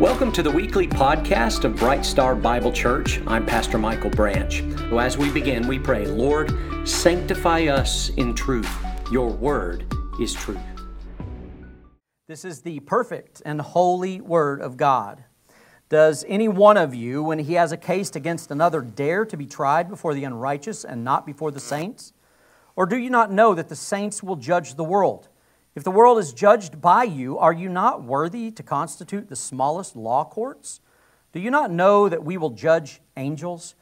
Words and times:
Welcome 0.00 0.30
to 0.32 0.42
the 0.42 0.50
weekly 0.50 0.86
podcast 0.86 1.64
of 1.64 1.76
Bright 1.76 2.04
Star 2.04 2.34
Bible 2.34 2.70
Church. 2.70 3.22
I'm 3.26 3.46
Pastor 3.46 3.78
Michael 3.78 4.10
Branch. 4.10 4.60
As 4.92 5.16
we 5.16 5.30
begin, 5.30 5.66
we 5.66 5.78
pray, 5.78 6.04
Lord, 6.04 6.52
sanctify 6.86 7.68
us 7.68 8.10
in 8.10 8.34
truth. 8.34 8.70
Your 9.10 9.30
word 9.30 9.90
is 10.20 10.34
truth. 10.34 10.60
This 12.28 12.44
is 12.44 12.60
the 12.60 12.80
perfect 12.80 13.40
and 13.46 13.58
holy 13.58 14.20
word 14.20 14.60
of 14.60 14.76
God. 14.76 15.24
Does 15.88 16.26
any 16.28 16.46
one 16.46 16.76
of 16.76 16.94
you, 16.94 17.22
when 17.22 17.38
he 17.38 17.54
has 17.54 17.72
a 17.72 17.78
case 17.78 18.14
against 18.14 18.50
another, 18.50 18.82
dare 18.82 19.24
to 19.24 19.36
be 19.38 19.46
tried 19.46 19.88
before 19.88 20.12
the 20.12 20.24
unrighteous 20.24 20.84
and 20.84 21.04
not 21.04 21.24
before 21.24 21.50
the 21.50 21.58
saints? 21.58 22.12
Or 22.76 22.84
do 22.84 22.98
you 22.98 23.08
not 23.08 23.32
know 23.32 23.54
that 23.54 23.70
the 23.70 23.74
saints 23.74 24.22
will 24.22 24.36
judge 24.36 24.74
the 24.74 24.84
world? 24.84 25.30
If 25.76 25.84
the 25.84 25.90
world 25.90 26.18
is 26.18 26.32
judged 26.32 26.80
by 26.80 27.04
you, 27.04 27.36
are 27.36 27.52
you 27.52 27.68
not 27.68 28.02
worthy 28.02 28.50
to 28.50 28.62
constitute 28.62 29.28
the 29.28 29.36
smallest 29.36 29.94
law 29.94 30.24
courts? 30.24 30.80
Do 31.34 31.38
you 31.38 31.50
not 31.50 31.70
know 31.70 32.08
that 32.08 32.24
we 32.24 32.38
will 32.38 32.48
judge 32.48 33.02
angels? 33.14 33.74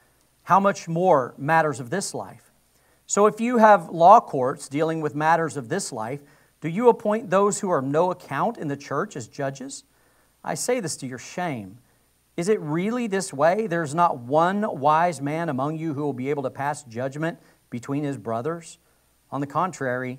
How 0.43 0.59
much 0.59 0.89
more 0.89 1.35
matters 1.39 1.79
of 1.79 1.91
this 1.91 2.13
life? 2.13 2.51
So 3.07 3.27
if 3.27 3.41
you 3.41 3.59
have 3.59 3.91
law 3.91 4.19
courts 4.19 4.69
dealing 4.69 5.03
with 5.03 5.15
matters 5.15 5.57
of 5.57 5.69
this 5.69 5.93
life, 5.93 6.19
do 6.61 6.69
you 6.69 6.89
appoint 6.89 7.31
those 7.31 7.61
who 7.61 7.71
are 7.71 7.81
no 7.81 8.11
account 8.11 8.59
in 8.59 8.67
the 8.67 8.77
church 8.77 9.15
as 9.15 9.29
judges? 9.29 9.85
I 10.43 10.55
say 10.55 10.81
this 10.81 10.97
to 10.97 11.07
your 11.07 11.19
shame. 11.19 11.79
Is 12.37 12.49
it 12.49 12.59
really 12.61 13.07
this 13.07 13.33
way? 13.33 13.69
There's 13.69 13.95
not 13.95 14.19
one 14.19 14.81
wise 14.81 15.21
man 15.21 15.49
among 15.49 15.79
you 15.79 15.95
who 15.95 16.03
will 16.03 16.13
be 16.13 16.31
able 16.31 16.43
to 16.43 16.51
pass 16.51 16.83
judgment 16.83 17.39
between 17.71 18.03
his 18.03 18.19
brothers? 18.19 18.79
On 19.31 19.41
the 19.41 19.47
contrary, 19.47 20.19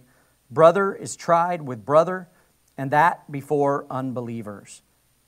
Brother 0.52 0.94
is 0.94 1.16
tried 1.16 1.64
with 1.64 1.86
brother, 1.86 2.30
and 2.78 2.92
that 2.92 3.32
before 3.32 3.86
unbelievers. 3.90 4.82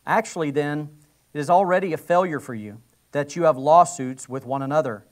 Actually, 0.06 0.52
then, 0.52 0.90
it 1.34 1.40
is 1.40 1.50
already 1.50 1.94
a 1.94 1.98
failure 1.98 2.40
for 2.40 2.54
you 2.54 2.82
that 3.12 3.36
you 3.36 3.44
have 3.44 3.58
lawsuits 3.58 4.30
with 4.30 4.46
one 4.46 4.62
another. 4.62 5.06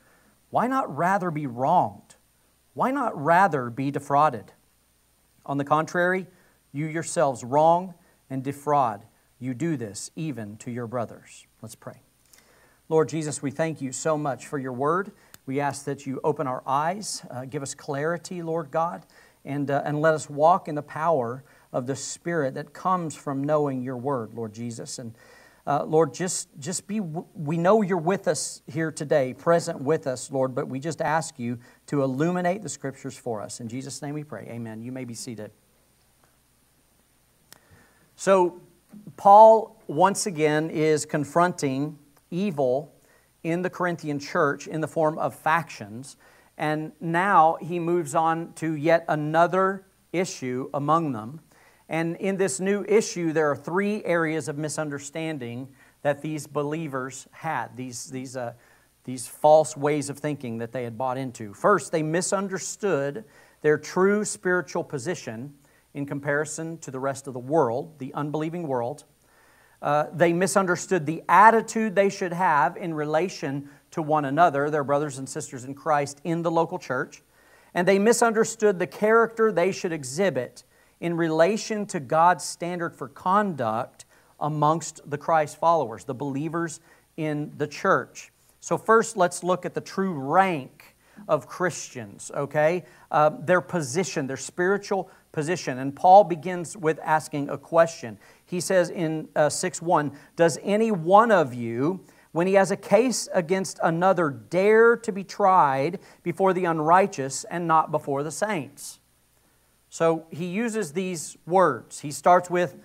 Why 0.50 0.67
not 0.67 0.95
rather 0.95 1.31
be 1.31 1.47
wronged? 1.47 2.16
Why 2.73 2.92
not 2.92 3.20
rather 3.20 3.70
be 3.70 3.89
defrauded? 3.89 4.52
On 5.45 5.58
the 5.58 5.64
contrary, 5.64 6.28
you 6.72 6.86
yourselves 6.86 7.44
wrong 7.44 7.94
and 8.30 8.44
defraud. 8.44 9.06
You 9.40 9.53
do 9.53 9.78
this 9.78 10.12
even 10.16 10.58
to 10.58 10.72
your 10.72 10.88
brothers. 10.88 11.45
Let's 11.62 11.75
pray. 11.75 12.02
Lord 12.90 13.09
Jesus, 13.09 13.42
we 13.42 13.52
thank 13.52 13.81
you 13.81 13.92
so 13.92 14.17
much 14.17 14.45
for 14.45 14.59
your 14.59 14.73
word. 14.73 15.12
We 15.45 15.59
ask 15.59 15.86
that 15.86 16.06
you 16.06 16.19
open 16.23 16.47
our 16.47 16.64
eyes, 16.66 17.23
uh, 17.30 17.45
give 17.45 17.64
us 17.64 17.73
clarity, 17.73 18.42
Lord 18.42 18.72
God 18.72 19.03
and, 19.45 19.69
uh, 19.69 19.81
and 19.85 20.01
let 20.01 20.13
us 20.13 20.29
walk 20.29 20.67
in 20.67 20.75
the 20.75 20.81
power 20.81 21.43
of 21.71 21.88
the 21.88 21.95
Spirit 21.95 22.53
that 22.55 22.73
comes 22.73 23.15
from 23.15 23.43
knowing 23.43 23.81
your 23.81 23.97
word, 23.97 24.33
Lord 24.33 24.53
Jesus. 24.53 24.99
And 24.99 25.13
uh, 25.67 25.83
Lord, 25.83 26.13
just, 26.13 26.47
just 26.59 26.88
be, 26.88 26.99
we 26.99 27.57
know 27.57 27.81
you're 27.81 27.97
with 27.97 28.27
us 28.27 28.61
here 28.67 28.91
today, 28.91 29.33
present 29.33 29.81
with 29.81 30.07
us, 30.07 30.31
Lord, 30.31 30.53
but 30.53 30.67
we 30.67 30.79
just 30.79 31.01
ask 31.01 31.39
you 31.39 31.59
to 31.88 32.03
illuminate 32.03 32.61
the 32.61 32.69
scriptures 32.69 33.17
for 33.17 33.41
us. 33.41 33.59
In 33.59 33.67
Jesus' 33.67 34.01
name 34.01 34.13
we 34.13 34.23
pray. 34.23 34.47
Amen. 34.49 34.81
You 34.81 34.91
may 34.91 35.05
be 35.05 35.16
seated. 35.16 35.51
So, 38.16 38.61
Paul 39.17 39.81
once 39.88 40.25
again 40.25 40.69
is 40.69 41.05
confronting 41.05 41.97
evil 42.31 42.93
in 43.43 43.61
the 43.61 43.69
Corinthian 43.69 44.19
church 44.19 44.67
in 44.67 44.81
the 44.81 44.88
form 44.88 45.17
of 45.17 45.35
factions. 45.35 46.16
And 46.58 46.94
now 47.00 47.58
he 47.61 47.80
moves 47.80 48.16
on 48.16 48.53
to 48.53 48.73
yet 48.73 49.06
another 49.08 49.86
issue 50.14 50.70
among 50.73 51.12
them. 51.12 51.42
And 51.89 52.16
in 52.17 52.38
this 52.38 52.59
new 52.59 52.84
issue, 52.88 53.34
there 53.34 53.52
are 53.52 53.56
three 53.56 54.03
areas 54.06 54.47
of 54.47 54.58
misunderstanding 54.58 55.67
that 56.02 56.22
these 56.22 56.47
believers 56.47 57.28
had, 57.31 57.75
these, 57.75 58.09
these, 58.09 58.38
uh, 58.38 58.53
these 59.03 59.28
false 59.28 59.75
ways 59.75 60.09
of 60.09 60.17
thinking 60.17 60.59
that 60.59 60.72
they 60.72 60.84
had 60.84 60.97
bought 60.97 61.17
into. 61.17 61.53
First, 61.53 61.92
they 61.92 62.03
misunderstood 62.03 63.24
their 63.62 63.78
true 63.78 64.24
spiritual 64.24 64.84
position 64.84 65.53
in 65.94 66.06
comparison 66.06 66.78
to 66.79 66.91
the 66.91 67.00
rest 67.00 67.28
of 67.28 67.34
the 67.34 67.40
world, 67.40 67.97
the 68.00 68.13
unbelieving 68.13 68.68
world. 68.68 69.06
Uh, 69.81 70.06
they 70.13 70.34
misunderstood 70.34 71.06
the 71.06 71.24
attitude 71.29 71.96
they 71.96 72.09
should 72.09 72.34
have 72.34 72.78
in 72.78 72.94
relation 72.94 73.69
to 73.95 74.01
one 74.01 74.25
another, 74.25 74.69
their 74.69 74.83
brothers 74.83 75.17
and 75.17 75.28
sisters 75.28 75.63
in 75.63 75.73
Christ, 75.73 76.19
in 76.25 76.41
the 76.41 76.51
local 76.51 76.78
church. 76.78 77.23
And 77.73 77.88
they 77.88 77.97
misunderstood 77.97 78.78
the 78.78 78.88
character 78.88 79.53
they 79.53 79.72
should 79.72 79.94
exhibit 79.94 80.66
in 81.00 81.16
relation 81.16 81.85
to 81.88 82.01
God's 82.01 82.44
standard 82.44 82.94
for 82.94 83.07
conduct 83.07 84.03
amongst 84.38 85.09
the 85.09 85.17
Christ 85.17 85.57
followers, 85.57 86.03
the 86.03 86.13
believers 86.13 86.81
in 87.16 87.53
the 87.57 87.67
church. 87.67 88.34
So, 88.59 88.78
first, 88.78 89.16
let's 89.16 89.44
look 89.44 89.66
at 89.66 89.73
the 89.73 89.81
true 89.81 90.11
rank 90.11 90.95
of 91.29 91.47
Christians, 91.47 92.31
okay? 92.35 92.84
Uh, 93.11 93.29
their 93.29 93.61
position, 93.61 94.28
their 94.28 94.35
spiritual 94.35 95.09
position. 95.31 95.79
And 95.79 95.95
Paul 95.95 96.25
begins 96.25 96.75
with 96.75 97.00
asking 97.01 97.50
a 97.50 97.57
question. 97.57 98.17
He 98.45 98.59
says 98.59 98.89
in 98.89 99.29
uh, 99.38 99.47
6 99.47 99.81
1, 99.81 100.11
Does 100.35 100.59
any 100.63 100.91
one 100.91 101.31
of 101.31 101.53
you, 101.53 102.01
when 102.35 102.47
he 102.47 102.56
has 102.56 102.69
a 102.69 102.75
case 102.75 103.29
against 103.34 103.79
another, 103.81 104.29
dare 104.29 104.97
to 104.97 105.13
be 105.13 105.23
tried 105.23 106.00
before 106.22 106.51
the 106.51 106.66
unrighteous 106.66 107.46
and 107.46 107.66
not 107.66 107.91
before 107.91 108.23
the 108.23 108.31
saints. 108.31 109.00
So 109.90 110.25
he 110.31 110.47
uses 110.47 110.91
these 110.91 111.38
words. 111.46 112.01
He 112.01 112.12
starts 112.12 112.50
with 112.50 112.75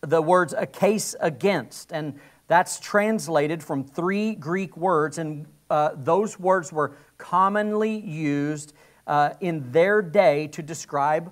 the 0.00 0.22
words 0.22 0.54
a 0.56 0.64
case 0.64 1.14
against, 1.20 1.92
and 1.92 2.18
that's 2.48 2.80
translated 2.80 3.62
from 3.62 3.84
three 3.84 4.34
Greek 4.34 4.78
words, 4.78 5.18
and 5.18 5.44
uh, 5.68 5.90
those 5.94 6.40
words 6.40 6.72
were 6.72 6.96
commonly 7.18 7.98
used 8.00 8.72
uh, 9.06 9.34
in 9.40 9.72
their 9.72 10.00
day 10.00 10.46
to 10.46 10.62
describe 10.62 11.30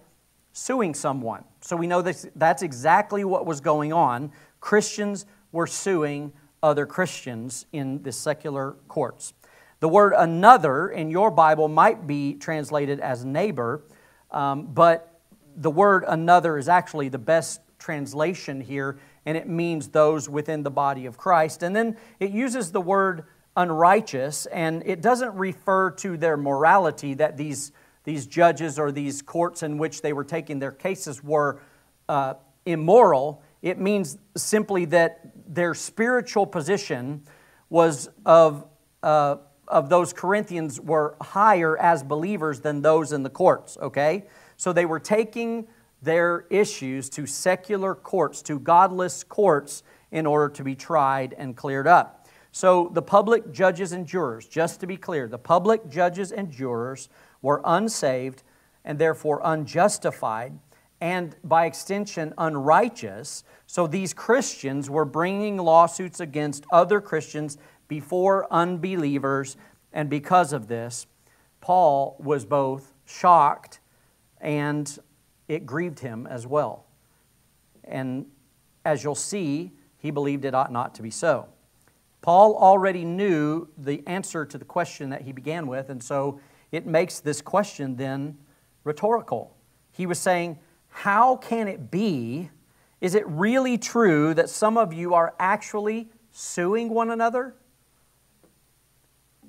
suing 0.52 0.92
someone. 0.92 1.44
So 1.62 1.76
we 1.76 1.86
know 1.86 2.02
that 2.02 2.26
that's 2.36 2.62
exactly 2.62 3.24
what 3.24 3.46
was 3.46 3.62
going 3.62 3.94
on. 3.94 4.32
Christians 4.60 5.24
were 5.50 5.66
suing 5.66 6.34
other 6.64 6.86
Christians 6.86 7.66
in 7.72 8.02
the 8.02 8.10
secular 8.10 8.72
courts. 8.88 9.34
The 9.80 9.88
word 9.88 10.14
another 10.16 10.88
in 10.88 11.10
your 11.10 11.30
Bible 11.30 11.68
might 11.68 12.06
be 12.06 12.34
translated 12.34 13.00
as 13.00 13.22
neighbor, 13.22 13.84
um, 14.30 14.72
but 14.72 15.20
the 15.56 15.70
word 15.70 16.04
another 16.08 16.56
is 16.56 16.66
actually 16.66 17.10
the 17.10 17.18
best 17.18 17.60
translation 17.78 18.62
here, 18.62 18.98
and 19.26 19.36
it 19.36 19.46
means 19.46 19.88
those 19.88 20.26
within 20.26 20.62
the 20.62 20.70
body 20.70 21.04
of 21.04 21.18
Christ. 21.18 21.62
And 21.62 21.76
then 21.76 21.98
it 22.18 22.30
uses 22.30 22.72
the 22.72 22.80
word 22.80 23.24
unrighteous, 23.58 24.46
and 24.46 24.82
it 24.86 25.02
doesn't 25.02 25.34
refer 25.34 25.90
to 25.90 26.16
their 26.16 26.38
morality 26.38 27.12
that 27.14 27.36
these, 27.36 27.72
these 28.04 28.26
judges 28.26 28.78
or 28.78 28.90
these 28.90 29.20
courts 29.20 29.62
in 29.62 29.76
which 29.76 30.00
they 30.00 30.14
were 30.14 30.24
taking 30.24 30.60
their 30.60 30.72
cases 30.72 31.22
were 31.22 31.60
uh, 32.08 32.34
immoral. 32.64 33.42
It 33.64 33.80
means 33.80 34.18
simply 34.36 34.84
that 34.86 35.30
their 35.48 35.72
spiritual 35.72 36.46
position 36.46 37.22
was 37.70 38.10
of, 38.26 38.66
uh, 39.02 39.36
of 39.66 39.88
those 39.88 40.12
Corinthians 40.12 40.78
were 40.78 41.16
higher 41.18 41.78
as 41.78 42.02
believers 42.02 42.60
than 42.60 42.82
those 42.82 43.10
in 43.10 43.22
the 43.22 43.30
courts, 43.30 43.78
okay? 43.80 44.26
So 44.58 44.74
they 44.74 44.84
were 44.84 45.00
taking 45.00 45.66
their 46.02 46.44
issues 46.50 47.08
to 47.08 47.24
secular 47.24 47.94
courts, 47.94 48.42
to 48.42 48.58
godless 48.58 49.24
courts, 49.24 49.82
in 50.12 50.26
order 50.26 50.50
to 50.50 50.62
be 50.62 50.74
tried 50.74 51.34
and 51.38 51.56
cleared 51.56 51.86
up. 51.86 52.28
So 52.52 52.90
the 52.92 53.00
public 53.00 53.50
judges 53.50 53.92
and 53.92 54.06
jurors, 54.06 54.46
just 54.46 54.78
to 54.80 54.86
be 54.86 54.98
clear, 54.98 55.26
the 55.26 55.38
public 55.38 55.88
judges 55.88 56.32
and 56.32 56.50
jurors 56.50 57.08
were 57.40 57.62
unsaved 57.64 58.42
and 58.84 58.98
therefore 58.98 59.40
unjustified 59.42 60.52
and 61.04 61.36
by 61.44 61.66
extension 61.66 62.32
unrighteous. 62.38 63.44
So 63.66 63.86
these 63.86 64.14
Christians 64.14 64.88
were 64.88 65.04
bringing 65.04 65.58
lawsuits 65.58 66.18
against 66.18 66.64
other 66.72 66.98
Christians 66.98 67.58
before 67.88 68.50
unbelievers, 68.50 69.58
and 69.92 70.08
because 70.08 70.54
of 70.54 70.66
this, 70.66 71.06
Paul 71.60 72.16
was 72.18 72.46
both 72.46 72.94
shocked 73.04 73.80
and 74.40 74.98
it 75.46 75.66
grieved 75.66 75.98
him 75.98 76.26
as 76.26 76.46
well. 76.46 76.86
And 77.84 78.24
as 78.86 79.04
you'll 79.04 79.14
see, 79.14 79.72
he 79.98 80.10
believed 80.10 80.46
it 80.46 80.54
ought 80.54 80.72
not 80.72 80.94
to 80.94 81.02
be 81.02 81.10
so. 81.10 81.48
Paul 82.22 82.56
already 82.56 83.04
knew 83.04 83.68
the 83.76 84.02
answer 84.06 84.46
to 84.46 84.56
the 84.56 84.64
question 84.64 85.10
that 85.10 85.20
he 85.20 85.32
began 85.32 85.66
with, 85.66 85.90
and 85.90 86.02
so 86.02 86.40
it 86.72 86.86
makes 86.86 87.20
this 87.20 87.42
question 87.42 87.96
then 87.96 88.38
rhetorical. 88.84 89.54
He 89.92 90.06
was 90.06 90.18
saying, 90.18 90.58
how 90.96 91.34
can 91.34 91.66
it 91.66 91.90
be? 91.90 92.50
Is 93.00 93.16
it 93.16 93.26
really 93.26 93.76
true 93.78 94.32
that 94.32 94.48
some 94.48 94.78
of 94.78 94.92
you 94.92 95.12
are 95.12 95.34
actually 95.40 96.08
suing 96.30 96.88
one 96.88 97.10
another? 97.10 97.56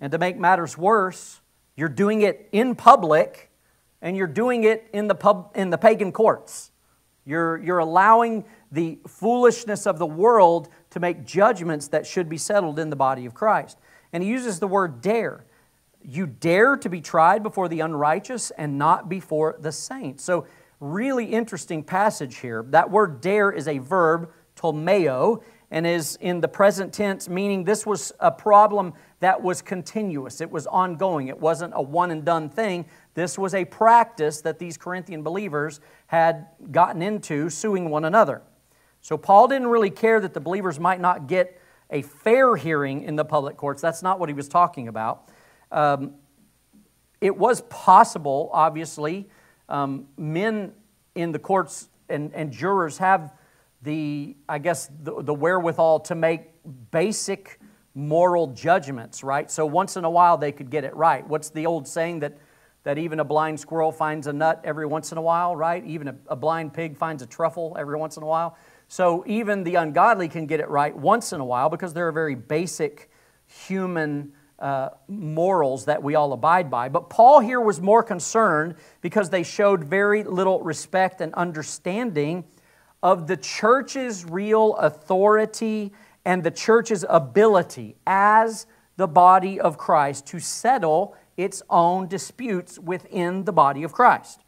And 0.01 0.11
to 0.11 0.17
make 0.17 0.39
matters 0.39 0.75
worse, 0.75 1.41
you're 1.75 1.87
doing 1.87 2.23
it 2.23 2.49
in 2.51 2.73
public 2.73 3.51
and 4.01 4.17
you're 4.17 4.25
doing 4.25 4.63
it 4.63 4.89
in 4.91 5.07
the, 5.07 5.13
pub, 5.13 5.51
in 5.53 5.69
the 5.69 5.77
pagan 5.77 6.11
courts. 6.11 6.71
You're, 7.25 7.57
you're 7.57 7.77
allowing 7.77 8.43
the 8.71 8.97
foolishness 9.07 9.85
of 9.85 9.99
the 9.99 10.05
world 10.07 10.67
to 10.89 10.99
make 10.99 11.25
judgments 11.25 11.89
that 11.89 12.07
should 12.07 12.27
be 12.27 12.39
settled 12.39 12.79
in 12.79 12.89
the 12.89 12.95
body 12.95 13.27
of 13.27 13.35
Christ. 13.35 13.77
And 14.11 14.23
he 14.23 14.29
uses 14.29 14.59
the 14.59 14.67
word 14.67 14.99
dare. 14.99 15.45
You 16.03 16.25
dare 16.25 16.75
to 16.77 16.89
be 16.89 17.01
tried 17.01 17.43
before 17.43 17.69
the 17.69 17.81
unrighteous 17.81 18.49
and 18.49 18.79
not 18.79 19.07
before 19.07 19.57
the 19.59 19.71
saints. 19.71 20.23
So, 20.23 20.47
really 20.85 21.25
interesting 21.25 21.83
passage 21.83 22.37
here. 22.37 22.65
That 22.69 22.89
word 22.91 23.21
dare 23.21 23.51
is 23.51 23.67
a 23.67 23.79
verb, 23.79 24.31
tolmeo, 24.55 25.43
and 25.71 25.85
is 25.85 26.17
in 26.21 26.41
the 26.41 26.47
present 26.47 26.93
tense, 26.93 27.27
meaning 27.27 27.63
this 27.63 27.85
was 27.85 28.11
a 28.19 28.31
problem 28.31 28.93
that 29.19 29.41
was 29.41 29.61
continuous. 29.61 30.39
It 30.39 30.51
was 30.51 30.67
ongoing. 30.67 31.27
It 31.27 31.39
wasn't 31.39 31.73
a 31.75 31.81
one 31.81 32.11
and 32.11 32.23
done 32.23 32.49
thing. 32.49 32.85
This 33.15 33.37
was 33.37 33.53
a 33.53 33.65
practice 33.65 34.41
that 34.41 34.59
these 34.59 34.77
Corinthian 34.77 35.23
believers 35.23 35.79
had 36.07 36.47
gotten 36.71 37.01
into, 37.01 37.49
suing 37.49 37.89
one 37.89 38.05
another. 38.05 38.41
So 39.01 39.17
Paul 39.17 39.47
didn't 39.47 39.67
really 39.67 39.89
care 39.89 40.19
that 40.19 40.33
the 40.33 40.39
believers 40.39 40.79
might 40.79 41.01
not 41.01 41.27
get 41.27 41.59
a 41.89 42.01
fair 42.01 42.55
hearing 42.55 43.03
in 43.03 43.15
the 43.15 43.25
public 43.25 43.57
courts. 43.57 43.81
That's 43.81 44.01
not 44.01 44.19
what 44.19 44.29
he 44.29 44.33
was 44.33 44.47
talking 44.47 44.87
about. 44.87 45.29
Um, 45.71 46.15
it 47.21 47.35
was 47.35 47.61
possible, 47.61 48.49
obviously, 48.53 49.29
um, 49.69 50.07
men 50.17 50.73
in 51.15 51.31
the 51.31 51.39
courts 51.39 51.89
and, 52.09 52.33
and 52.33 52.51
jurors 52.51 52.97
have 52.97 53.33
the, 53.81 54.35
I 54.47 54.59
guess, 54.59 54.89
the, 55.03 55.21
the 55.21 55.33
wherewithal 55.33 56.01
to 56.01 56.15
make 56.15 56.41
basic 56.91 57.59
moral 57.93 58.47
judgments, 58.47 59.23
right? 59.23 59.49
So 59.49 59.65
once 59.65 59.95
in 59.95 60.03
a 60.03 60.09
while 60.09 60.37
they 60.37 60.51
could 60.51 60.69
get 60.69 60.83
it 60.83 60.95
right. 60.95 61.25
What's 61.27 61.49
the 61.49 61.65
old 61.65 61.87
saying 61.87 62.19
that, 62.19 62.37
that 62.83 62.97
even 62.97 63.19
a 63.19 63.23
blind 63.23 63.59
squirrel 63.59 63.91
finds 63.91 64.27
a 64.27 64.33
nut 64.33 64.61
every 64.63 64.85
once 64.85 65.11
in 65.11 65.17
a 65.17 65.21
while, 65.21 65.55
right? 65.55 65.83
Even 65.85 66.09
a, 66.09 66.15
a 66.27 66.35
blind 66.35 66.73
pig 66.73 66.97
finds 66.97 67.23
a 67.23 67.25
truffle 67.25 67.75
every 67.79 67.97
once 67.97 68.17
in 68.17 68.23
a 68.23 68.25
while. 68.25 68.57
So 68.87 69.23
even 69.27 69.63
the 69.63 69.75
ungodly 69.75 70.27
can 70.27 70.45
get 70.45 70.59
it 70.59 70.69
right 70.69 70.95
once 70.95 71.31
in 71.31 71.39
a 71.39 71.45
while 71.45 71.69
because 71.69 71.93
there 71.93 72.05
are 72.05 72.09
a 72.09 72.13
very 72.13 72.35
basic 72.35 73.09
human 73.47 74.33
uh, 74.59 74.89
morals 75.07 75.85
that 75.85 76.01
we 76.01 76.15
all 76.15 76.33
abide 76.33 76.69
by. 76.69 76.89
But 76.89 77.09
Paul 77.09 77.39
here 77.39 77.59
was 77.59 77.81
more 77.81 78.03
concerned 78.03 78.75
because 79.01 79.29
they 79.29 79.43
showed 79.43 79.83
very 79.83 80.23
little 80.23 80.61
respect 80.61 81.21
and 81.21 81.33
understanding 81.33 82.45
of 83.03 83.27
the 83.27 83.37
church's 83.37 84.25
real 84.25 84.75
authority 84.77 85.91
and 86.23 86.43
the 86.43 86.51
church's 86.51 87.05
ability 87.07 87.95
as 88.07 88.65
the 88.97 89.07
body 89.07 89.59
of 89.59 89.77
Christ 89.77 90.25
to 90.27 90.39
settle 90.39 91.15
its 91.37 91.61
own 91.69 92.07
disputes 92.07 92.79
within 92.79 93.43
the 93.43 93.51
body 93.51 93.83
of 93.83 93.91
Christ. 93.91 94.41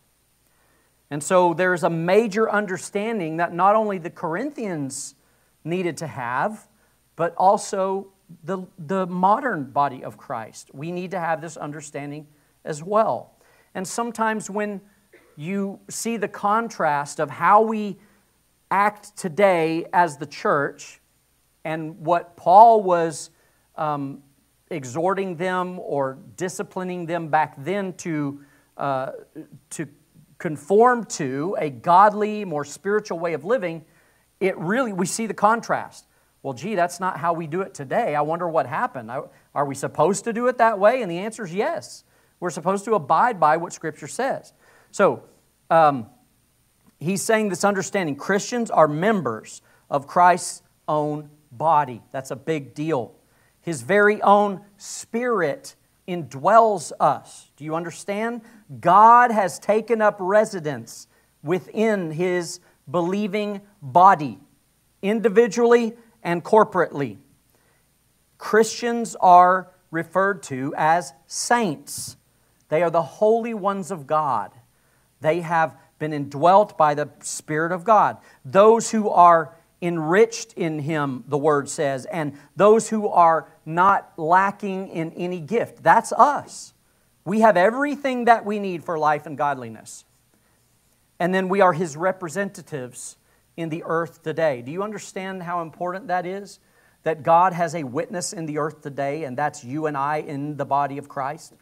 And 1.09 1.23
so 1.23 1.53
there's 1.53 1.83
a 1.83 1.89
major 1.89 2.49
understanding 2.49 3.37
that 3.37 3.53
not 3.53 3.75
only 3.75 3.97
the 3.97 4.09
Corinthians 4.09 5.15
needed 5.63 5.97
to 5.97 6.07
have, 6.07 6.67
but 7.15 7.35
also 7.35 8.07
the, 8.43 8.59
the 8.77 9.07
modern 9.07 9.65
body 9.65 10.03
of 10.03 10.17
Christ. 10.17 10.71
We 10.73 10.91
need 10.91 11.11
to 11.11 11.19
have 11.19 11.41
this 11.41 11.57
understanding 11.57 12.27
as 12.65 12.83
well. 12.83 13.37
And 13.73 13.87
sometimes 13.87 14.49
when 14.49 14.81
you 15.35 15.79
see 15.89 16.17
the 16.17 16.27
contrast 16.27 17.19
of 17.19 17.29
how 17.29 17.61
we 17.61 17.97
act 18.71 19.15
today 19.15 19.85
as 19.93 20.17
the 20.17 20.25
church 20.25 20.99
and 21.63 21.99
what 21.99 22.35
Paul 22.35 22.81
was 22.81 23.29
um, 23.75 24.23
exhorting 24.71 25.35
them 25.35 25.79
or 25.79 26.17
disciplining 26.35 27.05
them 27.05 27.29
back 27.29 27.55
then 27.63 27.93
to, 27.93 28.41
uh, 28.77 29.11
to 29.71 29.87
conform 30.37 31.05
to 31.05 31.55
a 31.59 31.69
godly, 31.69 32.43
more 32.43 32.65
spiritual 32.65 33.19
way 33.19 33.33
of 33.33 33.45
living, 33.45 33.85
it 34.39 34.57
really, 34.57 34.91
we 34.91 35.05
see 35.05 35.27
the 35.27 35.33
contrast. 35.33 36.06
Well, 36.47 36.53
gee, 36.53 36.75
that's 36.75 37.01
not 37.01 37.17
how 37.19 37.33
we 37.33 37.45
do 37.45 37.59
it 37.59 37.73
today. 37.73 38.15
I 38.15 38.21
wonder 38.21 38.47
what 38.47 38.67
happened. 38.67 39.11
Are 39.53 39.65
we 39.65 39.75
supposed 39.75 40.23
to 40.23 40.31
do 40.31 40.47
it 40.47 40.59
that 40.59 40.79
way? 40.79 41.01
And 41.01 41.11
the 41.11 41.17
answer 41.17 41.43
is 41.43 41.53
yes. 41.53 42.05
We're 42.39 42.51
supposed 42.51 42.85
to 42.85 42.93
abide 42.93 43.37
by 43.37 43.57
what 43.57 43.73
Scripture 43.73 44.07
says. 44.07 44.53
So, 44.91 45.23
um, 45.69 46.05
he's 47.01 47.21
saying 47.21 47.49
this 47.49 47.65
understanding 47.65 48.15
Christians 48.15 48.71
are 48.71 48.87
members 48.87 49.61
of 49.89 50.07
Christ's 50.07 50.61
own 50.87 51.29
body. 51.51 52.01
That's 52.11 52.31
a 52.31 52.37
big 52.37 52.73
deal. 52.73 53.13
His 53.59 53.81
very 53.81 54.21
own 54.21 54.61
spirit 54.77 55.75
indwells 56.07 56.93
us. 56.97 57.51
Do 57.57 57.65
you 57.65 57.75
understand? 57.75 58.39
God 58.79 59.31
has 59.31 59.59
taken 59.59 60.01
up 60.01 60.15
residence 60.21 61.09
within 61.43 62.11
his 62.11 62.61
believing 62.89 63.59
body, 63.81 64.39
individually 65.01 65.97
and 66.27 66.43
corporately. 66.43 67.15
Christians 68.37 69.15
are 69.21 69.71
referred 69.91 70.43
to 70.43 70.73
as 70.77 71.13
saints. 71.25 72.17
They 72.67 72.83
are 72.83 72.89
the 72.89 73.01
holy 73.01 73.53
ones 73.53 73.91
of 73.91 74.05
God. 74.05 74.51
They 75.21 75.39
have 75.39 75.77
been 75.99 76.11
indwelt 76.11 76.77
by 76.77 76.95
the 76.95 77.09
Spirit 77.21 77.71
of 77.71 77.85
God. 77.85 78.17
Those 78.43 78.91
who 78.91 79.09
are 79.09 79.55
enriched 79.81 80.51
in 80.53 80.79
Him, 80.79 81.23
the 81.29 81.37
Word 81.37 81.69
says, 81.69 82.05
and 82.05 82.33
those 82.57 82.89
who 82.89 83.07
are 83.07 83.47
not 83.65 84.11
lacking 84.17 84.89
in 84.89 85.13
any 85.13 85.39
gift. 85.39 85.81
That's 85.81 86.11
us. 86.11 86.73
We 87.23 87.39
have 87.39 87.55
everything 87.55 88.25
that 88.25 88.45
we 88.45 88.59
need 88.59 88.83
for 88.83 88.99
life 88.99 89.25
and 89.25 89.37
godliness. 89.37 90.03
And 91.19 91.33
then 91.33 91.47
we 91.47 91.61
are 91.61 91.71
His 91.71 91.95
representatives 91.95 93.15
in 93.57 93.69
the 93.69 93.83
earth 93.85 94.23
today. 94.23 94.61
Do 94.61 94.71
you 94.71 94.83
understand 94.83 95.43
how 95.43 95.61
important 95.61 96.07
that 96.07 96.25
is? 96.25 96.59
That 97.03 97.23
God 97.23 97.53
has 97.53 97.75
a 97.75 97.83
witness 97.83 98.31
in 98.31 98.45
the 98.45 98.59
earth 98.59 98.81
today, 98.81 99.23
and 99.23 99.37
that's 99.37 99.63
you 99.63 99.87
and 99.87 99.97
I 99.97 100.17
in 100.17 100.55
the 100.55 100.65
body 100.65 100.97
of 100.97 101.09
Christ. 101.09 101.53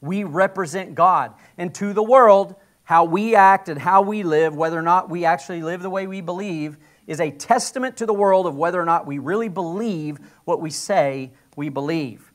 We 0.00 0.24
represent 0.24 0.94
God. 0.94 1.34
And 1.58 1.74
to 1.76 1.92
the 1.92 2.02
world, 2.02 2.56
how 2.84 3.04
we 3.04 3.36
act 3.36 3.68
and 3.68 3.80
how 3.80 4.02
we 4.02 4.22
live, 4.22 4.56
whether 4.56 4.78
or 4.78 4.82
not 4.82 5.10
we 5.10 5.24
actually 5.24 5.62
live 5.62 5.82
the 5.82 5.90
way 5.90 6.06
we 6.06 6.20
believe, 6.20 6.78
is 7.06 7.20
a 7.20 7.30
testament 7.30 7.96
to 7.98 8.06
the 8.06 8.14
world 8.14 8.46
of 8.46 8.56
whether 8.56 8.80
or 8.80 8.84
not 8.84 9.06
we 9.06 9.18
really 9.18 9.48
believe 9.48 10.18
what 10.44 10.60
we 10.60 10.70
say 10.70 11.32
we 11.56 11.68
believe. 11.68 12.32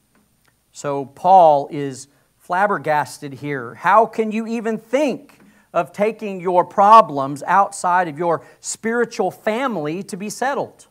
So 0.71 1.05
Paul 1.05 1.67
is 1.71 2.07
flabbergasted 2.37 3.33
here. 3.33 3.73
How 3.73 4.05
can 4.05 4.31
you 4.31 4.45
even 4.47 4.77
think 4.77 5.39
of 5.73 5.91
taking 5.91 6.39
your 6.39 6.65
problems 6.65 7.43
outside 7.43 8.07
of 8.07 8.17
your 8.17 8.45
spiritual 8.59 9.31
family 9.31 10.03
to 10.03 10.17
be 10.17 10.29
settled? 10.29 10.87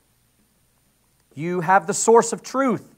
You 1.34 1.61
have 1.61 1.87
the 1.87 1.94
source 1.94 2.32
of 2.32 2.42
truth, 2.42 2.95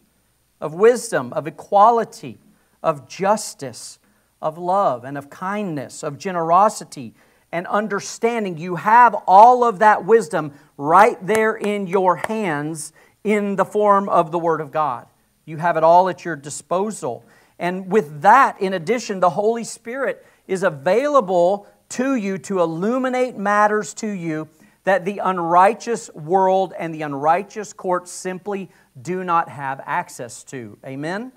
of 0.60 0.74
wisdom, 0.74 1.32
of 1.32 1.46
equality, 1.46 2.38
of 2.82 3.08
justice, 3.08 3.98
of 4.40 4.58
love, 4.58 5.04
and 5.04 5.18
of 5.18 5.30
kindness, 5.30 6.02
of 6.02 6.18
generosity 6.18 7.14
and 7.50 7.66
understanding. 7.66 8.58
You 8.58 8.76
have 8.76 9.14
all 9.26 9.64
of 9.64 9.78
that 9.80 10.04
wisdom 10.04 10.52
right 10.76 11.18
there 11.26 11.54
in 11.54 11.86
your 11.86 12.16
hands 12.16 12.92
in 13.24 13.56
the 13.56 13.64
form 13.64 14.08
of 14.08 14.30
the 14.30 14.38
Word 14.38 14.60
of 14.60 14.70
God. 14.70 15.06
You 15.44 15.56
have 15.56 15.76
it 15.76 15.82
all 15.82 16.08
at 16.08 16.24
your 16.24 16.36
disposal. 16.36 17.24
And 17.58 17.90
with 17.90 18.22
that, 18.22 18.60
in 18.60 18.74
addition, 18.74 19.20
the 19.20 19.30
Holy 19.30 19.64
Spirit 19.64 20.24
is 20.48 20.64
available 20.64 21.68
to 21.90 22.16
you 22.16 22.38
to 22.38 22.60
illuminate 22.60 23.36
matters 23.36 23.94
to 23.94 24.08
you 24.08 24.48
that 24.84 25.04
the 25.04 25.18
unrighteous 25.18 26.10
world 26.14 26.72
and 26.78 26.94
the 26.94 27.02
unrighteous 27.02 27.72
courts 27.72 28.10
simply 28.10 28.70
do 29.00 29.22
not 29.22 29.48
have 29.50 29.80
access 29.84 30.42
to. 30.44 30.78
Amen? 30.84 31.30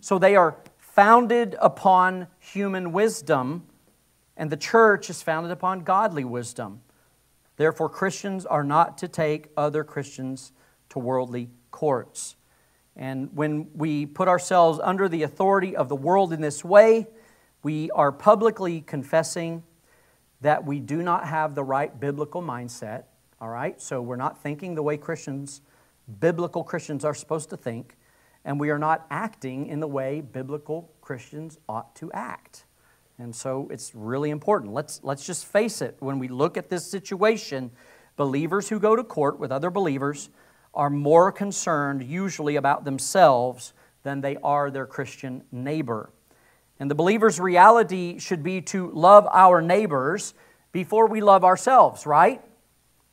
So 0.00 0.18
they 0.18 0.34
are 0.34 0.56
founded 0.78 1.56
upon 1.60 2.26
human 2.38 2.92
wisdom, 2.92 3.66
and 4.36 4.50
the 4.50 4.56
church 4.56 5.08
is 5.08 5.22
founded 5.22 5.52
upon 5.52 5.80
godly 5.80 6.24
wisdom. 6.24 6.80
Therefore, 7.56 7.88
Christians 7.88 8.46
are 8.46 8.64
not 8.64 8.98
to 8.98 9.08
take 9.08 9.50
other 9.56 9.84
Christians 9.84 10.52
to 10.88 10.98
worldly 10.98 11.50
courts. 11.70 12.36
And 12.96 13.30
when 13.34 13.68
we 13.74 14.06
put 14.06 14.28
ourselves 14.28 14.80
under 14.82 15.08
the 15.08 15.22
authority 15.22 15.76
of 15.76 15.88
the 15.88 15.96
world 15.96 16.32
in 16.32 16.40
this 16.40 16.64
way, 16.64 17.06
we 17.62 17.90
are 17.90 18.12
publicly 18.12 18.80
confessing 18.80 19.62
that 20.40 20.64
we 20.64 20.80
do 20.80 21.02
not 21.02 21.26
have 21.26 21.54
the 21.54 21.64
right 21.64 21.98
biblical 22.00 22.42
mindset, 22.42 23.04
all 23.40 23.48
right? 23.48 23.80
So 23.80 24.00
we're 24.00 24.16
not 24.16 24.42
thinking 24.42 24.74
the 24.74 24.82
way 24.82 24.96
Christians, 24.96 25.60
biblical 26.20 26.64
Christians, 26.64 27.04
are 27.04 27.14
supposed 27.14 27.50
to 27.50 27.56
think, 27.56 27.96
and 28.44 28.58
we 28.58 28.70
are 28.70 28.78
not 28.78 29.06
acting 29.10 29.66
in 29.66 29.80
the 29.80 29.86
way 29.86 30.22
biblical 30.22 30.90
Christians 31.02 31.58
ought 31.68 31.94
to 31.96 32.10
act. 32.12 32.64
And 33.18 33.34
so 33.36 33.68
it's 33.70 33.94
really 33.94 34.30
important. 34.30 34.72
Let's, 34.72 35.00
let's 35.02 35.26
just 35.26 35.44
face 35.44 35.82
it. 35.82 35.96
When 35.98 36.18
we 36.18 36.28
look 36.28 36.56
at 36.56 36.70
this 36.70 36.86
situation, 36.86 37.70
believers 38.16 38.70
who 38.70 38.80
go 38.80 38.96
to 38.96 39.04
court 39.04 39.38
with 39.38 39.52
other 39.52 39.70
believers 39.70 40.30
are 40.72 40.88
more 40.88 41.30
concerned 41.30 42.02
usually 42.02 42.56
about 42.56 42.84
themselves 42.86 43.74
than 44.04 44.22
they 44.22 44.38
are 44.38 44.70
their 44.70 44.86
Christian 44.86 45.42
neighbor. 45.52 46.10
And 46.80 46.90
the 46.90 46.96
believer's 46.96 47.38
reality 47.38 48.18
should 48.18 48.42
be 48.42 48.60
to 48.62 48.90
love 48.90 49.28
our 49.32 49.62
neighbors 49.62 50.34
before 50.72 51.06
we 51.06 51.20
love 51.20 51.44
ourselves, 51.44 52.06
right? 52.06 52.42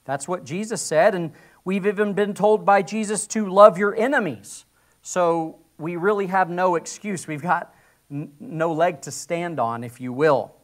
That's 0.05 0.27
what 0.27 0.45
Jesus 0.45 0.81
said. 0.81 1.13
And 1.13 1.33
We've 1.67 1.85
even 1.85 2.13
been 2.13 2.33
told 2.33 2.63
by 2.63 2.81
Jesus 2.81 3.27
to 3.27 3.45
love 3.45 3.77
your 3.77 3.93
enemies. 3.93 4.63
So 5.01 5.59
we 5.77 5.97
really 5.97 6.27
have 6.27 6.49
no 6.49 6.75
excuse. 6.75 7.27
We've 7.27 7.41
got 7.41 7.75
n- 8.09 8.31
no 8.39 8.71
leg 8.71 9.01
to 9.01 9.11
stand 9.11 9.59
on, 9.59 9.83
if 9.83 9.99
you 9.99 10.13
will. 10.13 10.55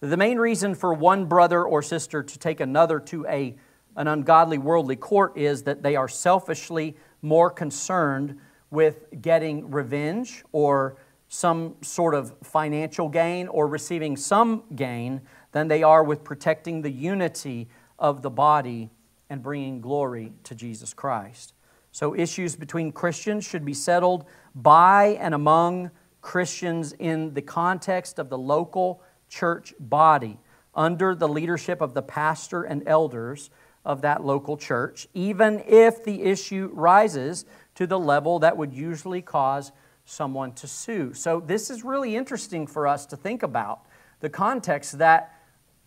The 0.00 0.18
main 0.18 0.36
reason 0.36 0.74
for 0.74 0.92
one 0.92 1.24
brother 1.24 1.64
or 1.64 1.80
sister 1.80 2.22
to 2.22 2.38
take 2.38 2.60
another 2.60 3.00
to 3.00 3.26
a, 3.28 3.56
an 3.96 4.08
ungodly 4.08 4.58
worldly 4.58 4.96
court 4.96 5.38
is 5.38 5.62
that 5.62 5.82
they 5.82 5.96
are 5.96 6.06
selfishly 6.06 6.98
more 7.22 7.48
concerned 7.48 8.38
with 8.70 9.06
getting 9.22 9.70
revenge 9.70 10.44
or 10.52 10.98
some 11.34 11.74
sort 11.80 12.14
of 12.14 12.34
financial 12.42 13.08
gain 13.08 13.48
or 13.48 13.66
receiving 13.66 14.18
some 14.18 14.62
gain 14.76 15.18
than 15.52 15.66
they 15.66 15.82
are 15.82 16.04
with 16.04 16.22
protecting 16.22 16.82
the 16.82 16.90
unity 16.90 17.70
of 17.98 18.20
the 18.20 18.28
body 18.28 18.90
and 19.30 19.42
bringing 19.42 19.80
glory 19.80 20.34
to 20.44 20.54
Jesus 20.54 20.92
Christ. 20.92 21.54
So, 21.90 22.14
issues 22.14 22.54
between 22.54 22.92
Christians 22.92 23.46
should 23.46 23.64
be 23.64 23.72
settled 23.72 24.26
by 24.54 25.16
and 25.20 25.32
among 25.32 25.90
Christians 26.20 26.92
in 26.98 27.32
the 27.32 27.40
context 27.40 28.18
of 28.18 28.28
the 28.28 28.36
local 28.36 29.02
church 29.30 29.72
body 29.80 30.38
under 30.74 31.14
the 31.14 31.28
leadership 31.28 31.80
of 31.80 31.94
the 31.94 32.02
pastor 32.02 32.62
and 32.62 32.86
elders 32.86 33.48
of 33.86 34.02
that 34.02 34.22
local 34.22 34.58
church, 34.58 35.08
even 35.14 35.62
if 35.66 36.04
the 36.04 36.24
issue 36.24 36.68
rises 36.74 37.46
to 37.74 37.86
the 37.86 37.98
level 37.98 38.38
that 38.40 38.58
would 38.58 38.74
usually 38.74 39.22
cause 39.22 39.72
someone 40.04 40.52
to 40.52 40.66
sue. 40.66 41.14
So, 41.14 41.40
this 41.40 41.70
is 41.70 41.84
really 41.84 42.16
interesting 42.16 42.66
for 42.66 42.86
us 42.86 43.06
to 43.06 43.16
think 43.16 43.42
about 43.42 43.86
the 44.20 44.30
context 44.30 44.98
that 44.98 45.34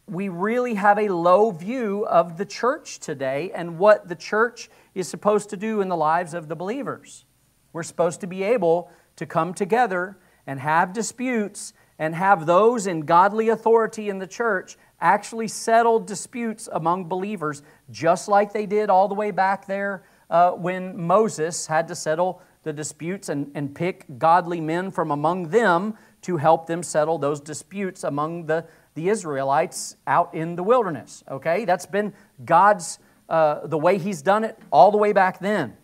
we 0.07 0.29
really 0.29 0.75
have 0.75 0.99
a 0.99 1.09
low 1.09 1.51
view 1.51 2.05
of 2.05 2.37
the 2.37 2.45
church 2.45 2.99
today 2.99 3.51
and 3.55 3.79
what 3.79 4.07
the 4.07 4.15
church 4.15 4.69
is 4.93 5.07
supposed 5.07 5.49
to 5.49 5.57
do 5.57 5.81
in 5.81 5.89
the 5.89 5.97
lives 5.97 6.33
of 6.33 6.47
the 6.47 6.55
believers. 6.55 7.25
We're 7.73 7.83
supposed 7.83 8.21
to 8.21 8.27
be 8.27 8.43
able 8.43 8.91
to 9.15 9.25
come 9.25 9.53
together 9.53 10.17
and 10.45 10.59
have 10.59 10.93
disputes 10.93 11.73
and 11.97 12.13
have 12.13 12.45
those 12.45 12.87
in 12.87 13.01
godly 13.01 13.49
authority 13.49 14.09
in 14.09 14.19
the 14.19 14.27
church 14.27 14.77
actually 15.01 15.47
settle 15.47 15.99
disputes 15.99 16.69
among 16.71 17.05
believers, 17.05 17.63
just 17.89 18.27
like 18.27 18.53
they 18.53 18.65
did 18.65 18.89
all 18.89 19.07
the 19.07 19.15
way 19.15 19.31
back 19.31 19.65
there 19.65 20.03
uh, 20.29 20.51
when 20.51 20.95
Moses 20.97 21.67
had 21.67 21.87
to 21.87 21.95
settle 21.95 22.41
the 22.65 22.73
disputes 22.73 23.29
and, 23.29 23.49
and 23.55 23.73
pick 23.73 24.05
godly 24.17 24.59
men 24.59 24.91
from 24.91 25.09
among 25.09 25.47
them 25.49 25.93
to 26.23 26.35
help 26.35 26.67
them 26.67 26.83
settle 26.83 27.17
those 27.17 27.39
disputes 27.39 28.03
among 28.03 28.47
the 28.47 28.65
the 28.95 29.09
Israelites 29.09 29.97
out 30.07 30.33
in 30.33 30.55
the 30.55 30.63
wilderness. 30.63 31.23
Okay? 31.29 31.65
That's 31.65 31.85
been 31.85 32.13
God's, 32.43 32.97
uh, 33.29 33.67
the 33.67 33.77
way 33.77 33.97
He's 33.97 34.21
done 34.21 34.43
it 34.43 34.57
all 34.71 34.91
the 34.91 34.97
way 34.97 35.13
back 35.13 35.39
then. 35.39 35.77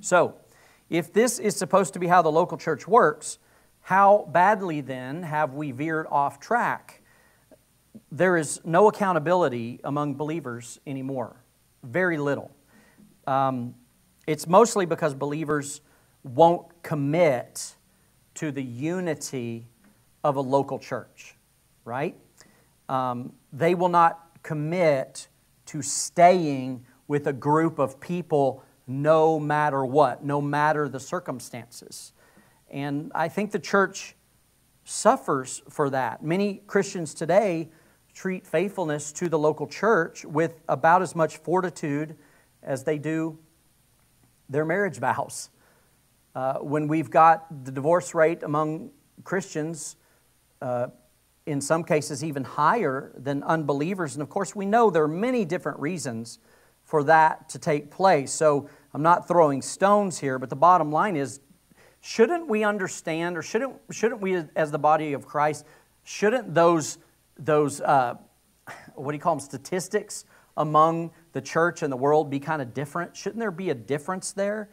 So, 0.00 0.36
if 0.88 1.12
this 1.12 1.38
is 1.38 1.54
supposed 1.54 1.92
to 1.92 1.98
be 1.98 2.06
how 2.06 2.22
the 2.22 2.32
local 2.32 2.56
church 2.56 2.88
works, 2.88 3.38
how 3.82 4.28
badly 4.32 4.80
then 4.80 5.22
have 5.24 5.54
we 5.54 5.72
veered 5.72 6.06
off 6.10 6.40
track? 6.40 7.02
There 8.10 8.36
is 8.36 8.60
no 8.64 8.88
accountability 8.88 9.80
among 9.84 10.14
believers 10.14 10.78
anymore, 10.86 11.36
very 11.82 12.16
little. 12.16 12.50
Um, 13.26 13.74
it's 14.26 14.46
mostly 14.46 14.86
because 14.86 15.14
believers 15.14 15.80
won't 16.22 16.82
commit 16.82 17.74
to 18.34 18.50
the 18.50 18.62
unity 18.62 19.66
of 20.24 20.36
a 20.36 20.40
local 20.40 20.78
church, 20.78 21.36
right? 21.84 22.16
um, 22.88 23.32
they 23.52 23.74
will 23.74 23.88
not 23.88 24.38
commit 24.42 25.28
to 25.66 25.82
staying 25.82 26.84
with 27.06 27.26
a 27.26 27.32
group 27.32 27.78
of 27.78 28.00
people 28.00 28.62
no 28.86 29.38
matter 29.38 29.84
what, 29.84 30.24
no 30.24 30.40
matter 30.40 30.88
the 30.88 31.00
circumstances. 31.00 32.12
And 32.70 33.12
I 33.14 33.28
think 33.28 33.50
the 33.50 33.58
church 33.58 34.14
suffers 34.84 35.62
for 35.68 35.90
that. 35.90 36.22
Many 36.22 36.62
Christians 36.66 37.12
today 37.12 37.68
treat 38.14 38.46
faithfulness 38.46 39.12
to 39.12 39.28
the 39.28 39.38
local 39.38 39.66
church 39.66 40.24
with 40.24 40.60
about 40.68 41.02
as 41.02 41.14
much 41.14 41.36
fortitude 41.36 42.16
as 42.62 42.84
they 42.84 42.98
do 42.98 43.38
their 44.48 44.64
marriage 44.64 44.98
vows. 44.98 45.50
Uh, 46.34 46.54
when 46.58 46.88
we've 46.88 47.10
got 47.10 47.64
the 47.64 47.72
divorce 47.72 48.14
rate 48.14 48.42
among 48.42 48.90
Christians 49.24 49.96
uh, 50.60 50.88
in 51.46 51.60
some 51.60 51.82
cases 51.82 52.22
even 52.22 52.44
higher 52.44 53.12
than 53.16 53.42
unbelievers. 53.42 54.14
And 54.14 54.22
of 54.22 54.28
course, 54.28 54.54
we 54.54 54.66
know 54.66 54.90
there 54.90 55.02
are 55.04 55.08
many 55.08 55.44
different 55.44 55.80
reasons 55.80 56.38
for 56.84 57.02
that 57.04 57.48
to 57.50 57.58
take 57.58 57.90
place. 57.90 58.30
So 58.32 58.68
I'm 58.92 59.02
not 59.02 59.26
throwing 59.26 59.62
stones 59.62 60.18
here, 60.18 60.38
but 60.38 60.50
the 60.50 60.56
bottom 60.56 60.92
line 60.92 61.16
is 61.16 61.40
shouldn't 62.00 62.48
we 62.48 62.64
understand, 62.64 63.36
or 63.36 63.42
shouldn't, 63.42 63.74
shouldn't 63.90 64.20
we, 64.20 64.42
as 64.54 64.70
the 64.70 64.78
body 64.78 65.14
of 65.14 65.26
Christ, 65.26 65.64
shouldn't 66.04 66.54
those, 66.54 66.98
those 67.38 67.80
uh, 67.80 68.14
what 68.94 69.12
do 69.12 69.16
you 69.16 69.20
call 69.20 69.36
them, 69.36 69.40
statistics 69.40 70.24
among 70.56 71.10
the 71.32 71.40
church 71.40 71.82
and 71.82 71.92
the 71.92 71.96
world 71.96 72.30
be 72.30 72.40
kind 72.40 72.60
of 72.60 72.74
different? 72.74 73.16
Shouldn't 73.16 73.40
there 73.40 73.50
be 73.50 73.70
a 73.70 73.74
difference 73.74 74.32
there? 74.32 74.68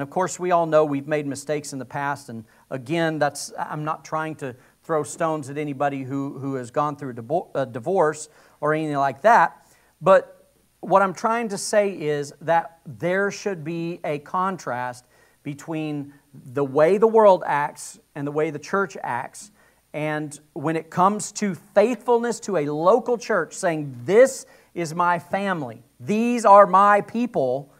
And 0.00 0.08
of 0.08 0.10
course, 0.10 0.40
we 0.40 0.50
all 0.50 0.64
know 0.64 0.86
we've 0.86 1.06
made 1.06 1.26
mistakes 1.26 1.74
in 1.74 1.78
the 1.78 1.84
past. 1.84 2.30
And 2.30 2.46
again, 2.70 3.18
that's, 3.18 3.52
I'm 3.58 3.84
not 3.84 4.02
trying 4.02 4.34
to 4.36 4.56
throw 4.82 5.02
stones 5.02 5.50
at 5.50 5.58
anybody 5.58 6.04
who, 6.04 6.38
who 6.38 6.54
has 6.54 6.70
gone 6.70 6.96
through 6.96 7.14
a 7.54 7.66
divorce 7.66 8.30
or 8.62 8.72
anything 8.72 8.96
like 8.96 9.20
that. 9.20 9.62
But 10.00 10.48
what 10.80 11.02
I'm 11.02 11.12
trying 11.12 11.50
to 11.50 11.58
say 11.58 11.90
is 11.90 12.32
that 12.40 12.78
there 12.86 13.30
should 13.30 13.62
be 13.62 14.00
a 14.02 14.20
contrast 14.20 15.04
between 15.42 16.14
the 16.32 16.64
way 16.64 16.96
the 16.96 17.06
world 17.06 17.42
acts 17.44 18.00
and 18.14 18.26
the 18.26 18.32
way 18.32 18.48
the 18.48 18.58
church 18.58 18.96
acts. 19.02 19.50
And 19.92 20.40
when 20.54 20.76
it 20.76 20.88
comes 20.88 21.30
to 21.32 21.54
faithfulness 21.74 22.40
to 22.40 22.56
a 22.56 22.70
local 22.70 23.18
church, 23.18 23.52
saying, 23.52 24.00
This 24.06 24.46
is 24.72 24.94
my 24.94 25.18
family, 25.18 25.82
these 25.98 26.46
are 26.46 26.66
my 26.66 27.02
people, 27.02 27.70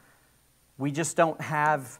we 0.76 0.90
just 0.90 1.16
don't 1.16 1.40
have 1.40 1.98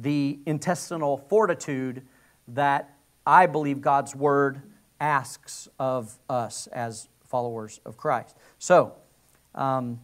the 0.00 0.38
intestinal 0.46 1.18
fortitude 1.28 2.02
that 2.48 2.96
I 3.26 3.46
believe 3.46 3.80
God's 3.80 4.16
word 4.16 4.62
asks 5.00 5.68
of 5.78 6.18
us 6.28 6.66
as 6.68 7.08
followers 7.26 7.80
of 7.84 7.96
Christ. 7.96 8.36
So, 8.58 8.94
um, 9.54 10.00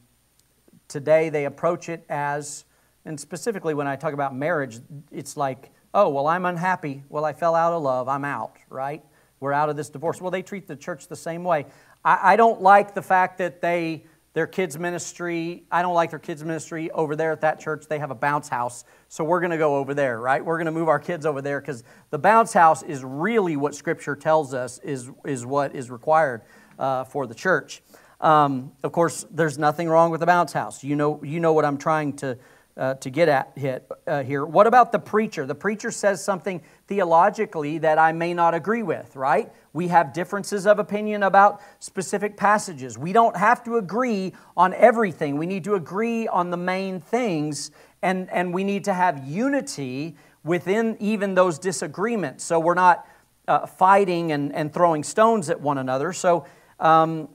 today 0.88 1.29
they 1.29 1.45
approach 1.45 1.88
it 1.88 2.05
as, 2.09 2.65
and 3.05 3.19
specifically 3.19 3.75
when 3.75 3.87
I 3.87 3.97
talk 3.97 4.12
about 4.12 4.35
marriage, 4.35 4.81
it's 5.11 5.37
like, 5.37 5.71
oh, 5.95 6.09
well, 6.09 6.26
I'm 6.26 6.45
unhappy. 6.45 7.03
Well, 7.09 7.25
I 7.25 7.33
fell 7.33 7.55
out 7.55 7.73
of 7.73 7.83
love. 7.83 8.09
I'm 8.09 8.25
out, 8.25 8.57
right? 8.69 9.03
We're 9.41 9.53
out 9.53 9.69
of 9.69 9.76
this 9.76 9.88
divorce. 9.88 10.21
Well, 10.21 10.31
they 10.31 10.43
treat 10.43 10.67
the 10.67 10.76
church 10.76 11.09
the 11.09 11.17
same 11.17 11.43
way. 11.43 11.67
I, 12.05 12.33
I 12.33 12.37
don't 12.37 12.61
like 12.61 12.95
the 12.95 13.03
fact 13.03 13.38
that 13.38 13.61
they 13.61 14.05
their 14.37 14.47
kids' 14.47 14.78
ministry. 14.78 15.64
I 15.73 15.81
don't 15.81 15.95
like 15.95 16.11
their 16.11 16.19
kids' 16.19 16.45
ministry 16.45 16.90
over 16.90 17.16
there 17.16 17.33
at 17.33 17.40
that 17.40 17.59
church. 17.59 17.87
They 17.88 17.99
have 17.99 18.11
a 18.11 18.14
bounce 18.14 18.50
house. 18.50 18.85
So 19.09 19.25
we're 19.25 19.40
going 19.40 19.50
to 19.52 19.57
go 19.57 19.76
over 19.76 19.95
there, 19.95 20.21
right? 20.21 20.45
We're 20.45 20.59
going 20.59 20.66
to 20.66 20.73
move 20.73 20.88
our 20.88 20.99
kids 20.99 21.25
over 21.25 21.40
there 21.40 21.59
because 21.59 21.85
the 22.11 22.19
bounce 22.19 22.52
house 22.52 22.83
is 22.83 23.02
really 23.02 23.57
what 23.57 23.75
Scripture 23.75 24.14
tells 24.14 24.52
us 24.52 24.78
is, 24.81 25.11
is 25.25 25.47
what 25.47 25.75
is 25.75 25.90
required 25.90 26.43
uh, 26.78 27.05
for 27.05 27.26
the 27.26 27.35
church. 27.35 27.83
Um, 28.21 28.73
of 28.83 28.93
course, 28.93 29.25
there's 29.31 29.57
nothing 29.57 29.88
wrong 29.88 30.11
with 30.11 30.21
the 30.21 30.26
bounce 30.26 30.52
house. 30.52 30.85
You 30.85 30.97
know, 30.97 31.25
you 31.25 31.40
know 31.40 31.55
what 31.55 31.64
I'm 31.64 31.78
trying 31.78 32.12
to, 32.16 32.37
uh, 32.76 32.95
to 32.95 33.11
get 33.11 33.28
at 33.28 33.52
hit, 33.56 33.90
uh, 34.06 34.23
here. 34.23 34.45
What 34.45 34.66
about 34.66 34.92
the 34.92 34.99
preacher? 34.99 35.47
The 35.47 35.54
preacher 35.54 35.90
says 35.90 36.23
something 36.23 36.62
theologically 36.87 37.78
that 37.78 37.99
I 37.99 38.12
may 38.12 38.35
not 38.35 38.54
agree 38.54 38.83
with, 38.83 39.16
right? 39.16 39.50
We 39.73 39.88
have 39.88 40.12
differences 40.12 40.66
of 40.66 40.78
opinion 40.78 41.23
about 41.23 41.61
specific 41.78 42.37
passages. 42.37 42.99
We 42.99 43.12
don't 43.12 43.37
have 43.37 43.64
to 43.64 43.76
agree 43.76 44.35
on 44.56 44.75
everything. 44.75 45.38
We 45.38 45.47
need 45.47 45.64
to 45.64 45.75
agree 45.75 46.28
on 46.28 46.50
the 46.50 46.56
main 46.56 47.00
things, 47.00 47.71
and, 48.02 48.30
and 48.30 48.52
we 48.52 48.62
need 48.62 48.85
to 48.85 48.95
have 48.95 49.26
unity 49.26 50.16
within 50.45 50.97
even 51.00 51.35
those 51.35 51.59
disagreements. 51.59 52.45
So 52.45 52.61
we're 52.61 52.75
not 52.75 53.06
uh, 53.49 53.66
fighting 53.66 54.33
and, 54.33 54.54
and 54.54 54.73
throwing 54.73 55.02
stones 55.02 55.50
at 55.50 55.61
one 55.61 55.78
another. 55.78 56.12
So 56.12 56.47
um, 56.78 57.28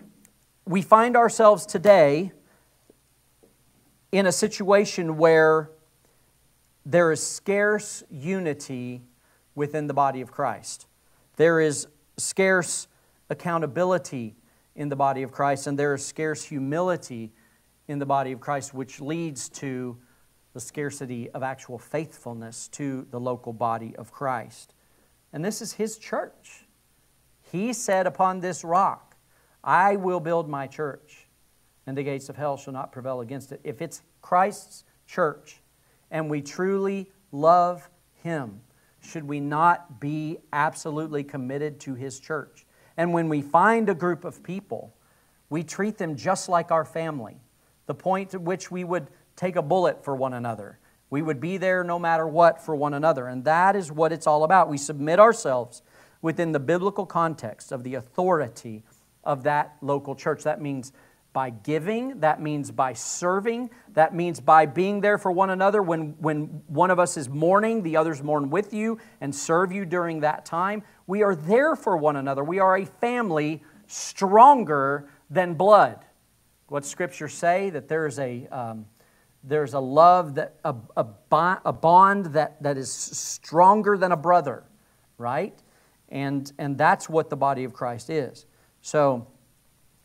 we 0.66 0.82
find 0.82 1.18
ourselves 1.18 1.66
today 1.66 2.32
in 4.12 4.26
a 4.26 4.32
situation 4.32 5.18
where 5.18 5.70
there 6.86 7.12
is 7.12 7.26
scarce 7.26 8.04
unity 8.10 9.02
within 9.56 9.88
the 9.88 9.94
body 9.94 10.22
of 10.22 10.32
Christ. 10.32 10.88
There 11.36 11.60
is 11.60 11.88
scarce 12.18 12.88
accountability 13.30 14.36
in 14.76 14.90
the 14.90 14.96
body 14.96 15.24
of 15.24 15.32
Christ, 15.32 15.68
and 15.68 15.78
there 15.78 15.94
is 15.94 16.06
scarce 16.06 16.44
humility 16.44 17.32
in 17.88 18.00
the 18.00 18.06
body 18.06 18.32
of 18.32 18.40
Christ, 18.40 18.74
which 18.74 19.02
leads 19.02 19.50
to 19.50 19.98
the 20.54 20.60
scarcity 20.60 21.30
of 21.32 21.44
actual 21.44 21.78
faithfulness 21.78 22.68
to 22.70 23.08
the 23.12 23.20
local 23.20 23.54
body 23.54 23.96
of 23.96 24.12
Christ. 24.12 24.74
And 25.34 25.44
this 25.44 25.62
is 25.62 25.74
His 25.74 25.98
church. 25.98 26.66
He 27.52 27.74
said, 27.74 28.08
Upon 28.08 28.40
this 28.40 28.64
rock, 28.64 29.16
I 29.64 29.96
will 29.96 30.20
build 30.20 30.50
my 30.50 30.68
church, 30.68 31.21
and 31.92 31.98
the 31.98 32.04
gates 32.04 32.30
of 32.30 32.38
hell 32.38 32.56
shall 32.56 32.72
not 32.72 32.94
prevail 32.94 33.20
against 33.20 33.52
it. 33.52 33.60
If 33.66 33.82
it's 33.82 34.02
Christ's 34.22 34.86
church 35.06 35.60
and 36.10 36.30
we 36.30 36.42
truly 36.42 37.12
love 37.34 37.90
Him, 38.24 38.62
should 39.02 39.26
we 39.26 39.42
not 39.42 40.00
be 40.00 40.38
absolutely 40.54 41.26
committed 41.26 41.82
to 41.82 41.94
His 41.94 42.22
church? 42.22 42.66
And 42.96 43.14
when 43.14 43.28
we 43.28 43.42
find 43.42 43.90
a 43.90 43.94
group 43.94 44.24
of 44.24 44.42
people, 44.42 44.96
we 45.50 45.64
treat 45.64 45.98
them 45.98 46.16
just 46.16 46.48
like 46.48 46.72
our 46.72 46.86
family, 46.86 47.42
the 47.88 47.94
point 47.94 48.34
at 48.34 48.42
which 48.42 48.72
we 48.72 48.86
would 48.86 49.08
take 49.36 49.58
a 49.58 49.62
bullet 49.62 50.02
for 50.02 50.16
one 50.16 50.32
another. 50.32 50.80
We 51.10 51.22
would 51.22 51.42
be 51.42 51.58
there 51.58 51.84
no 51.84 52.00
matter 52.00 52.26
what 52.26 52.64
for 52.64 52.74
one 52.74 52.94
another. 52.94 53.28
And 53.28 53.44
that 53.44 53.76
is 53.76 53.92
what 53.92 54.14
it's 54.14 54.28
all 54.28 54.46
about. 54.46 54.70
We 54.70 54.78
submit 54.78 55.20
ourselves 55.20 55.82
within 56.22 56.54
the 56.54 56.60
biblical 56.62 57.06
context 57.06 57.74
of 57.74 57.84
the 57.84 57.96
authority 57.96 58.86
of 59.26 59.44
that 59.44 59.76
local 59.82 60.16
church. 60.16 60.44
That 60.44 60.62
means 60.62 60.94
by 61.34 61.50
giving, 61.50 62.20
that 62.20 62.42
means 62.42 62.72
by 62.72 62.92
serving, 62.94 63.70
that 63.94 64.14
means 64.14 64.42
by 64.42 64.66
being 64.66 65.00
there 65.00 65.18
for 65.18 65.32
one 65.32 65.50
another. 65.50 65.82
When, 65.82 66.16
when 66.20 66.62
one 66.68 66.92
of 66.92 67.00
us 67.00 67.16
is 67.16 67.30
mourning, 67.30 67.84
the 67.84 67.96
others 67.96 68.22
mourn 68.22 68.50
with 68.50 68.74
you 68.74 69.00
and 69.22 69.34
serve 69.34 69.72
you 69.72 69.86
during 69.86 70.20
that 70.22 70.46
time. 70.46 70.84
We 71.08 71.24
are 71.24 71.36
there 71.36 71.76
for 71.76 71.96
one 71.96 72.18
another. 72.18 72.44
We 72.44 72.60
are 72.60 72.78
a 72.78 72.86
family 72.86 73.64
stronger 73.88 75.10
than 75.30 75.54
blood. 75.54 76.04
What 76.68 76.86
scriptures 76.86 77.34
say 77.34 77.70
that 77.70 77.88
there's 77.88 78.20
a, 78.20 78.48
um, 78.48 78.86
there's 79.44 79.74
a 79.74 79.80
love, 79.80 80.36
that, 80.36 80.56
a, 80.66 80.76
a, 80.98 81.06
a 81.66 81.74
bond 81.74 82.28
that, 82.28 82.62
that 82.62 82.78
is 82.78 82.92
stronger 82.92 83.98
than 83.98 84.12
a 84.12 84.18
brother, 84.18 84.64
right? 85.18 85.58
And, 86.10 86.52
and 86.58 86.78
that's 86.78 87.08
what 87.08 87.30
the 87.30 87.38
body 87.38 87.64
of 87.64 87.72
Christ 87.72 88.10
is. 88.10 88.46
So, 88.82 89.28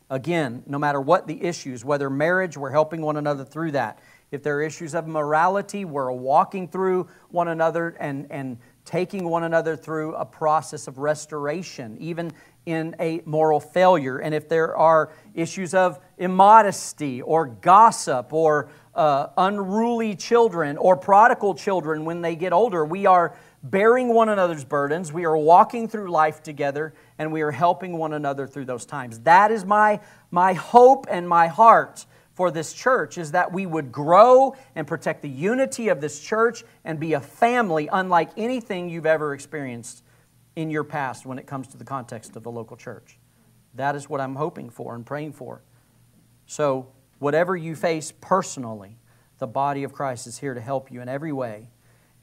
again, 0.09 0.63
no 0.65 0.79
matter 0.79 1.01
what 1.01 1.27
the 1.27 1.43
issues, 1.43 1.83
whether 1.83 2.09
marriage, 2.09 2.57
we're 2.57 2.71
helping 2.71 3.01
one 3.01 3.17
another 3.17 3.43
through 3.43 3.71
that. 3.71 3.99
If 4.31 4.43
there 4.43 4.57
are 4.57 4.61
issues 4.61 4.93
of 4.93 5.07
morality, 5.07 5.85
we're 5.85 6.11
walking 6.11 6.67
through 6.67 7.07
one 7.29 7.47
another 7.47 7.95
and, 7.99 8.27
and 8.29 8.57
taking 8.83 9.29
one 9.29 9.43
another 9.43 9.75
through 9.75 10.15
a 10.15 10.25
process 10.25 10.87
of 10.87 10.97
restoration, 10.97 11.97
even 11.99 12.33
in 12.65 12.95
a 12.99 13.21
moral 13.25 13.61
failure. 13.61 14.19
And 14.19 14.35
if 14.35 14.49
there 14.49 14.75
are 14.75 15.11
issues 15.33 15.73
of 15.73 15.99
immodesty 16.17 17.21
or 17.21 17.45
gossip 17.47 18.33
or 18.33 18.69
uh, 18.95 19.27
unruly 19.37 20.15
children 20.15 20.77
or 20.77 20.97
prodigal 20.97 21.55
children 21.55 22.03
when 22.03 22.21
they 22.21 22.35
get 22.35 22.51
older, 22.51 22.83
we 22.83 23.05
are 23.05 23.37
bearing 23.63 24.13
one 24.13 24.29
another's 24.29 24.63
burdens, 24.63 25.11
we 25.11 25.25
are 25.25 25.37
walking 25.37 25.87
through 25.87 26.09
life 26.09 26.43
together, 26.43 26.93
and 27.17 27.31
we 27.31 27.41
are 27.41 27.51
helping 27.51 27.97
one 27.97 28.13
another 28.13 28.47
through 28.47 28.65
those 28.65 28.85
times. 28.85 29.19
That 29.19 29.51
is 29.51 29.65
my, 29.65 29.99
my 30.31 30.53
hope 30.53 31.07
and 31.09 31.27
my 31.27 31.47
heart 31.47 32.05
for 32.33 32.51
this 32.51 32.71
church 32.71 33.17
is 33.17 33.31
that 33.31 33.51
we 33.51 33.65
would 33.65 33.91
grow 33.91 34.55
and 34.75 34.85
protect 34.85 35.23
the 35.23 35.29
unity 35.29 35.87
of 35.87 36.01
this 36.01 36.19
church 36.19 36.63
and 36.85 36.99
be 36.99 37.13
a 37.13 37.19
family 37.19 37.89
unlike 37.91 38.29
anything 38.37 38.89
you've 38.89 39.07
ever 39.07 39.33
experienced 39.33 40.03
in 40.55 40.69
your 40.69 40.83
past 40.83 41.25
when 41.25 41.39
it 41.39 41.47
comes 41.47 41.67
to 41.69 41.77
the 41.77 41.83
context 41.83 42.35
of 42.35 42.43
the 42.43 42.51
local 42.51 42.77
church. 42.77 43.17
That 43.73 43.95
is 43.95 44.07
what 44.07 44.21
I'm 44.21 44.35
hoping 44.35 44.69
for 44.69 44.93
and 44.93 45.03
praying 45.03 45.33
for. 45.33 45.63
So, 46.45 46.87
whatever 47.19 47.55
you 47.55 47.75
face 47.75 48.13
personally, 48.21 48.97
the 49.39 49.47
body 49.47 49.83
of 49.83 49.91
Christ 49.91 50.27
is 50.27 50.37
here 50.37 50.53
to 50.53 50.61
help 50.61 50.91
you 50.91 51.01
in 51.01 51.09
every 51.09 51.31
way 51.31 51.69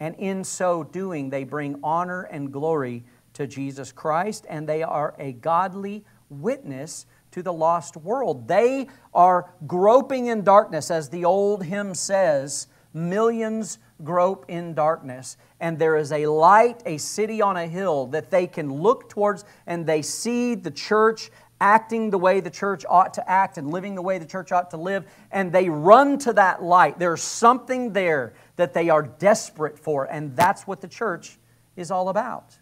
and 0.05 0.15
in 0.17 0.45
so 0.45 0.85
doing, 0.85 1.31
they 1.31 1.45
bring 1.45 1.81
honor 1.83 2.25
and 2.25 2.53
glory 2.53 3.05
to 3.33 3.47
Jesus 3.47 3.91
Christ, 3.91 4.45
and 4.51 4.69
they 4.69 4.83
are 4.83 5.15
a 5.19 5.33
godly 5.33 6.05
witness 6.29 7.07
to 7.31 7.43
the 7.43 7.55
lost 7.55 7.97
world. 7.97 8.47
They 8.47 8.89
are 9.15 9.51
groping 9.67 10.27
in 10.27 10.45
darkness, 10.45 10.91
as 10.91 11.09
the 11.09 11.25
old 11.25 11.65
hymn 11.65 11.95
says 11.95 12.67
millions 12.93 13.79
grope 14.05 14.45
in 14.49 14.75
darkness, 14.75 15.39
and 15.59 15.79
there 15.79 15.97
is 15.97 16.13
a 16.13 16.27
light, 16.27 16.83
a 16.85 16.99
city 16.99 17.41
on 17.41 17.57
a 17.57 17.67
hill 17.67 18.07
that 18.09 18.31
they 18.31 18.47
can 18.47 18.71
look 18.71 19.09
towards, 19.09 19.47
and 19.67 19.87
they 19.87 20.03
see 20.03 20.55
the 20.55 20.71
church 20.71 21.31
acting 21.63 22.11
the 22.11 22.19
way 22.19 22.41
the 22.41 22.51
church 22.51 22.85
ought 22.91 23.15
to 23.15 23.31
act 23.31 23.57
and 23.57 23.71
living 23.71 23.95
the 23.95 24.03
way 24.03 24.19
the 24.19 24.27
church 24.27 24.53
ought 24.53 24.71
to 24.71 24.77
live, 24.77 25.07
and 25.33 25.51
they 25.51 25.71
run 25.71 26.19
to 26.19 26.35
that 26.35 26.63
light. 26.63 26.99
There's 26.99 27.23
something 27.23 27.95
there 27.95 28.35
that 28.57 28.75
they 28.75 28.89
are 28.89 29.03
desperate 29.03 29.79
for, 29.79 30.05
and 30.05 30.37
that's 30.37 30.67
what 30.67 30.81
the 30.81 30.89
church 30.89 31.39
is 31.77 31.91
all 31.91 32.09
about. 32.09 32.59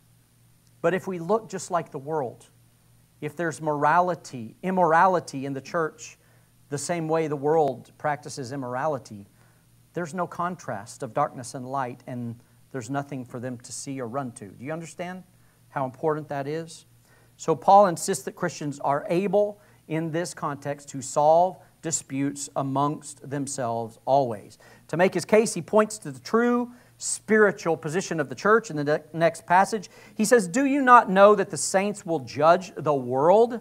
But 0.80 0.94
if 0.94 1.06
we 1.06 1.18
look 1.18 1.48
just 1.48 1.70
like 1.70 1.90
the 1.90 1.98
world, 1.98 2.46
if 3.20 3.36
there's 3.36 3.60
morality, 3.60 4.56
immorality 4.62 5.46
in 5.46 5.52
the 5.52 5.60
church, 5.60 6.18
the 6.70 6.78
same 6.78 7.08
way 7.08 7.28
the 7.28 7.36
world 7.36 7.92
practices 7.98 8.52
immorality, 8.52 9.28
there's 9.94 10.14
no 10.14 10.26
contrast 10.26 11.02
of 11.02 11.14
darkness 11.14 11.54
and 11.54 11.70
light, 11.70 12.02
and 12.06 12.40
there's 12.72 12.88
nothing 12.90 13.24
for 13.24 13.38
them 13.38 13.58
to 13.58 13.72
see 13.72 14.00
or 14.00 14.08
run 14.08 14.32
to. 14.32 14.46
Do 14.46 14.64
you 14.64 14.72
understand 14.72 15.22
how 15.68 15.84
important 15.84 16.28
that 16.28 16.46
is? 16.46 16.86
So, 17.36 17.54
Paul 17.54 17.86
insists 17.86 18.24
that 18.24 18.32
Christians 18.32 18.80
are 18.80 19.06
able 19.08 19.60
in 19.88 20.10
this 20.10 20.32
context 20.32 20.88
to 20.90 21.02
solve 21.02 21.58
disputes 21.82 22.48
amongst 22.56 23.28
themselves 23.28 23.98
always. 24.04 24.58
To 24.92 24.98
make 24.98 25.14
his 25.14 25.24
case, 25.24 25.54
he 25.54 25.62
points 25.62 25.96
to 25.98 26.10
the 26.10 26.20
true 26.20 26.70
spiritual 26.98 27.78
position 27.78 28.20
of 28.20 28.28
the 28.28 28.34
church 28.34 28.68
in 28.70 28.76
the 28.76 29.02
next 29.14 29.46
passage. 29.46 29.88
He 30.14 30.26
says, 30.26 30.46
Do 30.46 30.66
you 30.66 30.82
not 30.82 31.10
know 31.10 31.34
that 31.34 31.48
the 31.48 31.56
saints 31.56 32.04
will 32.04 32.20
judge 32.20 32.72
the 32.76 32.92
world? 32.92 33.60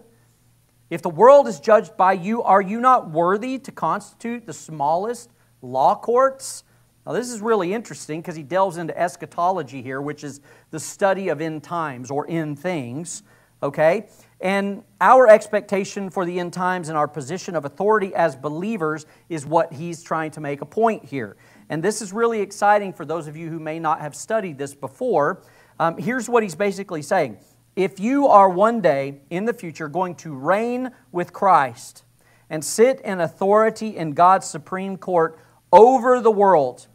If 0.90 1.00
the 1.00 1.08
world 1.08 1.48
is 1.48 1.58
judged 1.58 1.96
by 1.96 2.12
you, 2.12 2.42
are 2.42 2.60
you 2.60 2.80
not 2.80 3.10
worthy 3.10 3.58
to 3.60 3.72
constitute 3.72 4.44
the 4.44 4.52
smallest 4.52 5.30
law 5.62 5.94
courts? 5.94 6.64
Now, 7.06 7.12
this 7.12 7.30
is 7.30 7.40
really 7.40 7.72
interesting 7.72 8.20
because 8.20 8.36
he 8.36 8.42
delves 8.42 8.76
into 8.76 8.96
eschatology 8.96 9.80
here, 9.80 10.02
which 10.02 10.22
is 10.22 10.42
the 10.70 10.78
study 10.78 11.30
of 11.30 11.40
end 11.40 11.62
times 11.62 12.10
or 12.10 12.26
end 12.28 12.58
things, 12.58 13.22
okay? 13.62 14.08
And 14.42 14.82
our 15.00 15.28
expectation 15.28 16.10
for 16.10 16.26
the 16.26 16.40
end 16.40 16.52
times 16.52 16.88
and 16.88 16.98
our 16.98 17.06
position 17.06 17.54
of 17.54 17.64
authority 17.64 18.12
as 18.12 18.34
believers 18.34 19.06
is 19.28 19.46
what 19.46 19.72
he's 19.72 20.02
trying 20.02 20.32
to 20.32 20.40
make 20.40 20.60
a 20.62 20.66
point 20.66 21.04
here. 21.04 21.36
And 21.68 21.80
this 21.80 22.02
is 22.02 22.12
really 22.12 22.40
exciting 22.40 22.92
for 22.92 23.04
those 23.04 23.28
of 23.28 23.36
you 23.36 23.48
who 23.48 23.60
may 23.60 23.78
not 23.78 24.00
have 24.00 24.16
studied 24.16 24.58
this 24.58 24.74
before. 24.74 25.42
Um, 25.78 25.96
here's 25.96 26.28
what 26.28 26.42
he's 26.42 26.56
basically 26.56 27.02
saying 27.02 27.38
If 27.76 28.00
you 28.00 28.26
are 28.26 28.48
one 28.48 28.80
day 28.80 29.20
in 29.30 29.44
the 29.44 29.54
future 29.54 29.86
going 29.86 30.16
to 30.16 30.34
reign 30.34 30.90
with 31.12 31.32
Christ 31.32 32.02
and 32.50 32.64
sit 32.64 33.00
in 33.02 33.20
authority 33.20 33.96
in 33.96 34.10
God's 34.10 34.48
supreme 34.48 34.96
court 34.96 35.38
over 35.72 36.20
the 36.20 36.32
world, 36.32 36.88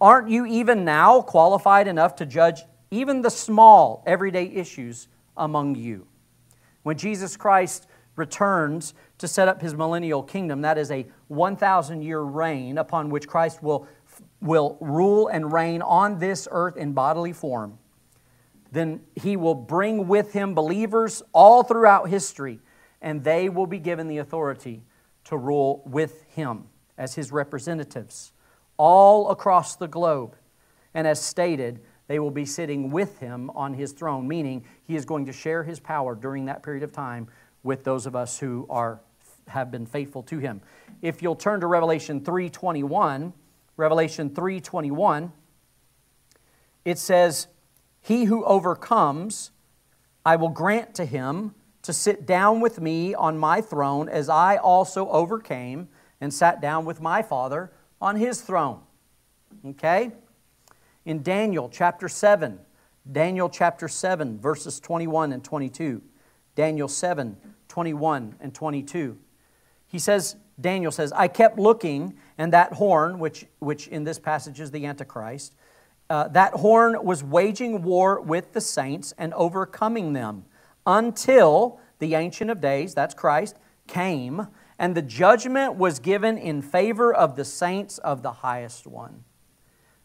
aren't 0.00 0.28
you 0.30 0.46
even 0.46 0.84
now 0.84 1.22
qualified 1.22 1.86
enough 1.86 2.16
to 2.16 2.26
judge 2.26 2.62
even 2.90 3.22
the 3.22 3.30
small 3.30 4.02
everyday 4.04 4.46
issues 4.46 5.06
among 5.36 5.76
you? 5.76 6.07
When 6.82 6.96
Jesus 6.96 7.36
Christ 7.36 7.86
returns 8.16 8.94
to 9.18 9.28
set 9.28 9.48
up 9.48 9.62
his 9.62 9.74
millennial 9.74 10.22
kingdom, 10.22 10.62
that 10.62 10.78
is 10.78 10.90
a 10.90 11.06
1,000 11.28 12.02
year 12.02 12.20
reign 12.20 12.78
upon 12.78 13.10
which 13.10 13.26
Christ 13.26 13.62
will, 13.62 13.86
will 14.40 14.76
rule 14.80 15.28
and 15.28 15.52
reign 15.52 15.82
on 15.82 16.18
this 16.18 16.48
earth 16.50 16.76
in 16.76 16.92
bodily 16.92 17.32
form, 17.32 17.78
then 18.72 19.00
he 19.14 19.36
will 19.36 19.54
bring 19.54 20.08
with 20.08 20.32
him 20.32 20.54
believers 20.54 21.22
all 21.32 21.62
throughout 21.62 22.08
history, 22.08 22.60
and 23.00 23.24
they 23.24 23.48
will 23.48 23.66
be 23.66 23.78
given 23.78 24.08
the 24.08 24.18
authority 24.18 24.82
to 25.24 25.36
rule 25.36 25.82
with 25.86 26.24
him 26.24 26.64
as 26.96 27.14
his 27.14 27.32
representatives 27.32 28.32
all 28.76 29.30
across 29.30 29.76
the 29.76 29.88
globe. 29.88 30.36
And 30.94 31.06
as 31.06 31.20
stated, 31.20 31.80
they 32.08 32.18
will 32.18 32.30
be 32.30 32.44
sitting 32.44 32.90
with 32.90 33.20
him 33.20 33.50
on 33.50 33.74
his 33.74 33.92
throne, 33.92 34.26
meaning 34.26 34.64
he 34.82 34.96
is 34.96 35.04
going 35.04 35.26
to 35.26 35.32
share 35.32 35.62
his 35.62 35.78
power 35.78 36.14
during 36.14 36.46
that 36.46 36.62
period 36.62 36.82
of 36.82 36.90
time 36.90 37.28
with 37.62 37.84
those 37.84 38.06
of 38.06 38.16
us 38.16 38.38
who 38.38 38.66
are 38.68 39.00
have 39.46 39.70
been 39.70 39.86
faithful 39.86 40.22
to 40.22 40.38
him. 40.38 40.60
If 41.00 41.22
you'll 41.22 41.36
turn 41.36 41.60
to 41.60 41.66
Revelation 41.66 42.20
3:21, 42.20 43.32
Revelation 43.76 44.30
3:21, 44.30 45.32
it 46.84 46.98
says, 46.98 47.46
"He 48.00 48.24
who 48.24 48.44
overcomes, 48.44 49.50
I 50.24 50.36
will 50.36 50.50
grant 50.50 50.94
to 50.96 51.04
him 51.04 51.54
to 51.82 51.92
sit 51.92 52.26
down 52.26 52.60
with 52.60 52.80
me 52.80 53.14
on 53.14 53.38
my 53.38 53.60
throne 53.60 54.08
as 54.08 54.28
I 54.28 54.56
also 54.56 55.08
overcame 55.08 55.88
and 56.20 56.32
sat 56.34 56.60
down 56.60 56.84
with 56.84 57.00
my 57.00 57.22
Father 57.22 57.72
on 58.00 58.16
his 58.16 58.42
throne." 58.42 58.80
Okay? 59.64 60.12
In 61.08 61.22
Daniel 61.22 61.70
chapter 61.70 62.06
7. 62.06 62.58
Daniel 63.10 63.48
chapter 63.48 63.88
7, 63.88 64.38
verses 64.38 64.78
21 64.78 65.32
and 65.32 65.42
22. 65.42 66.02
Daniel 66.54 66.86
7, 66.86 67.34
21 67.66 68.36
and 68.40 68.54
22. 68.54 69.16
He 69.86 69.98
says, 69.98 70.36
Daniel 70.60 70.92
says, 70.92 71.10
I 71.12 71.28
kept 71.28 71.58
looking, 71.58 72.18
and 72.36 72.52
that 72.52 72.74
horn, 72.74 73.18
which, 73.18 73.46
which 73.58 73.88
in 73.88 74.04
this 74.04 74.18
passage 74.18 74.60
is 74.60 74.70
the 74.70 74.84
Antichrist, 74.84 75.54
uh, 76.10 76.28
that 76.28 76.52
horn 76.52 77.02
was 77.02 77.24
waging 77.24 77.82
war 77.82 78.20
with 78.20 78.52
the 78.52 78.60
saints 78.60 79.14
and 79.16 79.32
overcoming 79.32 80.12
them 80.12 80.44
until 80.86 81.80
the 82.00 82.16
Ancient 82.16 82.50
of 82.50 82.60
Days, 82.60 82.92
that's 82.92 83.14
Christ, 83.14 83.56
came 83.86 84.48
and 84.78 84.94
the 84.94 85.02
judgment 85.02 85.76
was 85.76 86.00
given 86.00 86.36
in 86.36 86.60
favor 86.60 87.14
of 87.14 87.34
the 87.34 87.46
saints 87.46 87.96
of 87.96 88.22
the 88.22 88.30
highest 88.30 88.86
one. 88.86 89.24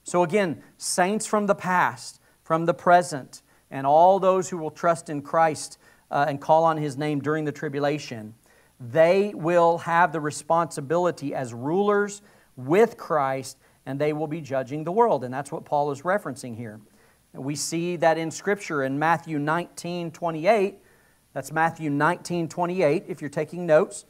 So, 0.03 0.23
again, 0.23 0.61
saints 0.77 1.25
from 1.25 1.47
the 1.47 1.55
past, 1.55 2.19
from 2.43 2.65
the 2.65 2.73
present, 2.73 3.41
and 3.71 3.87
all 3.87 4.19
those 4.19 4.49
who 4.49 4.57
will 4.57 4.71
trust 4.71 5.09
in 5.09 5.21
Christ 5.21 5.77
uh, 6.11 6.25
and 6.27 6.39
call 6.39 6.63
on 6.63 6.77
his 6.77 6.97
name 6.97 7.19
during 7.19 7.45
the 7.45 7.51
tribulation, 7.51 8.35
they 8.79 9.33
will 9.33 9.79
have 9.79 10.11
the 10.11 10.19
responsibility 10.19 11.33
as 11.33 11.53
rulers 11.53 12.21
with 12.55 12.97
Christ, 12.97 13.57
and 13.85 13.99
they 13.99 14.13
will 14.13 14.27
be 14.27 14.41
judging 14.41 14.83
the 14.83 14.91
world. 14.91 15.23
And 15.23 15.33
that's 15.33 15.51
what 15.51 15.65
Paul 15.65 15.91
is 15.91 16.01
referencing 16.01 16.55
here. 16.57 16.79
We 17.33 17.55
see 17.55 17.95
that 17.95 18.17
in 18.17 18.29
Scripture 18.29 18.83
in 18.83 18.99
Matthew 18.99 19.39
19 19.39 20.11
28. 20.11 20.77
That's 21.33 21.51
Matthew 21.51 21.89
19 21.89 22.47
28, 22.47 23.05
if 23.07 23.21
you're 23.21 23.29
taking 23.29 23.65
notes. 23.65 24.05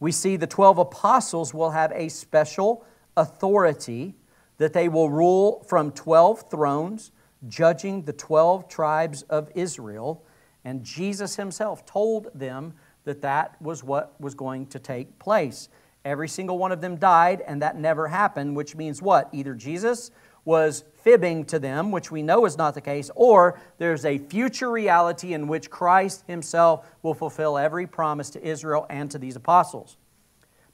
We 0.00 0.10
see 0.10 0.36
the 0.36 0.46
12 0.46 0.78
apostles 0.78 1.54
will 1.54 1.70
have 1.70 1.92
a 1.92 2.08
special 2.08 2.84
authority 3.16 4.14
that 4.58 4.72
they 4.72 4.88
will 4.88 5.08
rule 5.08 5.64
from 5.66 5.90
12 5.92 6.50
thrones, 6.50 7.10
judging 7.48 8.02
the 8.02 8.12
12 8.12 8.68
tribes 8.68 9.22
of 9.22 9.50
Israel. 9.54 10.24
And 10.64 10.84
Jesus 10.84 11.36
himself 11.36 11.86
told 11.86 12.28
them 12.34 12.74
that 13.04 13.22
that 13.22 13.60
was 13.62 13.82
what 13.82 14.20
was 14.20 14.34
going 14.34 14.66
to 14.66 14.78
take 14.78 15.18
place. 15.18 15.68
Every 16.04 16.28
single 16.28 16.58
one 16.58 16.72
of 16.72 16.80
them 16.80 16.96
died, 16.96 17.42
and 17.46 17.62
that 17.62 17.76
never 17.76 18.08
happened, 18.08 18.56
which 18.56 18.76
means 18.76 19.00
what? 19.00 19.28
Either 19.32 19.54
Jesus 19.54 20.10
was 20.44 20.84
fibbing 21.02 21.44
to 21.44 21.58
them, 21.58 21.90
which 21.90 22.10
we 22.10 22.22
know 22.22 22.46
is 22.46 22.56
not 22.56 22.74
the 22.74 22.80
case, 22.80 23.10
or 23.14 23.60
there's 23.76 24.04
a 24.04 24.18
future 24.18 24.70
reality 24.70 25.34
in 25.34 25.46
which 25.46 25.70
Christ 25.70 26.24
himself 26.26 26.86
will 27.02 27.14
fulfill 27.14 27.58
every 27.58 27.86
promise 27.86 28.30
to 28.30 28.42
Israel 28.42 28.86
and 28.88 29.10
to 29.10 29.18
these 29.18 29.36
apostles. 29.36 29.98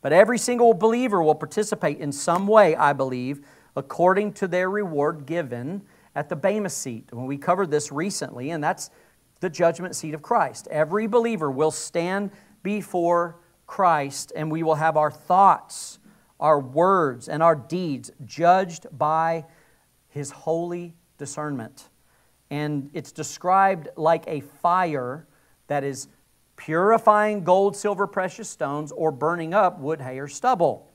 But 0.01 0.13
every 0.13 0.39
single 0.39 0.75
believer 0.75 1.23
will 1.23 1.35
participate 1.35 1.99
in 1.99 2.13
some 2.13 2.47
way, 2.47 2.77
I 2.77 2.93
believe, 2.93 3.45
according 3.77 4.33
to 4.35 4.49
their 4.49 4.71
reward 4.71 5.27
given 5.27 5.83
at 6.15 6.29
the 6.29 6.37
Bema 6.37 6.71
seat. 6.71 7.09
When 7.11 7.27
we 7.27 7.37
covered 7.37 7.71
this 7.71 7.91
recently, 7.91 8.51
and 8.51 8.63
that's 8.63 8.91
the 9.41 9.51
judgment 9.51 9.97
seat 9.97 10.15
of 10.15 10.23
Christ. 10.23 10.69
Every 10.71 11.07
believer 11.07 11.51
will 11.51 11.71
stand 11.71 12.31
before 12.63 13.37
Christ, 13.67 14.33
and 14.35 14.51
we 14.51 14.63
will 14.63 14.77
have 14.77 14.97
our 14.97 15.11
thoughts, 15.11 15.99
our 16.41 16.61
words, 16.61 17.29
and 17.29 17.43
our 17.43 17.57
deeds 17.57 18.11
judged 18.25 18.87
by 18.93 19.45
His 20.09 20.31
holy 20.31 20.95
discernment. 21.19 21.89
And 22.51 22.91
it's 22.93 23.13
described 23.13 23.89
like 23.97 24.25
a 24.27 24.41
fire 24.41 25.27
that 25.67 25.83
is 25.83 26.09
purifying 26.57 27.43
gold, 27.43 27.77
silver, 27.77 28.07
precious 28.07 28.49
stones, 28.49 28.93
or 28.93 29.11
burning 29.11 29.55
up 29.55 29.81
wood, 29.81 30.01
hay, 30.01 30.19
or 30.19 30.29
stubble. 30.29 30.91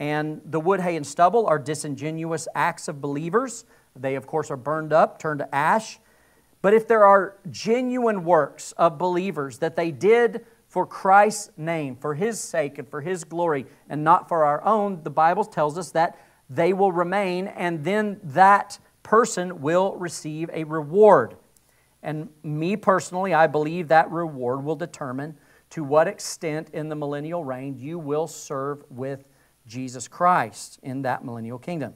And 0.00 0.40
the 0.46 0.58
wood, 0.58 0.80
hay, 0.80 0.96
and 0.96 1.06
stubble 1.06 1.46
are 1.46 1.58
disingenuous 1.58 2.48
acts 2.54 2.88
of 2.88 3.02
believers. 3.02 3.66
They, 3.94 4.14
of 4.14 4.26
course, 4.26 4.50
are 4.50 4.56
burned 4.56 4.94
up, 4.94 5.18
turned 5.18 5.40
to 5.40 5.54
ash. 5.54 6.00
But 6.62 6.72
if 6.72 6.88
there 6.88 7.04
are 7.04 7.36
genuine 7.50 8.24
works 8.24 8.72
of 8.72 8.96
believers 8.96 9.58
that 9.58 9.76
they 9.76 9.90
did 9.90 10.46
for 10.68 10.86
Christ's 10.86 11.50
name, 11.58 11.96
for 11.96 12.14
His 12.14 12.40
sake, 12.40 12.78
and 12.78 12.88
for 12.88 13.02
His 13.02 13.24
glory, 13.24 13.66
and 13.90 14.02
not 14.02 14.26
for 14.26 14.44
our 14.44 14.64
own, 14.64 15.02
the 15.02 15.10
Bible 15.10 15.44
tells 15.44 15.76
us 15.76 15.90
that 15.90 16.18
they 16.48 16.72
will 16.72 16.92
remain, 16.92 17.46
and 17.48 17.84
then 17.84 18.20
that 18.24 18.78
person 19.02 19.60
will 19.60 19.96
receive 19.96 20.48
a 20.52 20.64
reward. 20.64 21.36
And 22.02 22.30
me 22.42 22.76
personally, 22.76 23.34
I 23.34 23.46
believe 23.46 23.88
that 23.88 24.10
reward 24.10 24.64
will 24.64 24.76
determine 24.76 25.36
to 25.70 25.84
what 25.84 26.08
extent 26.08 26.70
in 26.72 26.88
the 26.88 26.96
millennial 26.96 27.44
reign 27.44 27.76
you 27.78 27.98
will 27.98 28.26
serve 28.26 28.82
with 28.88 29.24
Jesus 29.66 30.08
Christ 30.08 30.78
in 30.82 31.02
that 31.02 31.24
millennial 31.24 31.58
kingdom. 31.58 31.94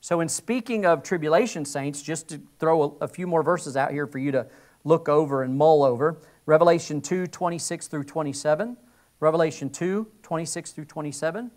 So, 0.00 0.20
in 0.20 0.28
speaking 0.28 0.84
of 0.84 1.02
tribulation 1.02 1.64
saints, 1.64 2.02
just 2.02 2.28
to 2.30 2.40
throw 2.58 2.82
a, 3.00 3.04
a, 3.04 3.08
few 3.08 3.26
more 3.26 3.42
verses 3.42 3.76
out 3.76 3.92
here 3.92 4.06
for 4.06 4.18
you 4.18 4.32
to 4.32 4.46
look 4.84 5.08
over 5.08 5.42
and 5.42 5.56
mull 5.56 5.84
over 5.84 6.18
Revelation 6.44 7.00
2 7.00 7.28
26 7.28 7.86
through 7.86 8.04
27. 8.04 8.76
Revelation 9.20 9.70
2 9.70 10.08
26 10.22 10.72
through 10.72 10.84
27. 10.86 11.50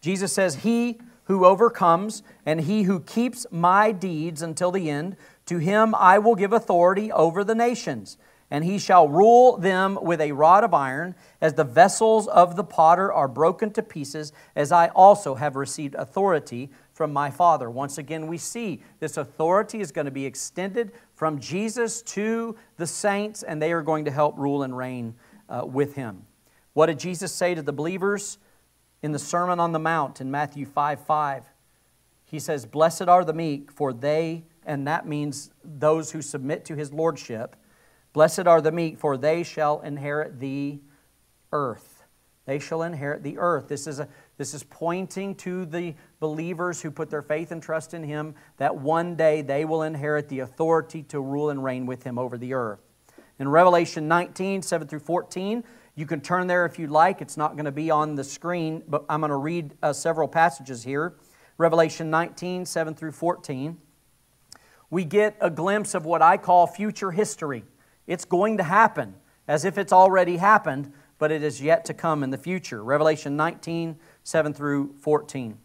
Jesus 0.00 0.32
says, 0.32 0.56
He 0.56 0.98
who 1.24 1.44
overcomes 1.44 2.22
and 2.46 2.62
he 2.62 2.84
who 2.84 3.00
keeps 3.00 3.46
my 3.50 3.92
deeds 3.92 4.40
until 4.40 4.72
the 4.72 4.88
end, 4.88 5.16
to 5.46 5.58
him 5.58 5.94
I 5.94 6.18
will 6.18 6.34
give 6.34 6.52
authority 6.52 7.12
over 7.12 7.44
the 7.44 7.54
nations 7.54 8.16
and 8.50 8.64
he 8.64 8.78
shall 8.78 9.08
rule 9.08 9.56
them 9.56 9.98
with 10.02 10.20
a 10.20 10.32
rod 10.32 10.64
of 10.64 10.74
iron, 10.74 11.14
as 11.40 11.54
the 11.54 11.64
vessels 11.64 12.26
of 12.28 12.56
the 12.56 12.64
potter 12.64 13.12
are 13.12 13.28
broken 13.28 13.70
to 13.72 13.82
pieces, 13.82 14.32
as 14.56 14.72
I 14.72 14.88
also 14.88 15.36
have 15.36 15.54
received 15.54 15.94
authority 15.94 16.70
from 16.92 17.12
my 17.12 17.30
Father. 17.30 17.70
Once 17.70 17.96
again, 17.96 18.26
we 18.26 18.38
see 18.38 18.82
this 18.98 19.16
authority 19.16 19.80
is 19.80 19.92
going 19.92 20.06
to 20.06 20.10
be 20.10 20.26
extended 20.26 20.92
from 21.14 21.38
Jesus 21.38 22.02
to 22.02 22.56
the 22.76 22.86
saints, 22.86 23.42
and 23.42 23.62
they 23.62 23.72
are 23.72 23.82
going 23.82 24.04
to 24.04 24.10
help 24.10 24.36
rule 24.36 24.64
and 24.64 24.76
reign 24.76 25.14
uh, 25.48 25.62
with 25.64 25.94
him. 25.94 26.26
What 26.72 26.86
did 26.86 26.98
Jesus 26.98 27.32
say 27.32 27.54
to 27.54 27.62
the 27.62 27.72
believers 27.72 28.38
in 29.02 29.12
the 29.12 29.18
Sermon 29.18 29.60
on 29.60 29.72
the 29.72 29.78
Mount 29.78 30.20
in 30.20 30.30
Matthew 30.30 30.66
5 30.66 31.00
5? 31.00 31.44
He 32.24 32.38
says, 32.38 32.66
Blessed 32.66 33.08
are 33.08 33.24
the 33.24 33.32
meek, 33.32 33.72
for 33.72 33.92
they, 33.92 34.44
and 34.64 34.86
that 34.86 35.06
means 35.06 35.50
those 35.64 36.12
who 36.12 36.22
submit 36.22 36.64
to 36.66 36.76
his 36.76 36.92
lordship, 36.92 37.56
Blessed 38.12 38.46
are 38.46 38.60
the 38.60 38.72
meek, 38.72 38.98
for 38.98 39.16
they 39.16 39.42
shall 39.42 39.80
inherit 39.80 40.40
the 40.40 40.80
earth. 41.52 42.04
They 42.46 42.58
shall 42.58 42.82
inherit 42.82 43.22
the 43.22 43.38
earth. 43.38 43.68
This 43.68 43.86
is, 43.86 44.00
a, 44.00 44.08
this 44.36 44.54
is 44.54 44.64
pointing 44.64 45.36
to 45.36 45.64
the 45.64 45.94
believers 46.18 46.82
who 46.82 46.90
put 46.90 47.10
their 47.10 47.22
faith 47.22 47.52
and 47.52 47.62
trust 47.62 47.94
in 47.94 48.02
Him 48.02 48.34
that 48.56 48.76
one 48.76 49.14
day 49.14 49.42
they 49.42 49.64
will 49.64 49.82
inherit 49.82 50.28
the 50.28 50.40
authority 50.40 51.02
to 51.04 51.20
rule 51.20 51.50
and 51.50 51.62
reign 51.62 51.86
with 51.86 52.02
Him 52.02 52.18
over 52.18 52.36
the 52.36 52.54
earth. 52.54 52.80
In 53.38 53.48
Revelation 53.48 54.08
19, 54.08 54.62
7 54.62 54.88
through 54.88 54.98
14, 54.98 55.62
you 55.94 56.06
can 56.06 56.20
turn 56.20 56.46
there 56.46 56.66
if 56.66 56.78
you'd 56.78 56.90
like. 56.90 57.20
It's 57.20 57.36
not 57.36 57.52
going 57.52 57.66
to 57.66 57.72
be 57.72 57.90
on 57.90 58.14
the 58.14 58.24
screen, 58.24 58.82
but 58.88 59.04
I'm 59.08 59.20
going 59.20 59.30
to 59.30 59.36
read 59.36 59.74
uh, 59.82 59.92
several 59.92 60.28
passages 60.28 60.82
here. 60.82 61.14
Revelation 61.56 62.10
19, 62.10 62.66
7 62.66 62.94
through 62.94 63.12
14. 63.12 63.78
We 64.90 65.04
get 65.04 65.36
a 65.40 65.50
glimpse 65.50 65.94
of 65.94 66.04
what 66.04 66.20
I 66.20 66.36
call 66.36 66.66
future 66.66 67.12
history. 67.12 67.64
It's 68.06 68.24
going 68.24 68.56
to 68.58 68.62
happen 68.62 69.14
as 69.46 69.64
if 69.64 69.78
it's 69.78 69.92
already 69.92 70.36
happened, 70.36 70.92
but 71.18 71.30
it 71.30 71.42
is 71.42 71.60
yet 71.60 71.84
to 71.86 71.94
come 71.94 72.22
in 72.22 72.30
the 72.30 72.38
future. 72.38 72.82
Revelation 72.82 73.36
19, 73.36 73.96
7 74.22 74.54
through 74.54 74.94
14. 75.00 75.58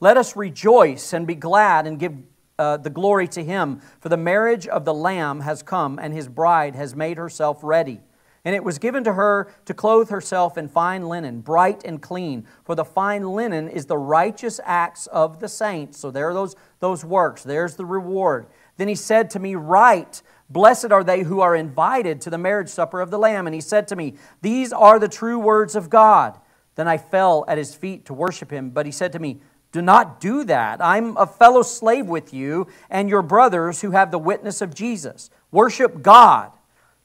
Let 0.00 0.16
us 0.16 0.36
rejoice 0.36 1.12
and 1.12 1.26
be 1.26 1.34
glad 1.34 1.86
and 1.86 1.98
give 1.98 2.14
uh, 2.58 2.76
the 2.76 2.90
glory 2.90 3.26
to 3.28 3.42
him, 3.42 3.80
for 4.00 4.08
the 4.08 4.16
marriage 4.16 4.66
of 4.66 4.84
the 4.84 4.94
Lamb 4.94 5.40
has 5.40 5.62
come, 5.62 5.98
and 5.98 6.12
his 6.12 6.28
bride 6.28 6.76
has 6.76 6.94
made 6.94 7.16
herself 7.16 7.60
ready. 7.62 8.00
And 8.44 8.56
it 8.56 8.64
was 8.64 8.78
given 8.78 9.04
to 9.04 9.12
her 9.12 9.52
to 9.66 9.74
clothe 9.74 10.10
herself 10.10 10.58
in 10.58 10.68
fine 10.68 11.08
linen, 11.08 11.40
bright 11.40 11.82
and 11.84 12.02
clean. 12.02 12.44
For 12.64 12.74
the 12.74 12.84
fine 12.84 13.22
linen 13.22 13.68
is 13.68 13.86
the 13.86 13.96
righteous 13.96 14.58
acts 14.64 15.06
of 15.06 15.38
the 15.38 15.48
saints. 15.48 15.98
So 15.98 16.10
there 16.10 16.28
are 16.28 16.34
those, 16.34 16.56
those 16.80 17.04
works. 17.04 17.44
There's 17.44 17.76
the 17.76 17.84
reward. 17.84 18.46
Then 18.76 18.88
he 18.88 18.96
said 18.96 19.30
to 19.30 19.38
me, 19.38 19.54
Write, 19.54 20.22
Blessed 20.52 20.92
are 20.92 21.02
they 21.02 21.22
who 21.22 21.40
are 21.40 21.56
invited 21.56 22.20
to 22.20 22.30
the 22.30 22.36
marriage 22.36 22.68
supper 22.68 23.00
of 23.00 23.10
the 23.10 23.18
Lamb. 23.18 23.46
And 23.46 23.54
he 23.54 23.60
said 23.60 23.88
to 23.88 23.96
me, 23.96 24.14
These 24.42 24.72
are 24.72 24.98
the 24.98 25.08
true 25.08 25.38
words 25.38 25.74
of 25.74 25.88
God. 25.88 26.38
Then 26.74 26.86
I 26.86 26.98
fell 26.98 27.44
at 27.48 27.58
his 27.58 27.74
feet 27.74 28.04
to 28.06 28.14
worship 28.14 28.50
him. 28.50 28.70
But 28.70 28.84
he 28.84 28.92
said 28.92 29.12
to 29.12 29.18
me, 29.18 29.40
Do 29.72 29.80
not 29.80 30.20
do 30.20 30.44
that. 30.44 30.82
I'm 30.82 31.16
a 31.16 31.26
fellow 31.26 31.62
slave 31.62 32.06
with 32.06 32.34
you 32.34 32.66
and 32.90 33.08
your 33.08 33.22
brothers 33.22 33.80
who 33.80 33.92
have 33.92 34.10
the 34.10 34.18
witness 34.18 34.60
of 34.60 34.74
Jesus. 34.74 35.30
Worship 35.50 36.02
God, 36.02 36.52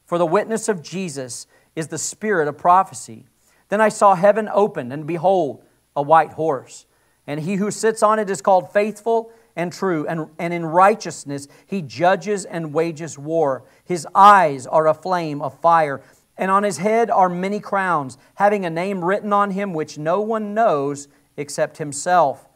for 0.06 0.18
the 0.18 0.26
witness 0.26 0.68
of 0.68 0.84
Jesus 0.84 1.48
is 1.76 1.88
the 1.88 1.98
spirit 1.98 2.50
of 2.50 2.58
prophecy. 2.58 3.28
Then 3.70 3.80
I 3.80 3.90
saw 3.90 4.16
heaven 4.16 4.50
opened, 4.52 4.92
and 4.92 5.06
behold, 5.06 5.64
a 5.96 6.02
white 6.02 6.32
horse. 6.34 6.86
And 7.26 7.42
he 7.42 7.56
who 7.56 7.72
sits 7.72 8.02
on 8.04 8.20
it 8.20 8.30
is 8.30 8.42
called 8.42 8.72
faithful 8.72 9.32
and 9.58 9.74
true, 9.74 10.06
and, 10.08 10.30
and 10.38 10.54
in 10.54 10.66
righteousness 10.66 11.48
he 11.66 11.82
judges 11.82 12.46
and 12.46 12.74
wages 12.74 13.18
war. 13.18 13.64
His 13.84 14.08
eyes 14.14 14.68
are 14.68 14.88
a 14.88 14.94
flame 14.94 15.42
of 15.42 15.60
fire, 15.60 16.02
and 16.38 16.52
on 16.52 16.62
his 16.62 16.78
head 16.78 17.10
are 17.10 17.28
many 17.28 17.60
crowns, 17.60 18.20
having 18.36 18.66
a 18.66 18.70
name 18.70 19.04
written 19.04 19.34
on 19.34 19.52
him 19.52 19.74
which 19.74 19.98
no 19.98 20.22
one 20.22 20.54
knows 20.54 21.08
except 21.36 21.80
himself. 21.80 22.48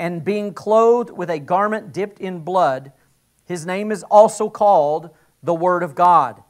And 0.00 0.24
being 0.24 0.52
clothed 0.52 1.10
with 1.10 1.30
a 1.30 1.38
garment 1.38 1.92
dipped 1.92 2.18
in 2.20 2.40
blood, 2.40 2.92
his 3.46 3.64
name 3.64 3.92
is 3.92 4.02
also 4.02 4.50
called 4.50 5.10
the 5.44 5.54
Word 5.54 5.84
of 5.84 5.94
God. 5.94 6.42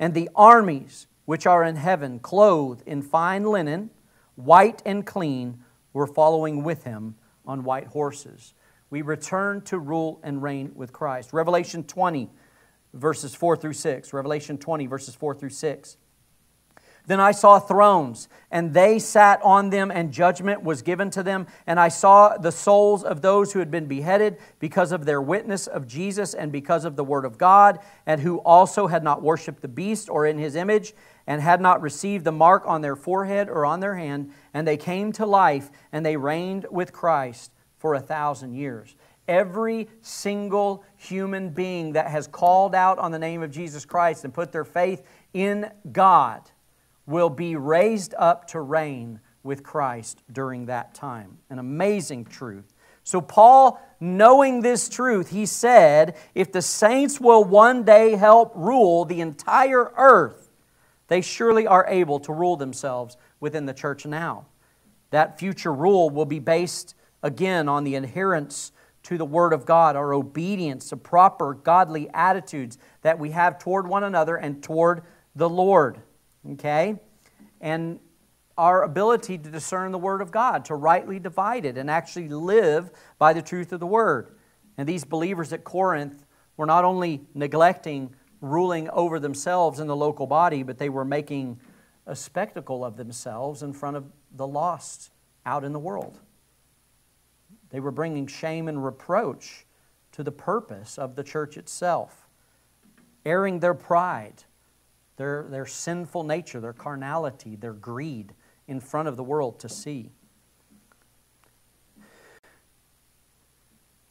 And 0.00 0.12
the 0.12 0.28
armies 0.34 1.06
which 1.24 1.46
are 1.46 1.62
in 1.62 1.76
heaven, 1.76 2.18
clothed 2.18 2.82
in 2.84 3.00
fine 3.00 3.44
linen, 3.44 3.90
white 4.34 4.82
and 4.84 5.06
clean, 5.06 5.62
were 5.92 6.06
following 6.06 6.64
with 6.64 6.82
him 6.82 7.14
on 7.46 7.62
white 7.62 7.86
horses 7.86 8.52
we 8.90 9.02
return 9.02 9.62
to 9.62 9.78
rule 9.78 10.20
and 10.22 10.42
reign 10.42 10.72
with 10.74 10.92
Christ. 10.92 11.32
Revelation 11.32 11.84
20, 11.84 12.30
verses 12.94 13.34
4 13.34 13.56
through 13.56 13.72
6. 13.72 14.12
Revelation 14.12 14.58
20, 14.58 14.86
verses 14.86 15.14
4 15.14 15.34
through 15.34 15.50
6. 15.50 15.96
Then 17.08 17.20
I 17.20 17.30
saw 17.30 17.60
thrones, 17.60 18.28
and 18.50 18.74
they 18.74 18.98
sat 18.98 19.40
on 19.42 19.70
them, 19.70 19.92
and 19.92 20.12
judgment 20.12 20.64
was 20.64 20.82
given 20.82 21.08
to 21.10 21.22
them. 21.22 21.46
And 21.64 21.78
I 21.78 21.88
saw 21.88 22.36
the 22.36 22.50
souls 22.50 23.04
of 23.04 23.22
those 23.22 23.52
who 23.52 23.60
had 23.60 23.70
been 23.70 23.86
beheaded 23.86 24.38
because 24.58 24.90
of 24.90 25.04
their 25.04 25.22
witness 25.22 25.68
of 25.68 25.86
Jesus 25.86 26.34
and 26.34 26.50
because 26.50 26.84
of 26.84 26.96
the 26.96 27.04
word 27.04 27.24
of 27.24 27.38
God, 27.38 27.78
and 28.06 28.20
who 28.20 28.38
also 28.38 28.88
had 28.88 29.04
not 29.04 29.22
worshipped 29.22 29.62
the 29.62 29.68
beast 29.68 30.08
or 30.08 30.26
in 30.26 30.38
his 30.38 30.56
image, 30.56 30.94
and 31.28 31.40
had 31.40 31.60
not 31.60 31.80
received 31.80 32.24
the 32.24 32.32
mark 32.32 32.64
on 32.66 32.82
their 32.82 32.96
forehead 32.96 33.48
or 33.48 33.64
on 33.64 33.78
their 33.78 33.96
hand. 33.96 34.32
And 34.52 34.66
they 34.66 34.76
came 34.76 35.12
to 35.12 35.26
life, 35.26 35.70
and 35.92 36.04
they 36.04 36.16
reigned 36.16 36.66
with 36.70 36.92
Christ 36.92 37.52
for 37.78 37.94
a 37.94 38.00
thousand 38.00 38.54
years. 38.54 38.94
Every 39.28 39.88
single 40.00 40.84
human 40.96 41.50
being 41.50 41.92
that 41.92 42.08
has 42.08 42.26
called 42.26 42.74
out 42.74 42.98
on 42.98 43.10
the 43.10 43.18
name 43.18 43.42
of 43.42 43.50
Jesus 43.50 43.84
Christ 43.84 44.24
and 44.24 44.32
put 44.32 44.52
their 44.52 44.64
faith 44.64 45.02
in 45.34 45.70
God 45.90 46.42
will 47.06 47.30
be 47.30 47.56
raised 47.56 48.14
up 48.18 48.48
to 48.48 48.60
reign 48.60 49.20
with 49.42 49.62
Christ 49.62 50.22
during 50.30 50.66
that 50.66 50.94
time. 50.94 51.38
An 51.50 51.58
amazing 51.58 52.24
truth. 52.24 52.72
So, 53.04 53.20
Paul, 53.20 53.80
knowing 54.00 54.62
this 54.62 54.88
truth, 54.88 55.30
he 55.30 55.46
said, 55.46 56.16
If 56.34 56.50
the 56.50 56.60
saints 56.60 57.20
will 57.20 57.44
one 57.44 57.84
day 57.84 58.16
help 58.16 58.52
rule 58.56 59.04
the 59.04 59.20
entire 59.20 59.92
earth, 59.96 60.50
they 61.06 61.20
surely 61.20 61.68
are 61.68 61.86
able 61.88 62.18
to 62.20 62.32
rule 62.32 62.56
themselves 62.56 63.16
within 63.38 63.66
the 63.66 63.72
church 63.72 64.06
now. 64.06 64.46
That 65.10 65.38
future 65.38 65.72
rule 65.72 66.10
will 66.10 66.24
be 66.24 66.40
based 66.40 66.95
again 67.22 67.68
on 67.68 67.84
the 67.84 67.94
adherence 67.94 68.72
to 69.04 69.18
the 69.18 69.24
Word 69.24 69.52
of 69.52 69.64
God, 69.64 69.96
our 69.96 70.12
obedience 70.12 70.88
to 70.88 70.96
proper 70.96 71.54
godly 71.54 72.08
attitudes 72.12 72.78
that 73.02 73.18
we 73.18 73.30
have 73.30 73.58
toward 73.58 73.86
one 73.86 74.04
another 74.04 74.36
and 74.36 74.62
toward 74.62 75.02
the 75.34 75.48
Lord 75.48 76.00
okay? 76.52 76.96
And 77.60 77.98
our 78.58 78.82
ability 78.82 79.38
to 79.38 79.50
discern 79.50 79.92
the 79.92 79.98
Word 79.98 80.22
of 80.22 80.30
God, 80.30 80.64
to 80.66 80.74
rightly 80.74 81.18
divide 81.18 81.64
it, 81.64 81.76
and 81.76 81.90
actually 81.90 82.28
live 82.28 82.90
by 83.18 83.32
the 83.32 83.42
truth 83.42 83.72
of 83.72 83.80
the 83.80 83.86
Word. 83.86 84.34
And 84.78 84.88
these 84.88 85.04
believers 85.04 85.52
at 85.52 85.64
Corinth 85.64 86.24
were 86.56 86.66
not 86.66 86.84
only 86.84 87.22
neglecting 87.34 88.14
ruling 88.40 88.88
over 88.90 89.18
themselves 89.18 89.80
in 89.80 89.86
the 89.86 89.96
local 89.96 90.26
body, 90.26 90.62
but 90.62 90.78
they 90.78 90.88
were 90.88 91.04
making 91.04 91.58
a 92.06 92.14
spectacle 92.14 92.84
of 92.84 92.96
themselves 92.96 93.62
in 93.62 93.72
front 93.72 93.96
of 93.96 94.04
the 94.32 94.46
lost 94.46 95.10
out 95.44 95.64
in 95.64 95.72
the 95.72 95.78
world. 95.78 96.20
They 97.70 97.80
were 97.80 97.90
bringing 97.90 98.26
shame 98.26 98.68
and 98.68 98.84
reproach 98.84 99.66
to 100.12 100.22
the 100.22 100.32
purpose 100.32 100.98
of 100.98 101.16
the 101.16 101.24
church 101.24 101.56
itself, 101.56 102.28
airing 103.24 103.60
their 103.60 103.74
pride 103.74 104.44
their, 105.16 105.46
their 105.48 105.66
sinful 105.66 106.24
nature, 106.24 106.60
their 106.60 106.72
carnality, 106.72 107.56
their 107.56 107.72
greed 107.72 108.34
in 108.68 108.80
front 108.80 109.08
of 109.08 109.16
the 109.16 109.24
world 109.24 109.58
to 109.60 109.68
see. 109.68 110.12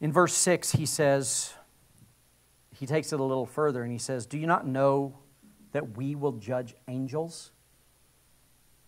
In 0.00 0.12
verse 0.12 0.34
6, 0.34 0.72
he 0.72 0.84
says, 0.84 1.54
he 2.74 2.86
takes 2.86 3.12
it 3.12 3.20
a 3.20 3.24
little 3.24 3.46
further 3.46 3.82
and 3.82 3.90
he 3.90 3.98
says, 3.98 4.26
Do 4.26 4.36
you 4.36 4.46
not 4.46 4.66
know 4.66 5.18
that 5.72 5.96
we 5.96 6.14
will 6.14 6.32
judge 6.32 6.74
angels? 6.88 7.52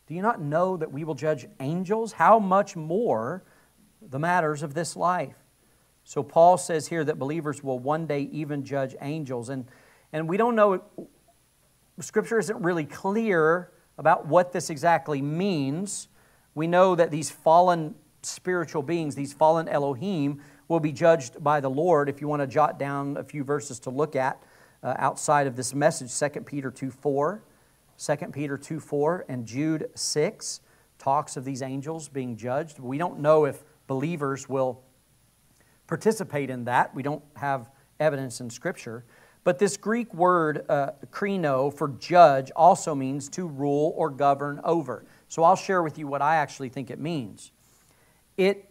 Do 0.07 0.15
you 0.15 0.23
not 0.23 0.41
know 0.41 0.77
that 0.77 0.93
we 0.93 1.05
will 1.05 1.15
judge 1.15 1.47
angels? 1.61 2.13
How 2.13 2.39
much 2.39 2.77
more 2.77 3.45
the 4.03 4.19
matters 4.19 4.63
of 4.63 4.75
this 4.75 4.97
life? 4.97 5.37
So 6.05 6.23
Paul 6.23 6.57
says 6.57 6.89
here 6.89 7.05
that 7.05 7.19
believers 7.19 7.63
will 7.63 7.79
one 7.79 8.07
day 8.07 8.23
even 8.33 8.65
judge 8.65 8.97
angels. 9.01 9.49
And, 9.49 9.67
and 10.13 10.29
we 10.29 10.37
don't 10.37 10.55
know 10.55 10.83
Scripture 12.01 12.39
isn't 12.39 12.63
really 12.63 12.85
clear 12.85 13.71
about 13.97 14.27
what 14.27 14.53
this 14.53 14.71
exactly 14.71 15.21
means. 15.21 16.09
We 16.55 16.69
know 16.69 16.95
that 16.95 17.11
these 17.11 17.31
fallen 17.31 17.97
spiritual 18.23 18.83
beings, 18.83 19.15
these 19.17 19.33
fallen 19.33 19.69
Elohim, 19.69 20.41
will 20.69 20.81
be 20.81 20.93
judged 20.93 21.43
by 21.43 21.61
the 21.61 21.71
Lord. 21.71 22.09
If 22.09 22.21
you 22.21 22.29
want 22.29 22.43
to 22.43 22.47
jot 22.47 22.79
down 22.79 23.17
a 23.17 23.25
few 23.25 23.43
verses 23.43 23.81
to 23.81 23.91
look 23.91 24.15
at 24.15 24.41
uh, 24.83 24.95
outside 24.97 25.47
of 25.49 25.57
this 25.57 25.75
message, 25.75 26.17
2 26.17 26.43
Peter 26.43 26.71
2 26.71 26.91
4, 26.91 27.43
2 27.99 28.17
Peter 28.33 28.57
2 28.57 28.79
4, 28.79 29.25
and 29.29 29.45
Jude 29.45 29.91
6 29.95 30.61
talks 30.99 31.37
of 31.37 31.45
these 31.45 31.63
angels 31.63 32.09
being 32.09 32.37
judged. 32.37 32.79
We 32.79 32.99
don't 32.99 33.19
know 33.19 33.45
if 33.45 33.65
believers 33.89 34.49
will 34.49 34.85
participate 35.89 36.51
in 36.51 36.67
that. 36.67 36.95
We 36.95 37.03
don't 37.03 37.25
have 37.35 37.69
evidence 37.99 38.41
in 38.41 38.51
Scripture. 38.51 39.05
But 39.43 39.59
this 39.59 39.77
Greek 39.77 40.13
word, 40.15 40.65
uh, 40.69 40.91
krino, 41.11 41.75
for 41.75 41.89
judge, 41.89 42.53
also 42.55 42.95
means 42.95 43.29
to 43.31 43.49
rule 43.49 43.95
or 43.97 44.11
govern 44.11 44.61
over. 44.63 45.05
So 45.29 45.43
I'll 45.43 45.57
share 45.57 45.83
with 45.83 45.99
you 45.99 46.07
what 46.07 46.23
I 46.23 46.37
actually 46.37 46.69
think 46.69 46.91
it 46.91 47.01
means. 47.01 47.51
It 48.37 48.71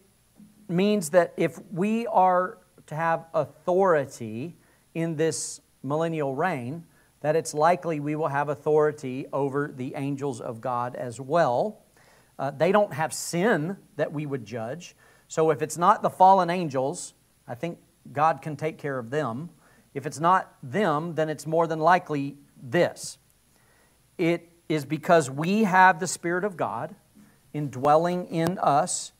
means 0.68 1.10
that 1.10 1.34
if 1.36 1.58
we 1.72 2.06
are 2.06 2.58
to 2.86 2.94
have 2.94 3.26
authority 3.34 4.56
in 4.94 5.16
this 5.16 5.60
millennial 5.82 6.34
reign, 6.34 6.84
that 7.20 7.34
it's 7.34 7.54
likely 7.54 7.98
we 7.98 8.14
will 8.14 8.28
have 8.28 8.48
authority 8.48 9.26
over 9.32 9.72
the 9.74 9.94
angels 9.96 10.40
of 10.40 10.60
God 10.60 10.94
as 10.94 11.20
well. 11.20 11.82
Uh, 12.38 12.52
they 12.52 12.70
don't 12.70 12.92
have 12.92 13.12
sin 13.12 13.76
that 13.96 14.12
we 14.12 14.26
would 14.26 14.44
judge. 14.44 14.94
So 15.28 15.50
if 15.50 15.62
it's 15.62 15.76
not 15.76 16.02
the 16.02 16.10
fallen 16.10 16.50
angels, 16.50 17.14
I 17.46 17.54
think 17.54 17.78
God 18.12 18.42
can 18.42 18.56
take 18.56 18.78
care 18.78 18.98
of 18.98 19.10
them. 19.10 19.50
If 19.94 20.06
it's 20.06 20.20
not 20.20 20.54
them, 20.62 21.14
then 21.14 21.28
it's 21.28 21.46
more 21.46 21.66
than 21.66 21.78
likely 21.78 22.36
this. 22.62 23.18
It 24.16 24.48
is 24.68 24.84
because 24.84 25.30
we 25.30 25.64
have 25.64 26.00
the 26.00 26.06
Spirit 26.06 26.44
of 26.44 26.56
God 26.56 26.94
indwelling 27.52 28.26
in 28.26 28.58
us, 28.58 29.12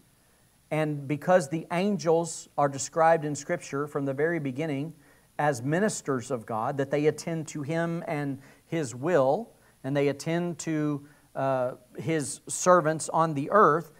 and 0.70 1.08
because 1.08 1.48
the 1.48 1.66
angels 1.72 2.48
are 2.58 2.68
described 2.68 3.24
in 3.24 3.34
Scripture 3.34 3.86
from 3.86 4.04
the 4.04 4.12
very 4.12 4.38
beginning 4.38 4.92
as 5.38 5.62
ministers 5.62 6.30
of 6.30 6.44
God, 6.44 6.76
that 6.78 6.90
they 6.90 7.06
attend 7.06 7.48
to 7.48 7.62
Him 7.62 8.04
and 8.06 8.38
His 8.66 8.94
will, 8.94 9.50
and 9.84 9.96
they 9.96 10.08
attend 10.08 10.58
to 10.60 11.06
uh, 11.34 11.72
His 11.96 12.40
servants 12.48 13.08
on 13.08 13.34
the 13.34 13.50
earth. 13.50 13.92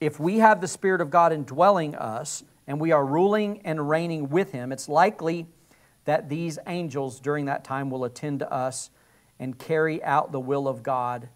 If 0.00 0.20
we 0.20 0.38
have 0.38 0.60
the 0.60 0.68
Spirit 0.68 1.00
of 1.00 1.10
God 1.10 1.32
indwelling 1.32 1.94
us, 1.94 2.44
and 2.68 2.78
we 2.78 2.92
are 2.92 3.04
ruling 3.04 3.62
and 3.64 3.88
reigning 3.88 4.28
with 4.28 4.52
Him, 4.52 4.70
it's 4.72 4.88
likely 4.88 5.46
that 6.04 6.28
these 6.28 6.58
angels 6.66 7.18
during 7.18 7.46
that 7.46 7.64
time 7.64 7.90
will 7.90 8.04
attend 8.04 8.40
to 8.40 8.52
us 8.52 8.90
and 9.38 9.58
carry 9.58 10.02
out 10.04 10.32
the 10.32 10.40
will 10.40 10.68
of 10.68 10.82
God 10.82 11.28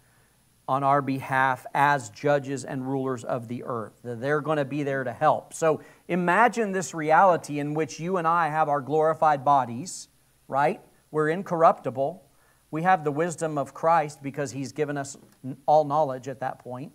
on 0.67 0.83
our 0.83 1.01
behalf 1.01 1.65
as 1.73 2.09
judges 2.09 2.63
and 2.63 2.87
rulers 2.87 3.23
of 3.23 3.47
the 3.47 3.63
earth. 3.65 3.99
They're 4.03 4.41
going 4.41 4.57
to 4.57 4.65
be 4.65 4.83
there 4.83 5.03
to 5.03 5.11
help. 5.11 5.53
So 5.53 5.81
imagine 6.07 6.71
this 6.71 6.93
reality 6.93 7.59
in 7.59 7.73
which 7.73 7.99
you 7.99 8.17
and 8.17 8.27
I 8.27 8.47
have 8.49 8.69
our 8.69 8.79
glorified 8.79 9.43
bodies, 9.43 10.07
right? 10.47 10.79
We're 11.11 11.29
incorruptible. 11.29 12.23
We 12.71 12.83
have 12.83 13.03
the 13.03 13.11
wisdom 13.11 13.57
of 13.57 13.73
Christ 13.73 14.23
because 14.23 14.51
He's 14.51 14.71
given 14.71 14.97
us 14.97 15.17
all 15.65 15.83
knowledge 15.83 16.27
at 16.27 16.39
that 16.39 16.59
point. 16.59 16.93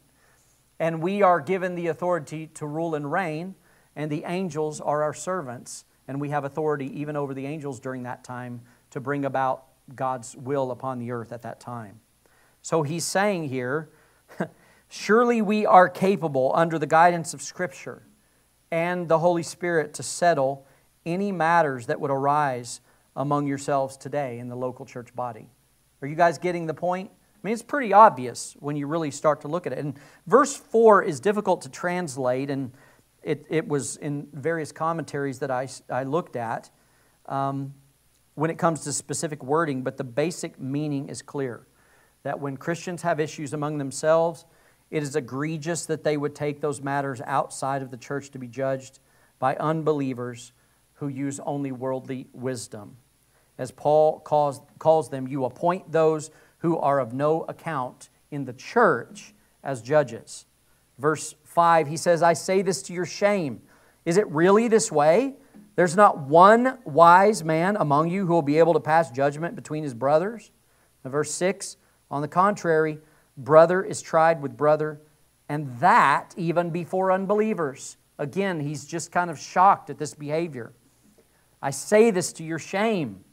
And 0.78 1.02
we 1.02 1.22
are 1.22 1.40
given 1.40 1.74
the 1.74 1.88
authority 1.88 2.48
to 2.54 2.66
rule 2.66 2.94
and 2.94 3.10
reign, 3.10 3.54
and 3.96 4.10
the 4.10 4.24
angels 4.24 4.80
are 4.80 5.02
our 5.02 5.14
servants 5.14 5.84
and 6.08 6.20
we 6.20 6.30
have 6.30 6.44
authority 6.44 6.86
even 6.98 7.14
over 7.14 7.34
the 7.34 7.46
angels 7.46 7.78
during 7.78 8.02
that 8.04 8.24
time 8.24 8.62
to 8.90 8.98
bring 8.98 9.26
about 9.26 9.64
God's 9.94 10.34
will 10.34 10.70
upon 10.70 10.98
the 10.98 11.10
earth 11.12 11.32
at 11.32 11.42
that 11.42 11.60
time. 11.60 12.00
So 12.62 12.82
he's 12.82 13.04
saying 13.04 13.50
here, 13.50 13.90
surely 14.88 15.42
we 15.42 15.66
are 15.66 15.88
capable, 15.88 16.50
under 16.54 16.78
the 16.78 16.86
guidance 16.86 17.34
of 17.34 17.42
Scripture 17.42 18.02
and 18.70 19.08
the 19.08 19.18
Holy 19.18 19.42
Spirit, 19.42 19.94
to 19.94 20.02
settle 20.02 20.66
any 21.04 21.30
matters 21.30 21.86
that 21.86 22.00
would 22.00 22.10
arise 22.10 22.80
among 23.14 23.46
yourselves 23.46 23.96
today 23.96 24.38
in 24.38 24.48
the 24.48 24.56
local 24.56 24.86
church 24.86 25.14
body. 25.14 25.48
Are 26.00 26.08
you 26.08 26.16
guys 26.16 26.38
getting 26.38 26.66
the 26.66 26.74
point? 26.74 27.10
Mean, 27.48 27.54
it's 27.54 27.62
pretty 27.62 27.94
obvious 27.94 28.54
when 28.60 28.76
you 28.76 28.86
really 28.86 29.10
start 29.10 29.40
to 29.40 29.48
look 29.48 29.66
at 29.66 29.72
it. 29.72 29.78
And 29.78 29.98
verse 30.26 30.54
4 30.54 31.02
is 31.02 31.18
difficult 31.18 31.62
to 31.62 31.70
translate, 31.70 32.50
and 32.50 32.72
it, 33.22 33.46
it 33.48 33.66
was 33.66 33.96
in 33.96 34.28
various 34.34 34.70
commentaries 34.70 35.38
that 35.38 35.50
I, 35.50 35.66
I 35.88 36.02
looked 36.02 36.36
at 36.36 36.68
um, 37.24 37.72
when 38.34 38.50
it 38.50 38.58
comes 38.58 38.84
to 38.84 38.92
specific 38.92 39.42
wording, 39.42 39.82
but 39.82 39.96
the 39.96 40.04
basic 40.04 40.60
meaning 40.60 41.08
is 41.08 41.22
clear 41.22 41.66
that 42.22 42.38
when 42.38 42.58
Christians 42.58 43.00
have 43.00 43.18
issues 43.18 43.54
among 43.54 43.78
themselves, 43.78 44.44
it 44.90 45.02
is 45.02 45.16
egregious 45.16 45.86
that 45.86 46.04
they 46.04 46.18
would 46.18 46.34
take 46.34 46.60
those 46.60 46.82
matters 46.82 47.22
outside 47.24 47.80
of 47.80 47.90
the 47.90 47.96
church 47.96 48.30
to 48.32 48.38
be 48.38 48.46
judged 48.46 48.98
by 49.38 49.56
unbelievers 49.56 50.52
who 50.96 51.08
use 51.08 51.40
only 51.46 51.72
worldly 51.72 52.26
wisdom. 52.34 52.98
As 53.56 53.70
Paul 53.70 54.20
calls, 54.20 54.60
calls 54.78 55.08
them, 55.08 55.26
you 55.26 55.46
appoint 55.46 55.90
those 55.90 56.30
who 56.58 56.78
are 56.78 56.98
of 56.98 57.12
no 57.12 57.42
account 57.48 58.08
in 58.30 58.44
the 58.44 58.52
church 58.52 59.34
as 59.62 59.82
judges. 59.82 60.46
Verse 60.98 61.34
5, 61.44 61.88
he 61.88 61.96
says, 61.96 62.22
I 62.22 62.32
say 62.32 62.62
this 62.62 62.82
to 62.82 62.92
your 62.92 63.06
shame. 63.06 63.62
Is 64.04 64.16
it 64.16 64.28
really 64.28 64.68
this 64.68 64.90
way? 64.90 65.34
There's 65.76 65.96
not 65.96 66.18
one 66.18 66.78
wise 66.84 67.44
man 67.44 67.76
among 67.76 68.10
you 68.10 68.26
who 68.26 68.32
will 68.32 68.42
be 68.42 68.58
able 68.58 68.74
to 68.74 68.80
pass 68.80 69.10
judgment 69.10 69.54
between 69.54 69.84
his 69.84 69.94
brothers. 69.94 70.50
And 71.04 71.12
verse 71.12 71.32
6, 71.32 71.76
on 72.10 72.22
the 72.22 72.28
contrary, 72.28 72.98
Brother 73.38 73.84
is 73.84 74.02
tried 74.02 74.42
with 74.42 74.56
brother, 74.56 75.00
and 75.48 75.78
that 75.78 76.34
even 76.36 76.70
before 76.70 77.12
unbelievers. 77.12 77.96
Again, 78.18 78.58
he's 78.58 78.84
just 78.84 79.12
kind 79.12 79.30
of 79.30 79.38
shocked 79.38 79.90
at 79.90 79.98
this 79.98 80.12
behavior. 80.12 80.72
I 81.62 81.70
say 81.70 82.10
this 82.10 82.32
to 82.34 82.44
your 82.44 82.58
shame. 82.58 83.24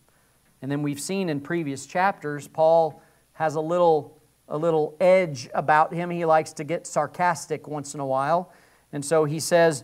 And 0.61 0.71
then 0.71 0.83
we've 0.83 0.99
seen 0.99 1.27
in 1.27 1.41
previous 1.41 1.87
chapters, 1.87 2.47
Paul 2.47 3.01
has 3.35 3.55
a 3.55 3.61
little, 3.61 4.21
a 4.49 4.57
little 4.57 4.95
edge 4.99 5.49
about 5.53 5.93
him. 5.93 6.09
He 6.09 6.25
likes 6.25 6.53
to 6.53 6.63
get 6.63 6.87
sarcastic 6.87 7.67
once 7.67 7.93
in 7.93 7.99
a 7.99 8.05
while. 8.05 8.51
And 8.91 9.05
so 9.05 9.25
he 9.25 9.39
says, 9.39 9.83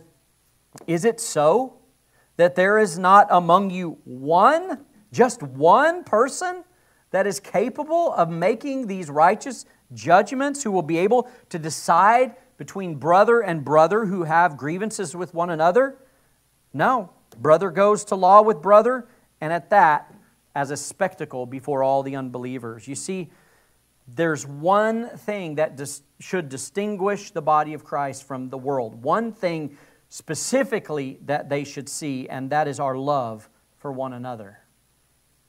Is 0.86 1.04
it 1.04 1.20
so 1.20 1.78
that 2.36 2.56
there 2.56 2.78
is 2.78 2.98
not 2.98 3.26
among 3.30 3.70
you 3.70 3.98
one, 4.04 4.84
just 5.12 5.42
one 5.42 6.02
person, 6.02 6.64
that 7.10 7.26
is 7.26 7.38
capable 7.40 8.14
of 8.14 8.30
making 8.30 8.86
these 8.86 9.10
righteous 9.10 9.66
judgments, 9.92 10.62
who 10.62 10.70
will 10.70 10.82
be 10.82 10.96
able 10.96 11.28
to 11.50 11.58
decide 11.58 12.34
between 12.56 12.94
brother 12.94 13.40
and 13.42 13.64
brother 13.64 14.06
who 14.06 14.24
have 14.24 14.56
grievances 14.56 15.14
with 15.14 15.34
one 15.34 15.50
another? 15.50 15.98
No. 16.72 17.10
Brother 17.38 17.70
goes 17.70 18.04
to 18.06 18.14
law 18.14 18.40
with 18.40 18.62
brother, 18.62 19.08
and 19.42 19.52
at 19.52 19.68
that, 19.70 20.12
as 20.54 20.70
a 20.70 20.76
spectacle 20.76 21.46
before 21.46 21.82
all 21.82 22.02
the 22.02 22.16
unbelievers. 22.16 22.86
You 22.88 22.94
see, 22.94 23.30
there's 24.06 24.46
one 24.46 25.08
thing 25.10 25.56
that 25.56 25.76
dis- 25.76 26.02
should 26.18 26.48
distinguish 26.48 27.30
the 27.30 27.42
body 27.42 27.74
of 27.74 27.84
Christ 27.84 28.24
from 28.24 28.48
the 28.48 28.58
world. 28.58 29.02
One 29.02 29.32
thing 29.32 29.76
specifically 30.08 31.18
that 31.24 31.48
they 31.48 31.64
should 31.64 31.88
see, 31.88 32.28
and 32.28 32.50
that 32.50 32.68
is 32.68 32.80
our 32.80 32.96
love 32.96 33.48
for 33.78 33.92
one 33.92 34.12
another. 34.12 34.58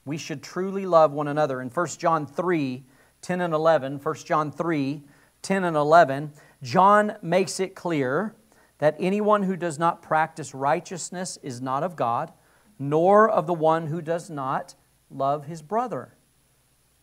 We 0.06 0.18
should 0.18 0.44
truly 0.44 0.86
love 0.86 1.12
one 1.12 1.28
another. 1.28 1.62
In 1.62 1.70
1 1.70 1.88
John 1.98 2.26
3 2.26 2.84
10 3.22 3.40
and 3.40 3.54
11, 3.54 4.00
1 4.00 4.16
John 4.16 4.52
3 4.52 5.04
10 5.42 5.64
and 5.64 5.78
11, 5.78 6.34
John 6.62 7.16
makes 7.22 7.60
it 7.60 7.76
clear 7.76 8.36
that 8.80 8.96
anyone 9.00 9.44
who 9.44 9.56
does 9.56 9.80
not 9.80 10.02
practice 10.02 10.54
righteousness 10.54 11.38
is 11.42 11.62
not 11.62 11.84
of 11.84 11.96
God, 11.96 12.34
nor 12.78 13.30
of 13.30 13.48
the 13.48 13.54
one 13.54 13.88
who 13.88 14.02
does 14.02 14.30
not 14.30 14.76
love 15.10 15.46
his 15.46 15.62
brother. 15.62 16.16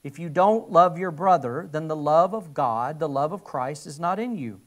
If 0.03 0.19
you 0.19 0.29
don't 0.29 0.71
love 0.71 0.99
your 0.99 1.11
brother, 1.11 1.69
then 1.71 1.89
the 1.89 1.97
love 1.97 2.35
of 2.35 2.55
God, 2.55 2.99
the 2.99 3.09
love 3.09 3.33
of 3.33 3.45
Christ, 3.45 3.87
is 3.87 4.01
not 4.01 4.19
in 4.19 4.37
you. 4.37 4.61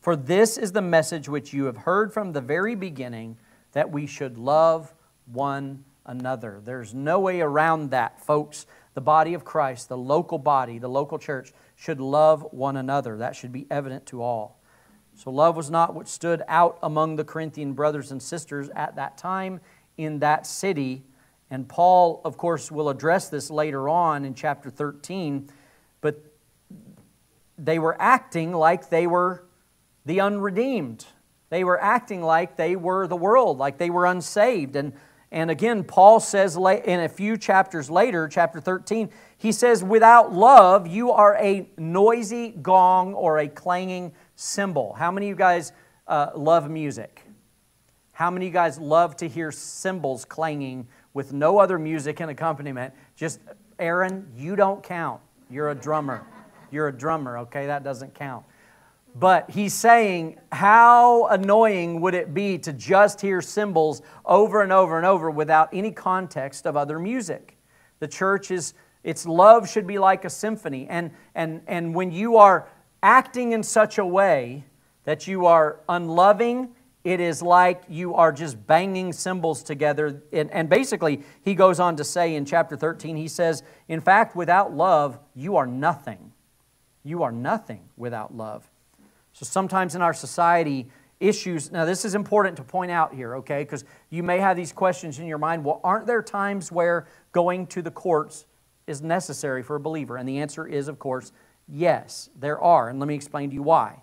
For 0.00 0.16
this 0.16 0.56
is 0.58 0.72
the 0.72 0.82
message 0.82 1.28
which 1.28 1.52
you 1.52 1.64
have 1.64 1.78
heard 1.78 2.12
from 2.12 2.32
the 2.32 2.40
very 2.40 2.74
beginning 2.74 3.38
that 3.72 3.90
we 3.90 4.06
should 4.06 4.38
love 4.38 4.94
one 5.26 5.84
another. 6.06 6.60
There's 6.64 6.94
no 6.94 7.20
way 7.20 7.40
around 7.40 7.90
that, 7.90 8.20
folks. 8.20 8.66
The 8.94 9.00
body 9.00 9.34
of 9.34 9.44
Christ, 9.44 9.88
the 9.88 9.96
local 9.96 10.38
body, 10.38 10.78
the 10.78 10.88
local 10.88 11.18
church, 11.18 11.52
should 11.76 12.00
love 12.00 12.46
one 12.50 12.76
another. 12.76 13.16
That 13.18 13.36
should 13.36 13.52
be 13.52 13.66
evident 13.70 14.06
to 14.06 14.22
all. 14.22 14.58
So, 15.14 15.30
love 15.30 15.56
was 15.56 15.70
not 15.70 15.94
what 15.94 16.08
stood 16.08 16.42
out 16.48 16.78
among 16.82 17.16
the 17.16 17.24
Corinthian 17.24 17.74
brothers 17.74 18.10
and 18.10 18.22
sisters 18.22 18.70
at 18.74 18.96
that 18.96 19.18
time 19.18 19.60
in 19.96 20.18
that 20.20 20.46
city 20.46 21.04
and 21.50 21.68
Paul, 21.68 22.20
of 22.24 22.36
course, 22.36 22.70
will 22.70 22.88
address 22.88 23.28
this 23.28 23.50
later 23.50 23.88
on 23.88 24.24
in 24.24 24.34
chapter 24.34 24.70
13, 24.70 25.50
but 26.00 26.24
they 27.58 27.78
were 27.78 28.00
acting 28.00 28.52
like 28.52 28.88
they 28.88 29.06
were 29.06 29.44
the 30.06 30.20
unredeemed. 30.20 31.04
They 31.50 31.64
were 31.64 31.80
acting 31.82 32.22
like 32.22 32.56
they 32.56 32.76
were 32.76 33.08
the 33.08 33.16
world, 33.16 33.58
like 33.58 33.78
they 33.78 33.90
were 33.90 34.06
unsaved. 34.06 34.76
And, 34.76 34.92
and 35.32 35.50
again, 35.50 35.82
Paul 35.82 36.20
says 36.20 36.56
in 36.56 37.00
a 37.00 37.08
few 37.08 37.36
chapters 37.36 37.90
later, 37.90 38.28
chapter 38.28 38.60
13, 38.60 39.10
he 39.36 39.50
says, 39.50 39.82
Without 39.82 40.32
love, 40.32 40.86
you 40.86 41.10
are 41.10 41.36
a 41.36 41.68
noisy 41.76 42.50
gong 42.50 43.12
or 43.14 43.40
a 43.40 43.48
clanging 43.48 44.12
cymbal. 44.36 44.94
How 44.94 45.10
many 45.10 45.26
of 45.26 45.30
you 45.30 45.36
guys 45.36 45.72
uh, 46.06 46.30
love 46.36 46.70
music? 46.70 47.22
How 48.12 48.30
many 48.30 48.46
of 48.46 48.50
you 48.50 48.54
guys 48.54 48.78
love 48.78 49.16
to 49.16 49.28
hear 49.28 49.50
cymbals 49.50 50.24
clanging 50.24 50.86
with 51.14 51.32
no 51.32 51.58
other 51.58 51.78
music 51.78 52.20
and 52.20 52.30
accompaniment. 52.30 52.94
Just, 53.16 53.40
Aaron, 53.78 54.30
you 54.36 54.56
don't 54.56 54.82
count. 54.82 55.20
You're 55.50 55.70
a 55.70 55.74
drummer. 55.74 56.24
You're 56.70 56.88
a 56.88 56.92
drummer, 56.92 57.38
okay? 57.38 57.66
That 57.66 57.82
doesn't 57.82 58.14
count. 58.14 58.44
But 59.16 59.50
he's 59.50 59.74
saying, 59.74 60.38
how 60.52 61.26
annoying 61.26 62.00
would 62.00 62.14
it 62.14 62.32
be 62.32 62.58
to 62.58 62.72
just 62.72 63.20
hear 63.20 63.42
cymbals 63.42 64.02
over 64.24 64.62
and 64.62 64.72
over 64.72 64.96
and 64.96 65.06
over 65.06 65.30
without 65.30 65.68
any 65.72 65.90
context 65.90 66.64
of 66.66 66.76
other 66.76 66.98
music? 66.98 67.56
The 67.98 68.06
church 68.06 68.52
is, 68.52 68.74
its 69.02 69.26
love 69.26 69.68
should 69.68 69.86
be 69.86 69.98
like 69.98 70.24
a 70.24 70.30
symphony. 70.30 70.86
And, 70.88 71.10
and, 71.34 71.62
and 71.66 71.92
when 71.92 72.12
you 72.12 72.36
are 72.36 72.68
acting 73.02 73.50
in 73.50 73.64
such 73.64 73.98
a 73.98 74.06
way 74.06 74.64
that 75.04 75.26
you 75.26 75.46
are 75.46 75.80
unloving 75.88 76.68
it 77.02 77.20
is 77.20 77.42
like 77.42 77.82
you 77.88 78.14
are 78.14 78.32
just 78.32 78.66
banging 78.66 79.12
cymbals 79.12 79.62
together. 79.62 80.22
And, 80.32 80.50
and, 80.50 80.68
basically, 80.68 81.22
he 81.42 81.54
goes 81.54 81.80
on 81.80 81.96
to 81.96 82.04
say 82.04 82.34
in 82.34 82.44
chapter 82.44 82.76
13, 82.76 83.16
he 83.16 83.28
says, 83.28 83.62
In 83.88 84.00
fact, 84.00 84.36
without 84.36 84.74
love, 84.74 85.18
you 85.34 85.56
are 85.56 85.66
nothing. 85.66 86.32
You 87.02 87.22
are 87.22 87.32
nothing 87.32 87.88
without 87.96 88.36
love. 88.36 88.68
So 89.32 89.46
sometimes 89.46 89.94
in 89.94 90.02
our 90.02 90.12
society, 90.12 90.88
issues, 91.20 91.70
now 91.70 91.84
this 91.84 92.04
is 92.04 92.14
important 92.14 92.56
to 92.56 92.62
point 92.64 92.90
out 92.90 93.14
here, 93.14 93.36
okay, 93.36 93.62
because 93.62 93.84
you 94.08 94.22
may 94.22 94.38
have 94.38 94.56
these 94.56 94.72
questions 94.72 95.18
in 95.18 95.26
your 95.26 95.38
mind. 95.38 95.64
Well, 95.64 95.80
aren't 95.84 96.06
there 96.06 96.22
times 96.22 96.72
where 96.72 97.06
going 97.32 97.66
to 97.68 97.82
the 97.82 97.90
courts 97.90 98.46
is 98.86 99.02
necessary 99.02 99.62
for 99.62 99.76
a 99.76 99.80
believer? 99.80 100.16
And 100.16 100.28
the 100.28 100.38
answer 100.38 100.66
is, 100.66 100.88
of 100.88 100.98
course, 100.98 101.32
yes, 101.68 102.30
there 102.36 102.60
are. 102.60 102.88
And 102.88 102.98
let 102.98 103.06
me 103.06 103.14
explain 103.14 103.50
to 103.50 103.54
you 103.54 103.62
why. 103.62 104.00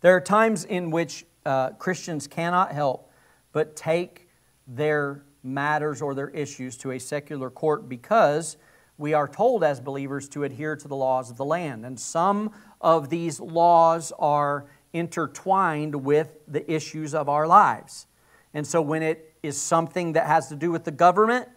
There 0.00 0.16
are 0.16 0.20
times 0.20 0.64
in 0.64 0.90
which 0.90 1.26
uh, 1.48 1.70
Christians 1.70 2.26
cannot 2.26 2.72
help 2.72 3.10
but 3.52 3.74
take 3.74 4.28
their 4.66 5.24
matters 5.42 6.02
or 6.02 6.14
their 6.14 6.28
issues 6.28 6.76
to 6.76 6.90
a 6.90 7.00
secular 7.00 7.48
court 7.48 7.88
because 7.88 8.58
we 8.98 9.14
are 9.14 9.26
told 9.26 9.64
as 9.64 9.80
believers 9.80 10.28
to 10.28 10.44
adhere 10.44 10.76
to 10.76 10.86
the 10.86 10.94
laws 10.94 11.30
of 11.30 11.38
the 11.38 11.44
land. 11.44 11.86
And 11.86 11.98
some 11.98 12.52
of 12.82 13.08
these 13.08 13.40
laws 13.40 14.12
are 14.18 14.66
intertwined 14.92 15.94
with 15.94 16.38
the 16.46 16.70
issues 16.70 17.14
of 17.14 17.28
our 17.28 17.46
lives. 17.46 18.06
And 18.52 18.66
so 18.66 18.82
when 18.82 19.02
it 19.02 19.34
is 19.42 19.58
something 19.58 20.12
that 20.12 20.26
has 20.26 20.48
to 20.48 20.56
do 20.56 20.70
with 20.70 20.84
the 20.84 20.90
government 20.90 21.48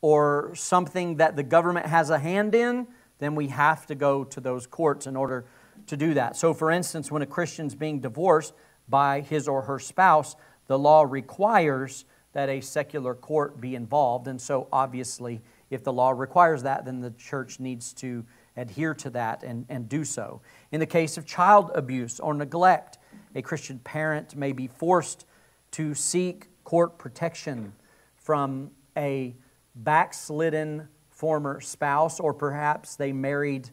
or 0.00 0.52
something 0.54 1.16
that 1.16 1.36
the 1.36 1.42
government 1.44 1.86
has 1.86 2.10
a 2.10 2.18
hand 2.18 2.54
in, 2.56 2.88
then 3.20 3.36
we 3.36 3.48
have 3.48 3.86
to 3.86 3.94
go 3.94 4.24
to 4.24 4.40
those 4.40 4.66
courts 4.66 5.06
in 5.06 5.14
order 5.14 5.44
to 5.86 5.96
do 5.96 6.14
that. 6.14 6.36
So, 6.36 6.54
for 6.54 6.70
instance, 6.70 7.10
when 7.10 7.22
a 7.22 7.26
Christian's 7.26 7.74
being 7.74 8.00
divorced, 8.00 8.52
by 8.88 9.20
his 9.20 9.48
or 9.48 9.62
her 9.62 9.78
spouse, 9.78 10.36
the 10.66 10.78
law 10.78 11.02
requires 11.02 12.04
that 12.32 12.48
a 12.48 12.60
secular 12.60 13.14
court 13.14 13.60
be 13.60 13.74
involved. 13.74 14.28
And 14.28 14.40
so, 14.40 14.68
obviously, 14.72 15.40
if 15.70 15.82
the 15.82 15.92
law 15.92 16.10
requires 16.10 16.62
that, 16.62 16.84
then 16.84 17.00
the 17.00 17.10
church 17.12 17.60
needs 17.60 17.92
to 17.94 18.24
adhere 18.56 18.94
to 18.94 19.10
that 19.10 19.42
and, 19.42 19.66
and 19.68 19.88
do 19.88 20.04
so. 20.04 20.40
In 20.72 20.80
the 20.80 20.86
case 20.86 21.16
of 21.16 21.26
child 21.26 21.70
abuse 21.74 22.20
or 22.20 22.34
neglect, 22.34 22.98
a 23.34 23.42
Christian 23.42 23.78
parent 23.78 24.36
may 24.36 24.52
be 24.52 24.66
forced 24.66 25.26
to 25.72 25.94
seek 25.94 26.48
court 26.64 26.98
protection 26.98 27.72
from 28.16 28.70
a 28.96 29.34
backslidden 29.74 30.88
former 31.10 31.60
spouse, 31.60 32.20
or 32.20 32.34
perhaps 32.34 32.96
they 32.96 33.12
married 33.12 33.70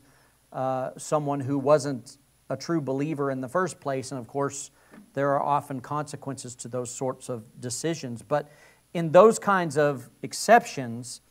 uh, 0.52 0.92
someone 0.98 1.40
who 1.40 1.58
wasn't 1.58 2.18
a 2.50 2.56
true 2.56 2.82
believer 2.82 3.32
in 3.32 3.42
the 3.42 3.50
first 3.50 3.80
place, 3.80 4.12
and 4.12 4.20
of 4.20 4.28
course, 4.28 4.72
there 5.14 5.32
are 5.32 5.42
often 5.42 5.80
consequences 5.80 6.56
to 6.56 6.68
those 6.68 6.94
sorts 6.94 7.30
of 7.30 7.44
decisions. 7.60 8.22
But 8.22 8.50
in 8.94 9.12
those 9.12 9.40
kinds 9.40 9.78
of 9.78 10.10
exceptions, 10.24 11.22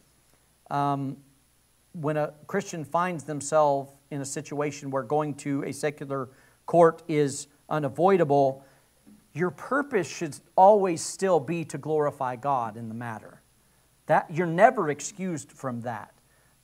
um, 0.71 1.17
when 1.93 2.17
a 2.17 2.35
Christian 2.47 2.85
finds 2.85 3.25
themselves 3.25 3.93
in 4.11 4.21
a 4.21 4.25
situation 4.25 4.91
where 4.91 5.03
going 5.03 5.35
to 5.35 5.63
a 5.65 5.73
secular 5.73 6.29
court 6.67 7.03
is 7.09 7.47
unavoidable, 7.69 8.65
your 9.33 9.51
purpose 9.51 10.09
should 10.09 10.37
always 10.57 11.03
still 11.03 11.41
be 11.41 11.65
to 11.65 11.79
glorify 11.79 12.37
God 12.37 12.77
in 12.77 12.89
the 12.89 12.95
matter. 12.95 13.41
That 14.07 14.27
you're 14.31 14.47
never 14.47 14.91
excused 14.91 15.51
from 15.53 15.83
that. 15.83 16.13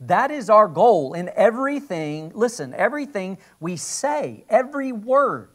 That 0.00 0.30
is 0.30 0.48
our 0.48 0.68
goal 0.68 1.12
in 1.12 1.30
everything. 1.34 2.32
Listen, 2.34 2.72
everything 2.74 3.38
we 3.60 3.76
say, 3.76 4.44
every 4.48 4.92
word 4.92 5.50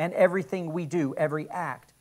and 0.00 0.14
everything 0.14 0.72
we 0.72 0.86
do, 0.86 1.14
every 1.18 1.46
act, 1.50 1.92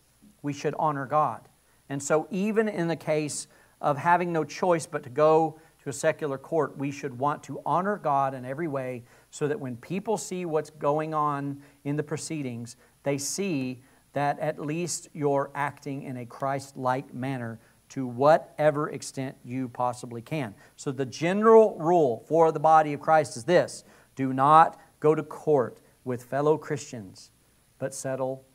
we 0.42 0.54
should 0.54 0.74
honor 0.80 1.06
God. 1.06 1.42
And 1.90 2.02
so, 2.02 2.30
even 2.32 2.70
in 2.70 2.88
the 2.88 2.96
case 2.96 3.48
of 3.82 3.98
having 3.98 4.32
no 4.32 4.46
choice 4.46 4.86
but 4.86 5.04
to 5.04 5.10
go 5.10 5.60
to 5.84 5.90
a 5.90 5.94
secular 5.94 6.38
court, 6.38 6.78
we 6.78 6.92
should 6.92 7.20
want 7.20 7.44
to 7.44 7.62
honor 7.66 7.98
God 7.98 8.34
in 8.34 8.46
every 8.46 8.70
way 8.70 9.04
so 9.32 9.50
that 9.50 9.60
when 9.60 9.76
people 9.76 10.18
see 10.18 10.46
what's 10.46 10.70
going 10.70 11.14
on 11.14 11.62
in 11.84 11.98
the 11.98 12.04
proceedings, 12.04 12.78
they 13.04 13.18
see 13.18 13.82
that 14.14 14.40
at 14.40 14.62
least 14.62 15.10
you're 15.12 15.52
acting 15.54 16.04
in 16.04 16.16
a 16.16 16.26
Christ 16.26 16.78
like 16.78 17.14
manner 17.14 17.60
to 17.90 18.08
whatever 18.08 18.90
extent 18.92 19.36
you 19.44 19.68
possibly 19.68 20.22
can. 20.22 20.56
So, 20.78 20.94
the 20.94 21.06
general 21.06 21.78
rule 21.78 22.24
for 22.30 22.54
the 22.54 22.62
body 22.62 22.94
of 22.94 23.02
Christ 23.02 23.36
is 23.36 23.44
this 23.44 23.84
do 24.16 24.32
not 24.32 24.80
go 25.02 25.16
to 25.16 25.24
court 25.24 25.82
with 26.06 26.24
fellow 26.24 26.58
Christians, 26.58 27.32
but 27.80 27.96
settle 27.96 28.46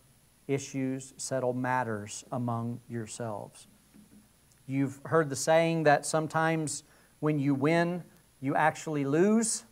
issues, 0.47 1.15
settle 1.17 1.53
matters 1.53 2.25
among 2.31 2.81
yourselves. 2.89 3.67
You've 4.67 5.01
heard 5.07 5.29
the 5.29 5.37
saying 5.37 5.85
that 5.85 6.07
sometimes 6.07 6.85
when 7.21 7.39
you 7.39 7.55
win, 7.55 8.05
you 8.41 8.55
actually 8.55 9.05
lose. 9.05 9.65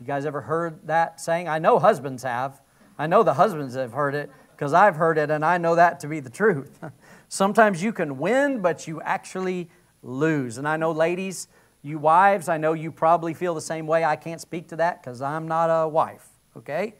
You 0.00 0.06
guys 0.06 0.24
ever 0.24 0.42
heard 0.42 0.86
that 0.86 1.20
saying? 1.20 1.48
I 1.48 1.58
know 1.58 1.78
husbands 1.78 2.22
have. 2.22 2.60
I 2.98 3.06
know 3.06 3.22
the 3.22 3.34
husbands 3.34 3.74
have 3.74 3.92
heard 3.92 4.14
it 4.14 4.30
because 4.52 4.72
I've 4.72 4.96
heard 4.96 5.18
it 5.18 5.30
and 5.30 5.44
I 5.44 5.58
know 5.58 5.74
that 5.74 6.00
to 6.00 6.08
be 6.08 6.20
the 6.20 6.30
truth. 6.30 6.78
Sometimes 7.28 7.82
you 7.82 7.92
can 7.92 8.18
win, 8.18 8.60
but 8.60 8.86
you 8.86 9.00
actually 9.02 9.68
lose. 10.02 10.58
And 10.58 10.66
I 10.66 10.76
know, 10.76 10.92
ladies, 10.92 11.48
you 11.82 11.98
wives, 11.98 12.48
I 12.48 12.56
know 12.56 12.72
you 12.72 12.90
probably 12.90 13.34
feel 13.34 13.54
the 13.54 13.60
same 13.60 13.86
way. 13.86 14.04
I 14.04 14.16
can't 14.16 14.40
speak 14.40 14.68
to 14.68 14.76
that 14.76 15.02
because 15.02 15.22
I'm 15.22 15.46
not 15.46 15.66
a 15.66 15.86
wife, 15.86 16.26
okay? 16.56 16.94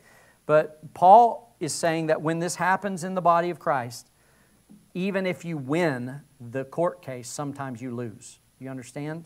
But 0.46 0.94
Paul 0.94 1.47
is 1.60 1.72
saying 1.72 2.06
that 2.06 2.22
when 2.22 2.38
this 2.38 2.56
happens 2.56 3.04
in 3.04 3.14
the 3.14 3.20
body 3.20 3.50
of 3.50 3.58
Christ, 3.58 4.10
even 4.94 5.26
if 5.26 5.44
you 5.44 5.56
win 5.56 6.20
the 6.40 6.64
court 6.64 7.02
case, 7.02 7.28
sometimes 7.28 7.82
you 7.82 7.94
lose. 7.94 8.38
You 8.58 8.70
understand? 8.70 9.24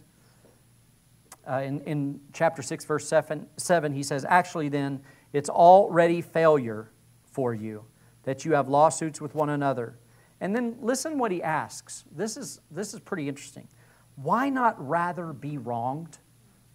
Uh, 1.48 1.62
in, 1.64 1.80
in 1.82 2.20
chapter 2.32 2.62
6, 2.62 2.84
verse 2.84 3.08
7, 3.08 3.46
7, 3.56 3.92
he 3.92 4.02
says, 4.02 4.24
Actually, 4.28 4.68
then, 4.68 5.00
it's 5.32 5.48
already 5.48 6.20
failure 6.20 6.90
for 7.24 7.54
you 7.54 7.84
that 8.24 8.44
you 8.44 8.52
have 8.52 8.68
lawsuits 8.68 9.20
with 9.20 9.34
one 9.34 9.48
another. 9.48 9.98
And 10.40 10.54
then 10.54 10.76
listen 10.80 11.18
what 11.18 11.32
he 11.32 11.42
asks. 11.42 12.04
This 12.14 12.36
is, 12.36 12.60
this 12.70 12.94
is 12.94 13.00
pretty 13.00 13.28
interesting. 13.28 13.68
Why 14.16 14.50
not 14.50 14.76
rather 14.86 15.32
be 15.32 15.58
wronged? 15.58 16.18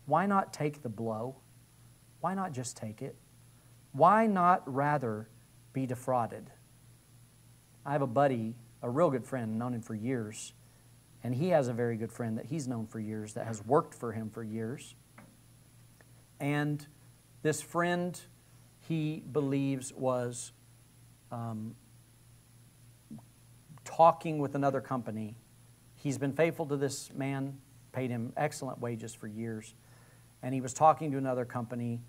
Why 0.05 0.25
not 0.25 0.53
take 0.53 0.81
the 0.81 0.89
blow? 0.89 1.35
Why 2.19 2.33
not 2.33 2.51
just 2.51 2.75
take 2.75 3.01
it? 3.01 3.15
Why 3.91 4.25
not 4.25 4.63
rather 4.65 5.29
be 5.77 5.85
defrauded? 5.85 6.49
I 7.85 7.91
have 7.91 8.01
a 8.01 8.07
buddy, 8.07 8.55
a 8.81 8.89
real 8.89 9.11
good 9.11 9.23
friend, 9.23 9.59
known 9.59 9.75
him 9.75 9.81
for 9.81 9.93
years, 9.93 10.53
and 11.23 11.35
he 11.35 11.49
has 11.49 11.67
a 11.67 11.73
very 11.73 11.97
good 11.97 12.11
friend 12.11 12.35
that 12.39 12.47
he's 12.47 12.67
known 12.67 12.87
for 12.87 12.99
years 12.99 13.33
that 13.33 13.45
has 13.45 13.63
worked 13.63 13.93
for 13.93 14.11
him 14.11 14.31
for 14.31 14.43
years. 14.43 14.95
And 16.39 16.83
this 17.43 17.61
friend, 17.61 18.19
he 18.87 19.23
believes, 19.31 19.93
was 19.93 20.51
um, 21.31 21.75
talking 23.85 24.39
with 24.39 24.55
another 24.55 24.81
company. 24.81 25.35
He's 25.93 26.17
been 26.17 26.33
faithful 26.33 26.65
to 26.65 26.75
this 26.75 27.11
man, 27.13 27.59
paid 27.91 28.09
him 28.09 28.33
excellent 28.35 28.79
wages 28.81 29.13
for 29.13 29.27
years. 29.27 29.75
And 30.41 30.55
he 30.55 30.61
was 30.61 30.73
talking 30.73 31.11
to 31.11 31.19
another 31.19 31.45
company 31.45 32.01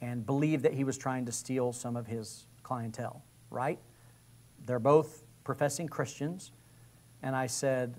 and 0.00 0.26
believed 0.26 0.64
that 0.64 0.74
he 0.74 0.82
was 0.82 0.98
trying 0.98 1.26
to 1.26 1.32
steal 1.32 1.72
some 1.72 1.94
of 1.94 2.08
his 2.08 2.46
clientele, 2.62 3.22
right? 3.50 3.78
They're 4.64 4.78
both 4.78 5.24
professing 5.44 5.88
Christians. 5.88 6.52
And 7.22 7.34
I 7.36 7.46
said, 7.46 7.96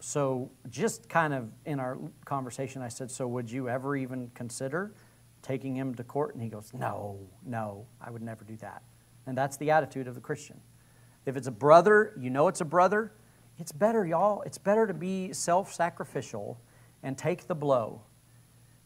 so 0.00 0.50
just 0.68 1.08
kind 1.08 1.32
of 1.34 1.50
in 1.64 1.80
our 1.80 1.98
conversation, 2.24 2.82
I 2.82 2.88
said, 2.88 3.10
so 3.10 3.26
would 3.28 3.50
you 3.50 3.68
ever 3.68 3.96
even 3.96 4.30
consider 4.34 4.94
taking 5.42 5.74
him 5.74 5.94
to 5.94 6.04
court? 6.04 6.34
And 6.34 6.42
he 6.42 6.48
goes, 6.48 6.72
no, 6.74 7.18
no, 7.44 7.86
I 8.00 8.10
would 8.10 8.22
never 8.22 8.44
do 8.44 8.56
that. 8.58 8.82
And 9.26 9.36
that's 9.36 9.56
the 9.56 9.70
attitude 9.70 10.06
of 10.06 10.14
the 10.14 10.20
Christian. 10.20 10.60
If 11.24 11.36
it's 11.36 11.48
a 11.48 11.52
brother, 11.52 12.12
you 12.18 12.30
know 12.30 12.48
it's 12.48 12.60
a 12.60 12.66
brother, 12.66 13.12
it's 13.58 13.72
better, 13.72 14.06
y'all. 14.06 14.42
It's 14.42 14.58
better 14.58 14.86
to 14.86 14.94
be 14.94 15.32
self 15.32 15.72
sacrificial 15.72 16.60
and 17.02 17.16
take 17.16 17.46
the 17.46 17.54
blow. 17.54 18.02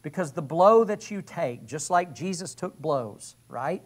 Because 0.01 0.31
the 0.31 0.41
blow 0.41 0.83
that 0.83 1.11
you 1.11 1.21
take, 1.21 1.65
just 1.65 1.89
like 1.89 2.15
Jesus 2.15 2.55
took 2.55 2.79
blows, 2.79 3.35
right? 3.47 3.83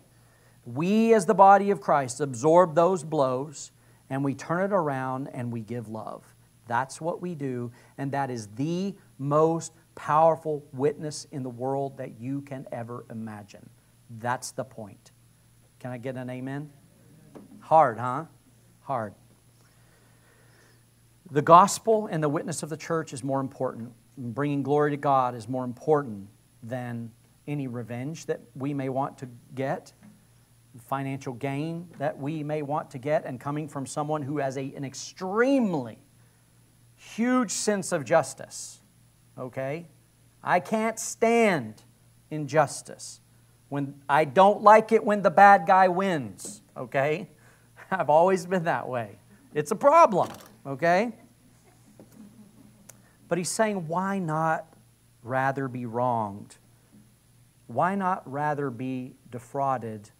We, 0.66 1.14
as 1.14 1.26
the 1.26 1.34
body 1.34 1.70
of 1.70 1.80
Christ, 1.80 2.20
absorb 2.20 2.76
those 2.76 3.04
blows 3.04 3.72
and 4.10 4.24
we 4.24 4.34
turn 4.34 4.64
it 4.64 4.74
around 4.74 5.30
and 5.34 5.52
we 5.52 5.62
give 5.62 5.88
love. 5.88 6.24
That's 6.68 7.00
what 7.00 7.22
we 7.22 7.36
do, 7.36 7.72
and 7.98 8.12
that 8.12 8.32
is 8.32 8.48
the 8.56 8.96
most 9.20 9.74
powerful 9.94 10.64
witness 10.74 11.28
in 11.32 11.44
the 11.44 11.50
world 11.50 11.98
that 11.98 12.20
you 12.20 12.42
can 12.42 12.68
ever 12.72 13.06
imagine. 13.10 13.70
That's 14.20 14.52
the 14.52 14.64
point. 14.64 15.12
Can 15.80 15.92
I 15.92 15.98
get 15.98 16.16
an 16.16 16.30
amen? 16.30 16.72
Hard, 17.60 18.00
huh? 18.00 18.26
Hard. 18.82 19.14
The 21.32 21.42
gospel 21.42 22.08
and 22.08 22.24
the 22.24 22.30
witness 22.30 22.64
of 22.64 22.70
the 22.70 22.78
church 22.78 23.14
is 23.14 23.24
more 23.24 23.40
important. 23.40 23.92
Bringing 24.18 24.64
glory 24.64 24.92
to 24.92 24.98
God 24.98 25.36
is 25.36 25.48
more 25.48 25.64
important 25.64 26.28
than 26.64 27.12
any 27.48 27.68
revenge 27.68 28.26
that 28.26 28.42
we 28.56 28.74
may 28.74 28.90
want 28.90 29.18
to 29.20 29.30
get, 29.54 29.94
financial 30.84 31.34
gain 31.34 31.88
that 31.98 32.18
we 32.18 32.44
may 32.44 32.62
want 32.62 32.92
to 32.92 32.98
get, 32.98 33.26
and 33.26 33.40
coming 33.40 33.68
from 33.68 33.86
someone 33.86 34.22
who 34.22 34.38
has 34.38 34.58
a, 34.58 34.74
an 34.76 34.84
extremely 34.84 35.98
huge 36.96 37.52
sense 37.52 37.92
of 37.92 38.06
justice. 38.06 38.82
Okay? 39.38 39.88
I 40.44 40.60
can't 40.60 41.00
stand 41.00 41.84
injustice. 42.30 43.22
When 43.70 43.96
I 44.08 44.26
don't 44.26 44.62
like 44.62 44.92
it 44.92 45.04
when 45.04 45.22
the 45.22 45.32
bad 45.32 45.66
guy 45.66 45.88
wins, 45.88 46.62
okay? 46.78 47.30
I've 47.92 48.10
always 48.10 48.46
been 48.46 48.64
that 48.66 48.88
way. 48.88 49.18
It's 49.54 49.72
a 49.72 49.76
problem, 49.76 50.30
okay? 50.66 51.14
But 53.28 53.38
he's 53.38 53.50
saying, 53.50 53.88
why 53.88 54.20
not 54.20 54.68
rather 55.24 55.68
be 55.68 55.86
wronged? 55.86 56.58
Why 57.68 57.96
not 57.96 58.30
rather 58.32 58.70
be 58.70 59.16
defrauded 59.32 60.12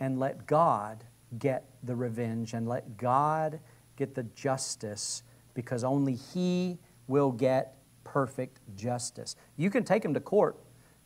and 0.00 0.18
let 0.18 0.46
God 0.46 1.04
get 1.38 1.66
the 1.82 1.94
revenge 1.94 2.54
and 2.54 2.68
let 2.68 2.96
God 2.96 3.60
get 3.96 4.14
the 4.14 4.24
justice 4.24 5.22
because 5.54 5.84
only 5.84 6.14
He 6.14 6.78
will 7.06 7.30
get 7.30 7.76
perfect 8.02 8.60
justice. 8.74 9.36
You 9.56 9.70
can 9.70 9.84
take 9.84 10.04
him 10.04 10.14
to 10.14 10.20
court 10.20 10.56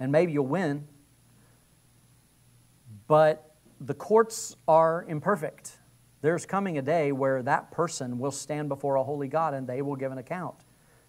and 0.00 0.10
maybe 0.10 0.32
you'll 0.32 0.46
win, 0.46 0.86
but 3.06 3.54
the 3.80 3.94
courts 3.94 4.56
are 4.66 5.04
imperfect. 5.08 5.78
There's 6.22 6.46
coming 6.46 6.78
a 6.78 6.82
day 6.82 7.12
where 7.12 7.42
that 7.42 7.70
person 7.70 8.18
will 8.18 8.30
stand 8.30 8.68
before 8.68 8.96
a 8.96 9.02
holy 9.02 9.28
God 9.28 9.52
and 9.52 9.66
they 9.66 9.82
will 9.82 9.96
give 9.96 10.12
an 10.12 10.18
account 10.18 10.56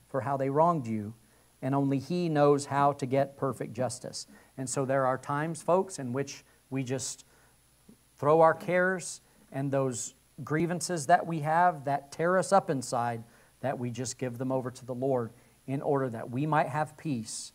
for 0.07 0.21
how 0.21 0.37
they 0.37 0.49
wronged 0.49 0.87
you, 0.87 1.13
and 1.61 1.73
only 1.73 1.99
He 1.99 2.29
knows 2.29 2.67
how 2.67 2.93
to 2.93 3.05
get 3.05 3.37
perfect 3.37 3.73
justice. 3.73 4.27
And 4.57 4.69
so 4.69 4.85
there 4.85 5.05
are 5.05 5.17
times, 5.17 5.61
folks, 5.61 5.99
in 5.99 6.13
which 6.13 6.43
we 6.69 6.83
just 6.83 7.25
throw 8.17 8.41
our 8.41 8.53
cares 8.53 9.21
and 9.51 9.71
those 9.71 10.15
grievances 10.43 11.07
that 11.07 11.25
we 11.25 11.39
have 11.39 11.85
that 11.85 12.11
tear 12.11 12.37
us 12.37 12.51
up 12.51 12.69
inside, 12.69 13.23
that 13.61 13.79
we 13.79 13.89
just 13.89 14.17
give 14.17 14.37
them 14.37 14.51
over 14.51 14.69
to 14.71 14.85
the 14.85 14.95
Lord 14.95 15.31
in 15.67 15.81
order 15.81 16.09
that 16.09 16.29
we 16.29 16.45
might 16.45 16.67
have 16.67 16.97
peace. 16.97 17.53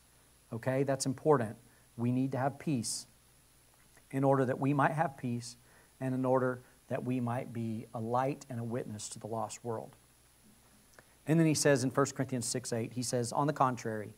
Okay, 0.53 0.83
that's 0.83 1.07
important. 1.07 1.57
We 1.97 2.11
need 2.11 2.33
to 2.33 2.39
have 2.39 2.59
peace 2.59 3.07
in 4.11 4.25
order 4.25 4.45
that 4.45 4.59
we 4.59 4.73
might 4.73 4.93
have 4.93 5.17
peace 5.17 5.57
and 6.01 6.15
in 6.15 6.25
order 6.25 6.63
that 6.89 7.05
we 7.05 7.21
might 7.21 7.53
be 7.53 7.87
a 7.95 8.01
light 8.01 8.45
and 8.51 8.59
a 8.59 8.65
witness 8.65 9.09
to 9.11 9.19
the 9.19 9.27
lost 9.27 9.65
world. 9.65 9.97
And 11.27 11.39
then 11.39 11.47
he 11.47 11.55
says 11.55 11.85
in 11.85 11.91
1 11.91 12.07
Corinthians 12.17 12.47
6 12.47 12.73
8, 12.73 12.93
he 12.95 13.03
says, 13.03 13.33
On 13.33 13.47
the 13.47 13.53
contrary, 13.53 14.15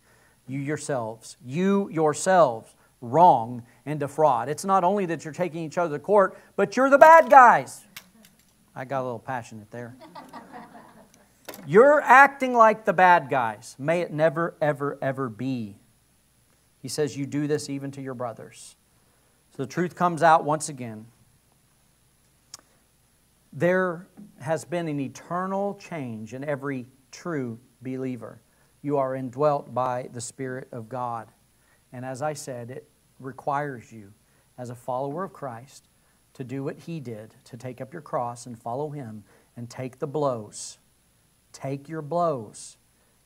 you 0.46 0.58
yourselves, 0.58 1.36
you 1.44 1.90
yourselves 1.90 2.74
wrong 3.02 3.62
and 3.84 4.00
defraud. 4.00 4.48
It's 4.48 4.64
not 4.64 4.84
only 4.84 5.04
that 5.06 5.24
you're 5.24 5.34
taking 5.34 5.62
each 5.62 5.76
other 5.76 5.98
to 5.98 6.02
court, 6.02 6.38
but 6.56 6.76
you're 6.76 6.88
the 6.88 6.98
bad 6.98 7.28
guys. 7.28 7.84
I 8.74 8.86
got 8.86 9.02
a 9.02 9.04
little 9.04 9.18
passionate 9.18 9.70
there. 9.70 9.94
You're 11.66 12.00
acting 12.00 12.54
like 12.54 12.84
the 12.84 12.92
bad 12.92 13.28
guys. 13.28 13.76
May 13.78 14.00
it 14.00 14.12
never, 14.12 14.54
ever, 14.60 14.98
ever 15.02 15.28
be. 15.28 15.76
He 16.80 16.88
says, 16.88 17.16
You 17.16 17.26
do 17.26 17.46
this 17.46 17.68
even 17.68 17.90
to 17.92 18.02
your 18.02 18.14
brothers. 18.14 18.76
So 19.56 19.64
the 19.64 19.68
truth 19.68 19.94
comes 19.94 20.22
out 20.22 20.44
once 20.44 20.68
again. 20.68 21.06
There 23.52 24.06
has 24.40 24.64
been 24.64 24.88
an 24.88 24.98
eternal 24.98 25.74
change 25.74 26.32
in 26.32 26.42
every 26.42 26.86
true 27.10 27.58
believer. 27.82 28.40
You 28.80 28.96
are 28.96 29.14
indwelt 29.14 29.74
by 29.74 30.08
the 30.12 30.20
Spirit 30.20 30.68
of 30.72 30.88
God. 30.88 31.28
And 31.92 32.04
as 32.04 32.22
I 32.22 32.32
said, 32.32 32.70
it 32.70 32.88
requires 33.24 33.92
you, 33.92 34.12
as 34.58 34.70
a 34.70 34.74
follower 34.74 35.24
of 35.24 35.32
Christ, 35.32 35.88
to 36.34 36.44
do 36.44 36.64
what 36.64 36.78
He 36.80 37.00
did, 37.00 37.34
to 37.44 37.56
take 37.56 37.80
up 37.80 37.92
your 37.92 38.02
cross 38.02 38.46
and 38.46 38.58
follow 38.58 38.90
Him 38.90 39.24
and 39.56 39.68
take 39.68 39.98
the 39.98 40.06
blows. 40.06 40.78
Take 41.52 41.88
your 41.88 42.02
blows. 42.02 42.76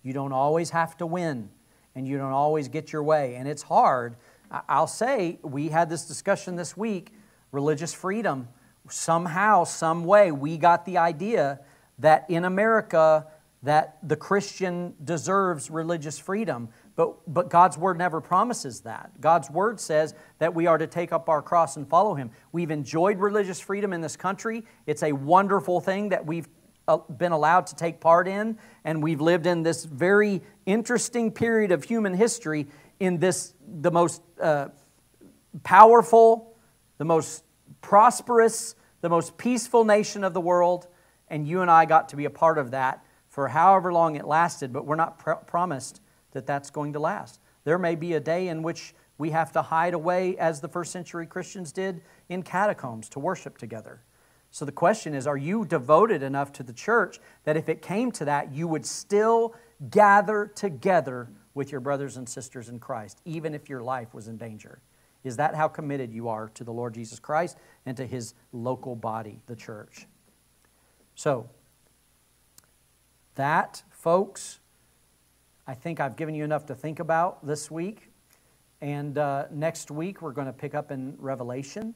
You 0.03 0.13
don't 0.13 0.33
always 0.33 0.71
have 0.71 0.97
to 0.99 1.07
win, 1.07 1.51
and 1.95 2.07
you 2.07 2.19
don't 2.19 2.33
always 2.33 2.69
get 2.69 2.93
your 2.93 3.03
way. 3.03 3.37
And 3.37 3.49
it's 3.49 3.63
hard 3.63 4.17
I'll 4.51 4.87
say 4.87 5.39
we 5.43 5.69
had 5.69 5.89
this 5.91 6.07
discussion 6.07 6.57
this 6.57 6.77
week 6.77 7.13
religious 7.53 7.93
freedom. 7.95 8.49
Somehow, 8.89 9.65
some 9.65 10.05
way, 10.05 10.31
we 10.31 10.59
got 10.59 10.85
the 10.85 10.99
idea 10.99 11.61
that 11.99 12.29
in 12.29 12.45
America, 12.45 13.27
that 13.63 13.99
the 14.03 14.17
Christian 14.17 14.95
deserves 15.03 15.71
religious 15.71 16.19
freedom. 16.19 16.69
But, 16.97 17.33
but 17.33 17.51
God's 17.51 17.77
word 17.77 17.99
never 17.99 18.23
promises 18.23 18.81
that. 18.81 19.21
God's 19.21 19.51
word 19.51 19.79
says 19.79 20.15
that 20.39 20.55
we 20.55 20.67
are 20.67 20.79
to 20.79 20.87
take 20.87 21.13
up 21.13 21.29
our 21.29 21.43
cross 21.43 21.77
and 21.77 21.87
follow 21.87 22.15
him. 22.15 22.31
We've 22.53 22.71
enjoyed 22.71 23.19
religious 23.19 23.61
freedom 23.61 23.93
in 23.93 24.01
this 24.01 24.17
country. 24.17 24.65
It's 24.87 25.03
a 25.03 25.13
wonderful 25.13 25.81
thing 25.81 26.09
that 26.09 26.25
we've 26.25 26.49
uh, 26.89 26.97
been 26.97 27.33
allowed 27.33 27.67
to 27.67 27.75
take 27.75 28.01
part 28.01 28.27
in, 28.27 28.59
and 28.85 29.03
we've 29.03 29.21
lived 29.21 29.47
in 29.47 29.63
this 29.63 29.85
very 29.85 30.41
interesting 30.65 31.31
period 31.31 31.71
of 31.71 31.85
human 31.85 32.15
history 32.15 32.67
in 32.99 33.19
this, 33.19 33.53
the 33.67 33.91
most 33.91 34.23
uh, 34.41 34.69
powerful, 35.65 36.57
the 36.97 37.05
most 37.05 37.45
prosperous, 37.83 38.75
the 39.03 39.09
most 39.11 39.37
peaceful 39.37 39.85
nation 39.85 40.25
of 40.25 40.33
the 40.33 40.41
world, 40.41 40.87
and 41.29 41.47
you 41.47 41.61
and 41.61 41.71
I 41.71 41.85
got 41.85 42.09
to 42.11 42.17
be 42.17 42.25
a 42.25 42.31
part 42.31 42.57
of 42.57 42.71
that 42.71 43.05
for 43.29 43.49
however 43.49 43.93
long 43.93 44.17
it 44.17 44.27
lasted, 44.27 44.73
but 44.73 44.87
we're 44.87 44.97
not 44.97 45.19
pr- 45.19 45.33
promised 45.33 46.01
that 46.37 46.47
that's 46.47 46.71
going 46.71 46.93
to 46.93 47.01
last. 47.01 47.41
There 47.65 47.79
may 47.79 47.95
be 47.95 48.13
a 48.13 48.21
day 48.21 48.49
in 48.49 48.63
which 48.63 48.95
we 49.19 49.31
have 49.31 49.51
to 49.53 49.63
hide 49.63 49.95
away, 49.95 50.37
as 50.37 50.61
the 50.61 50.69
first 50.69 50.93
century 50.93 51.27
Christians 51.27 51.73
did, 51.73 52.03
in 52.29 52.43
catacombs 52.43 53.09
to 53.11 53.19
worship 53.19 53.57
together. 53.57 54.03
So 54.51 54.67
the 54.67 54.73
question 54.73 55.15
is 55.15 55.27
are 55.27 55.37
you 55.37 55.65
devoted 55.65 56.23
enough 56.23 56.53
to 56.53 56.63
the 56.63 56.73
church 56.73 57.19
that 57.45 57.57
if 57.57 57.69
it 57.69 57.81
came 57.81 58.13
to 58.13 58.27
that, 58.27 58.53
you 58.53 58.69
would 58.69 58.85
still 58.85 59.55
gather 59.91 60.47
together 60.55 61.29
with 61.55 61.73
your 61.73 61.81
brothers 61.81 62.19
and 62.19 62.29
sisters 62.29 62.69
in 62.69 62.79
Christ, 62.79 63.21
even 63.25 63.55
if 63.55 63.71
your 63.71 63.83
life 63.83 64.13
was 64.13 64.29
in 64.29 64.37
danger? 64.37 64.81
Is 65.25 65.39
that 65.39 65.55
how 65.55 65.69
committed 65.69 66.13
you 66.13 66.29
are 66.29 66.51
to 66.51 66.65
the 66.65 66.73
Lord 66.73 66.95
Jesus 66.95 67.19
Christ 67.19 67.57
and 67.87 67.97
to 67.97 68.07
his 68.07 68.35
local 68.53 68.95
body, 68.95 69.41
the 69.47 69.57
church? 69.57 70.07
So, 71.15 71.49
that, 73.35 73.83
folks, 73.91 74.61
I 75.69 75.75
think 75.75 75.99
I've 75.99 76.15
given 76.15 76.35
you 76.35 76.45
enough 76.45 76.67
to 76.67 76.75
think 76.75 77.01
about 77.01 77.45
this 77.45 77.71
week. 77.71 78.11
And 78.81 79.19
uh, 79.19 79.47
next 79.51 79.91
week, 79.91 80.23
we're 80.23 80.33
going 80.33 80.47
to 80.47 80.53
pick 80.53 80.75
up 80.75 80.93
in 80.93 81.17
Revelation. 81.19 81.95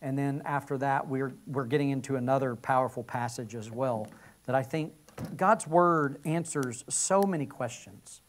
And 0.00 0.18
then 0.18 0.40
after 0.46 0.78
that, 0.78 1.06
we're, 1.06 1.34
we're 1.46 1.66
getting 1.66 1.90
into 1.90 2.16
another 2.16 2.56
powerful 2.56 3.04
passage 3.04 3.54
as 3.54 3.70
well 3.70 4.06
that 4.46 4.54
I 4.54 4.62
think 4.62 4.94
God's 5.36 5.66
Word 5.66 6.20
answers 6.24 6.84
so 6.88 7.22
many 7.22 7.44
questions. 7.44 8.22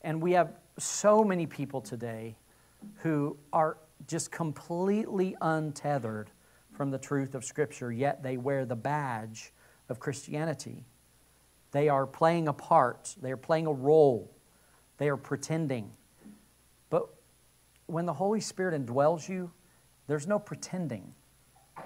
And 0.00 0.22
we 0.22 0.32
have 0.32 0.58
so 0.78 1.22
many 1.22 1.46
people 1.46 1.80
today 1.82 2.36
who 3.02 3.36
are 3.52 3.76
just 4.06 4.30
completely 4.30 5.36
untethered 5.42 6.30
from 6.72 6.90
the 6.90 6.98
truth 6.98 7.34
of 7.34 7.44
Scripture, 7.44 7.92
yet 7.92 8.22
they 8.22 8.36
wear 8.36 8.64
the 8.64 8.76
badge 8.76 9.52
of 9.88 9.98
Christianity. 9.98 10.86
They 11.70 11.88
are 11.88 12.06
playing 12.06 12.48
a 12.48 12.52
part, 12.52 13.14
they 13.20 13.30
are 13.30 13.36
playing 13.36 13.66
a 13.66 13.72
role, 13.72 14.34
they 14.96 15.08
are 15.08 15.16
pretending. 15.16 15.90
But 16.90 17.08
when 17.86 18.06
the 18.06 18.14
Holy 18.14 18.40
Spirit 18.40 18.80
indwells 18.80 19.28
you, 19.28 19.50
there's 20.06 20.26
no 20.26 20.38
pretending, 20.38 21.14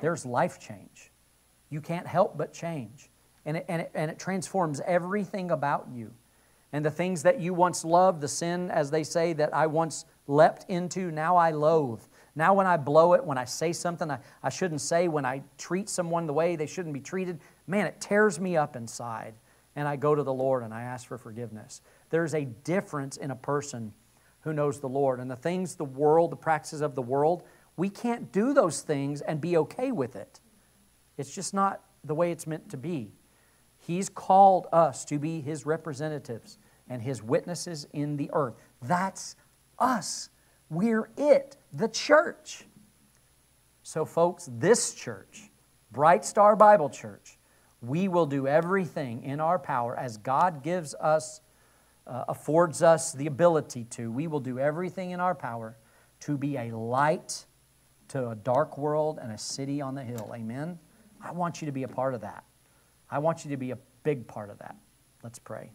there's 0.01 0.25
life 0.25 0.61
change. 0.61 1.11
You 1.71 1.81
can't 1.81 2.07
help 2.07 2.37
but 2.37 2.53
change. 2.53 3.11
And 3.45 3.57
it, 3.57 3.65
and, 3.69 3.83
it, 3.83 3.91
and 3.95 4.11
it 4.11 4.19
transforms 4.19 4.81
everything 4.87 5.51
about 5.51 5.89
you. 5.93 6.13
And 6.73 6.85
the 6.85 6.91
things 6.91 7.23
that 7.25 7.41
you 7.41 7.53
once 7.53 7.85
loved, 7.85 8.21
the 8.21 8.29
sin, 8.29 8.71
as 8.71 8.91
they 8.91 9.03
say, 9.05 9.33
that 9.33 9.55
I 9.55 9.67
once 9.67 10.05
leapt 10.27 10.65
into, 10.71 11.11
now 11.11 11.37
I 11.37 11.51
loathe. 11.51 12.03
Now, 12.35 12.55
when 12.55 12.67
I 12.67 12.77
blow 12.77 13.15
it, 13.15 13.25
when 13.25 13.37
I 13.37 13.45
say 13.45 13.73
something 13.73 14.11
I, 14.11 14.19
I 14.43 14.49
shouldn't 14.49 14.81
say, 14.81 15.09
when 15.09 15.27
I 15.27 15.43
treat 15.59 15.89
someone 15.89 16.27
the 16.27 16.33
way 16.33 16.57
they 16.57 16.67
shouldn't 16.67 16.95
be 16.95 17.01
treated, 17.01 17.41
man, 17.67 17.87
it 17.87 18.01
tears 18.01 18.39
me 18.39 18.57
up 18.57 18.77
inside 18.77 19.35
and 19.75 19.89
I 19.89 19.97
go 19.97 20.15
to 20.15 20.23
the 20.23 20.33
Lord 20.33 20.63
and 20.63 20.73
I 20.73 20.83
ask 20.83 21.07
for 21.07 21.19
forgiveness. 21.19 21.81
There's 22.11 22.35
a 22.35 22.45
difference 22.45 23.17
in 23.17 23.31
a 23.31 23.37
person 23.37 23.93
who 24.41 24.53
knows 24.53 24.81
the 24.81 24.89
Lord. 24.89 25.21
And 25.21 25.31
the 25.31 25.37
things, 25.37 25.77
the 25.77 25.85
world, 25.85 26.31
the 26.31 26.37
practices 26.37 26.81
of 26.81 26.95
the 26.95 27.03
world, 27.03 27.45
we 27.77 27.89
can't 27.89 28.33
do 28.33 28.53
those 28.53 28.83
things 28.83 29.21
and 29.21 29.41
be 29.41 29.57
okay 29.57 29.93
with 29.93 30.17
it. 30.17 30.41
It's 31.17 31.35
just 31.35 31.55
not 31.55 31.81
the 32.05 32.15
way 32.15 32.31
it's 32.31 32.47
meant 32.47 32.69
to 32.71 32.77
be. 32.77 33.13
He's 33.79 34.09
called 34.09 34.67
us 34.73 35.05
to 35.07 35.19
be 35.19 35.41
His 35.41 35.67
representatives 35.67 36.59
and 36.89 37.03
His 37.03 37.23
witnesses 37.23 37.87
in 37.93 38.17
the 38.17 38.31
earth. 38.33 38.55
That's 38.83 39.37
us. 39.79 40.29
We're 40.71 41.11
it, 41.17 41.57
the 41.73 41.89
church. 41.89 42.65
So, 43.83 44.05
folks, 44.05 44.49
this 44.53 44.95
church, 44.95 45.51
Bright 45.91 46.25
Star 46.25 46.57
Bible 46.57 46.89
Church, 46.89 47.39
we 47.83 48.09
will 48.09 48.27
do 48.27 48.47
everything 48.47 49.25
in 49.25 49.41
our 49.41 49.59
power 49.59 49.99
as 49.99 50.17
God 50.17 50.63
gives 50.63 50.95
us, 50.95 51.41
uh, 52.07 52.25
affords 52.29 52.83
us 52.83 53.13
the 53.13 53.27
ability 53.27 53.85
to. 53.91 54.11
We 54.11 54.27
will 54.29 54.41
do 54.41 54.59
everything 54.59 55.11
in 55.11 55.21
our 55.21 55.35
power 55.35 55.77
to 56.21 56.39
be 56.39 56.57
a 56.57 56.77
light 56.77 57.45
to 58.13 58.29
a 58.29 58.35
dark 58.35 58.77
world 58.77 59.19
and 59.23 59.33
a 59.33 59.39
city 59.39 59.81
on 59.81 59.95
the 59.95 60.05
hill. 60.05 60.33
Amen? 60.35 60.79
I 61.23 61.33
want 61.33 61.63
you 61.63 61.67
to 61.67 61.73
be 61.73 61.85
a 61.85 61.89
part 61.89 62.13
of 62.13 62.21
that. 62.21 62.45
I 63.11 63.19
want 63.19 63.43
you 63.43 63.51
to 63.53 63.57
be 63.57 63.71
a 63.71 63.79
big 64.03 64.27
part 64.27 64.51
of 64.51 64.59
that. 64.59 64.77
Let's 65.23 65.39
pray. 65.39 65.71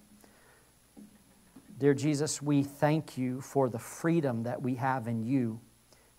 Dear 1.79 1.95
Jesus, 1.95 2.39
we 2.39 2.61
thank 2.61 3.17
you 3.17 3.41
for 3.41 3.69
the 3.69 3.79
freedom 3.79 4.43
that 4.43 4.61
we 4.61 4.75
have 4.75 5.07
in 5.07 5.23
you. 5.23 5.59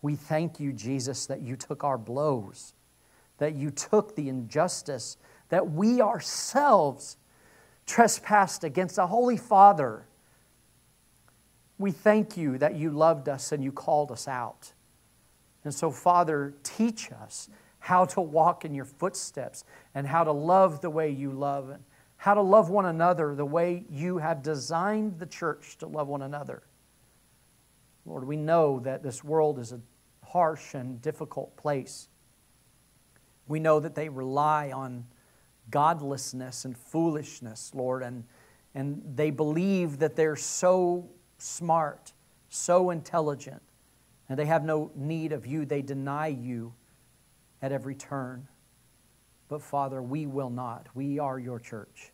We 0.02 0.16
thank 0.16 0.58
you, 0.58 0.72
Jesus, 0.72 1.26
that 1.26 1.40
you 1.40 1.54
took 1.54 1.84
our 1.84 1.98
blows, 1.98 2.74
that 3.38 3.54
you 3.54 3.70
took 3.70 4.16
the 4.16 4.28
injustice 4.28 5.18
that 5.48 5.70
we 5.70 6.00
ourselves 6.00 7.16
trespassed 7.86 8.64
against 8.64 8.98
a 8.98 9.06
holy 9.06 9.36
Father. 9.36 10.06
We 11.78 11.90
thank 11.90 12.36
you 12.36 12.58
that 12.58 12.74
you 12.74 12.90
loved 12.90 13.28
us 13.28 13.52
and 13.52 13.62
you 13.62 13.72
called 13.72 14.12
us 14.12 14.28
out. 14.28 14.72
And 15.64 15.72
so, 15.72 15.90
Father, 15.90 16.54
teach 16.62 17.10
us 17.12 17.48
how 17.78 18.04
to 18.04 18.20
walk 18.20 18.64
in 18.64 18.74
your 18.74 18.84
footsteps 18.84 19.64
and 19.94 20.06
how 20.06 20.24
to 20.24 20.32
love 20.32 20.80
the 20.80 20.90
way 20.90 21.10
you 21.10 21.30
love 21.30 21.70
and 21.70 21.82
how 22.16 22.34
to 22.34 22.42
love 22.42 22.68
one 22.68 22.86
another 22.86 23.34
the 23.34 23.46
way 23.46 23.84
you 23.88 24.18
have 24.18 24.42
designed 24.42 25.18
the 25.18 25.26
church 25.26 25.78
to 25.78 25.86
love 25.86 26.08
one 26.08 26.22
another. 26.22 26.62
Lord, 28.04 28.24
we 28.24 28.36
know 28.36 28.80
that 28.80 29.02
this 29.02 29.22
world 29.22 29.58
is 29.58 29.72
a 29.72 29.80
harsh 30.26 30.74
and 30.74 31.00
difficult 31.00 31.56
place. 31.56 32.08
We 33.46 33.60
know 33.60 33.80
that 33.80 33.94
they 33.94 34.08
rely 34.08 34.72
on 34.72 35.04
godlessness 35.70 36.64
and 36.64 36.76
foolishness, 36.76 37.72
Lord, 37.74 38.02
and, 38.02 38.24
and 38.74 39.02
they 39.14 39.30
believe 39.30 39.98
that 39.98 40.16
they're 40.16 40.36
so 40.36 41.08
smart, 41.38 42.12
so 42.48 42.90
intelligent, 42.90 43.62
and 44.28 44.38
they 44.38 44.46
have 44.46 44.64
no 44.64 44.90
need 44.94 45.32
of 45.32 45.46
you. 45.46 45.64
They 45.64 45.82
deny 45.82 46.28
you 46.28 46.74
at 47.62 47.72
every 47.72 47.94
turn. 47.94 48.48
But 49.48 49.62
Father, 49.62 50.02
we 50.02 50.26
will 50.26 50.50
not. 50.50 50.88
We 50.94 51.18
are 51.18 51.38
your 51.38 51.58
church. 51.58 52.12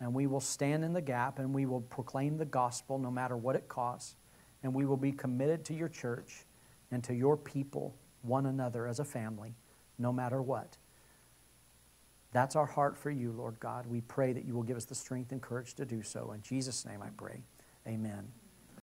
And 0.00 0.12
we 0.12 0.26
will 0.26 0.40
stand 0.40 0.84
in 0.84 0.92
the 0.92 1.00
gap 1.00 1.38
and 1.38 1.54
we 1.54 1.64
will 1.64 1.80
proclaim 1.80 2.36
the 2.36 2.44
gospel 2.44 2.98
no 2.98 3.10
matter 3.10 3.36
what 3.36 3.56
it 3.56 3.68
costs. 3.68 4.16
And 4.62 4.74
we 4.74 4.84
will 4.84 4.96
be 4.96 5.12
committed 5.12 5.64
to 5.66 5.74
your 5.74 5.88
church 5.88 6.44
and 6.90 7.02
to 7.04 7.14
your 7.14 7.36
people, 7.36 7.96
one 8.22 8.46
another 8.46 8.86
as 8.86 9.00
a 9.00 9.04
family, 9.04 9.54
no 9.98 10.12
matter 10.12 10.42
what. 10.42 10.76
That's 12.32 12.56
our 12.56 12.66
heart 12.66 12.96
for 12.96 13.10
you, 13.10 13.32
Lord 13.32 13.60
God. 13.60 13.86
We 13.86 14.00
pray 14.00 14.32
that 14.32 14.44
you 14.44 14.54
will 14.54 14.62
give 14.62 14.76
us 14.76 14.86
the 14.86 14.94
strength 14.94 15.32
and 15.32 15.42
courage 15.42 15.74
to 15.74 15.84
do 15.84 16.02
so. 16.02 16.32
In 16.32 16.40
Jesus' 16.42 16.86
name 16.86 17.02
I 17.02 17.10
pray. 17.16 17.42
Amen. 17.86 18.28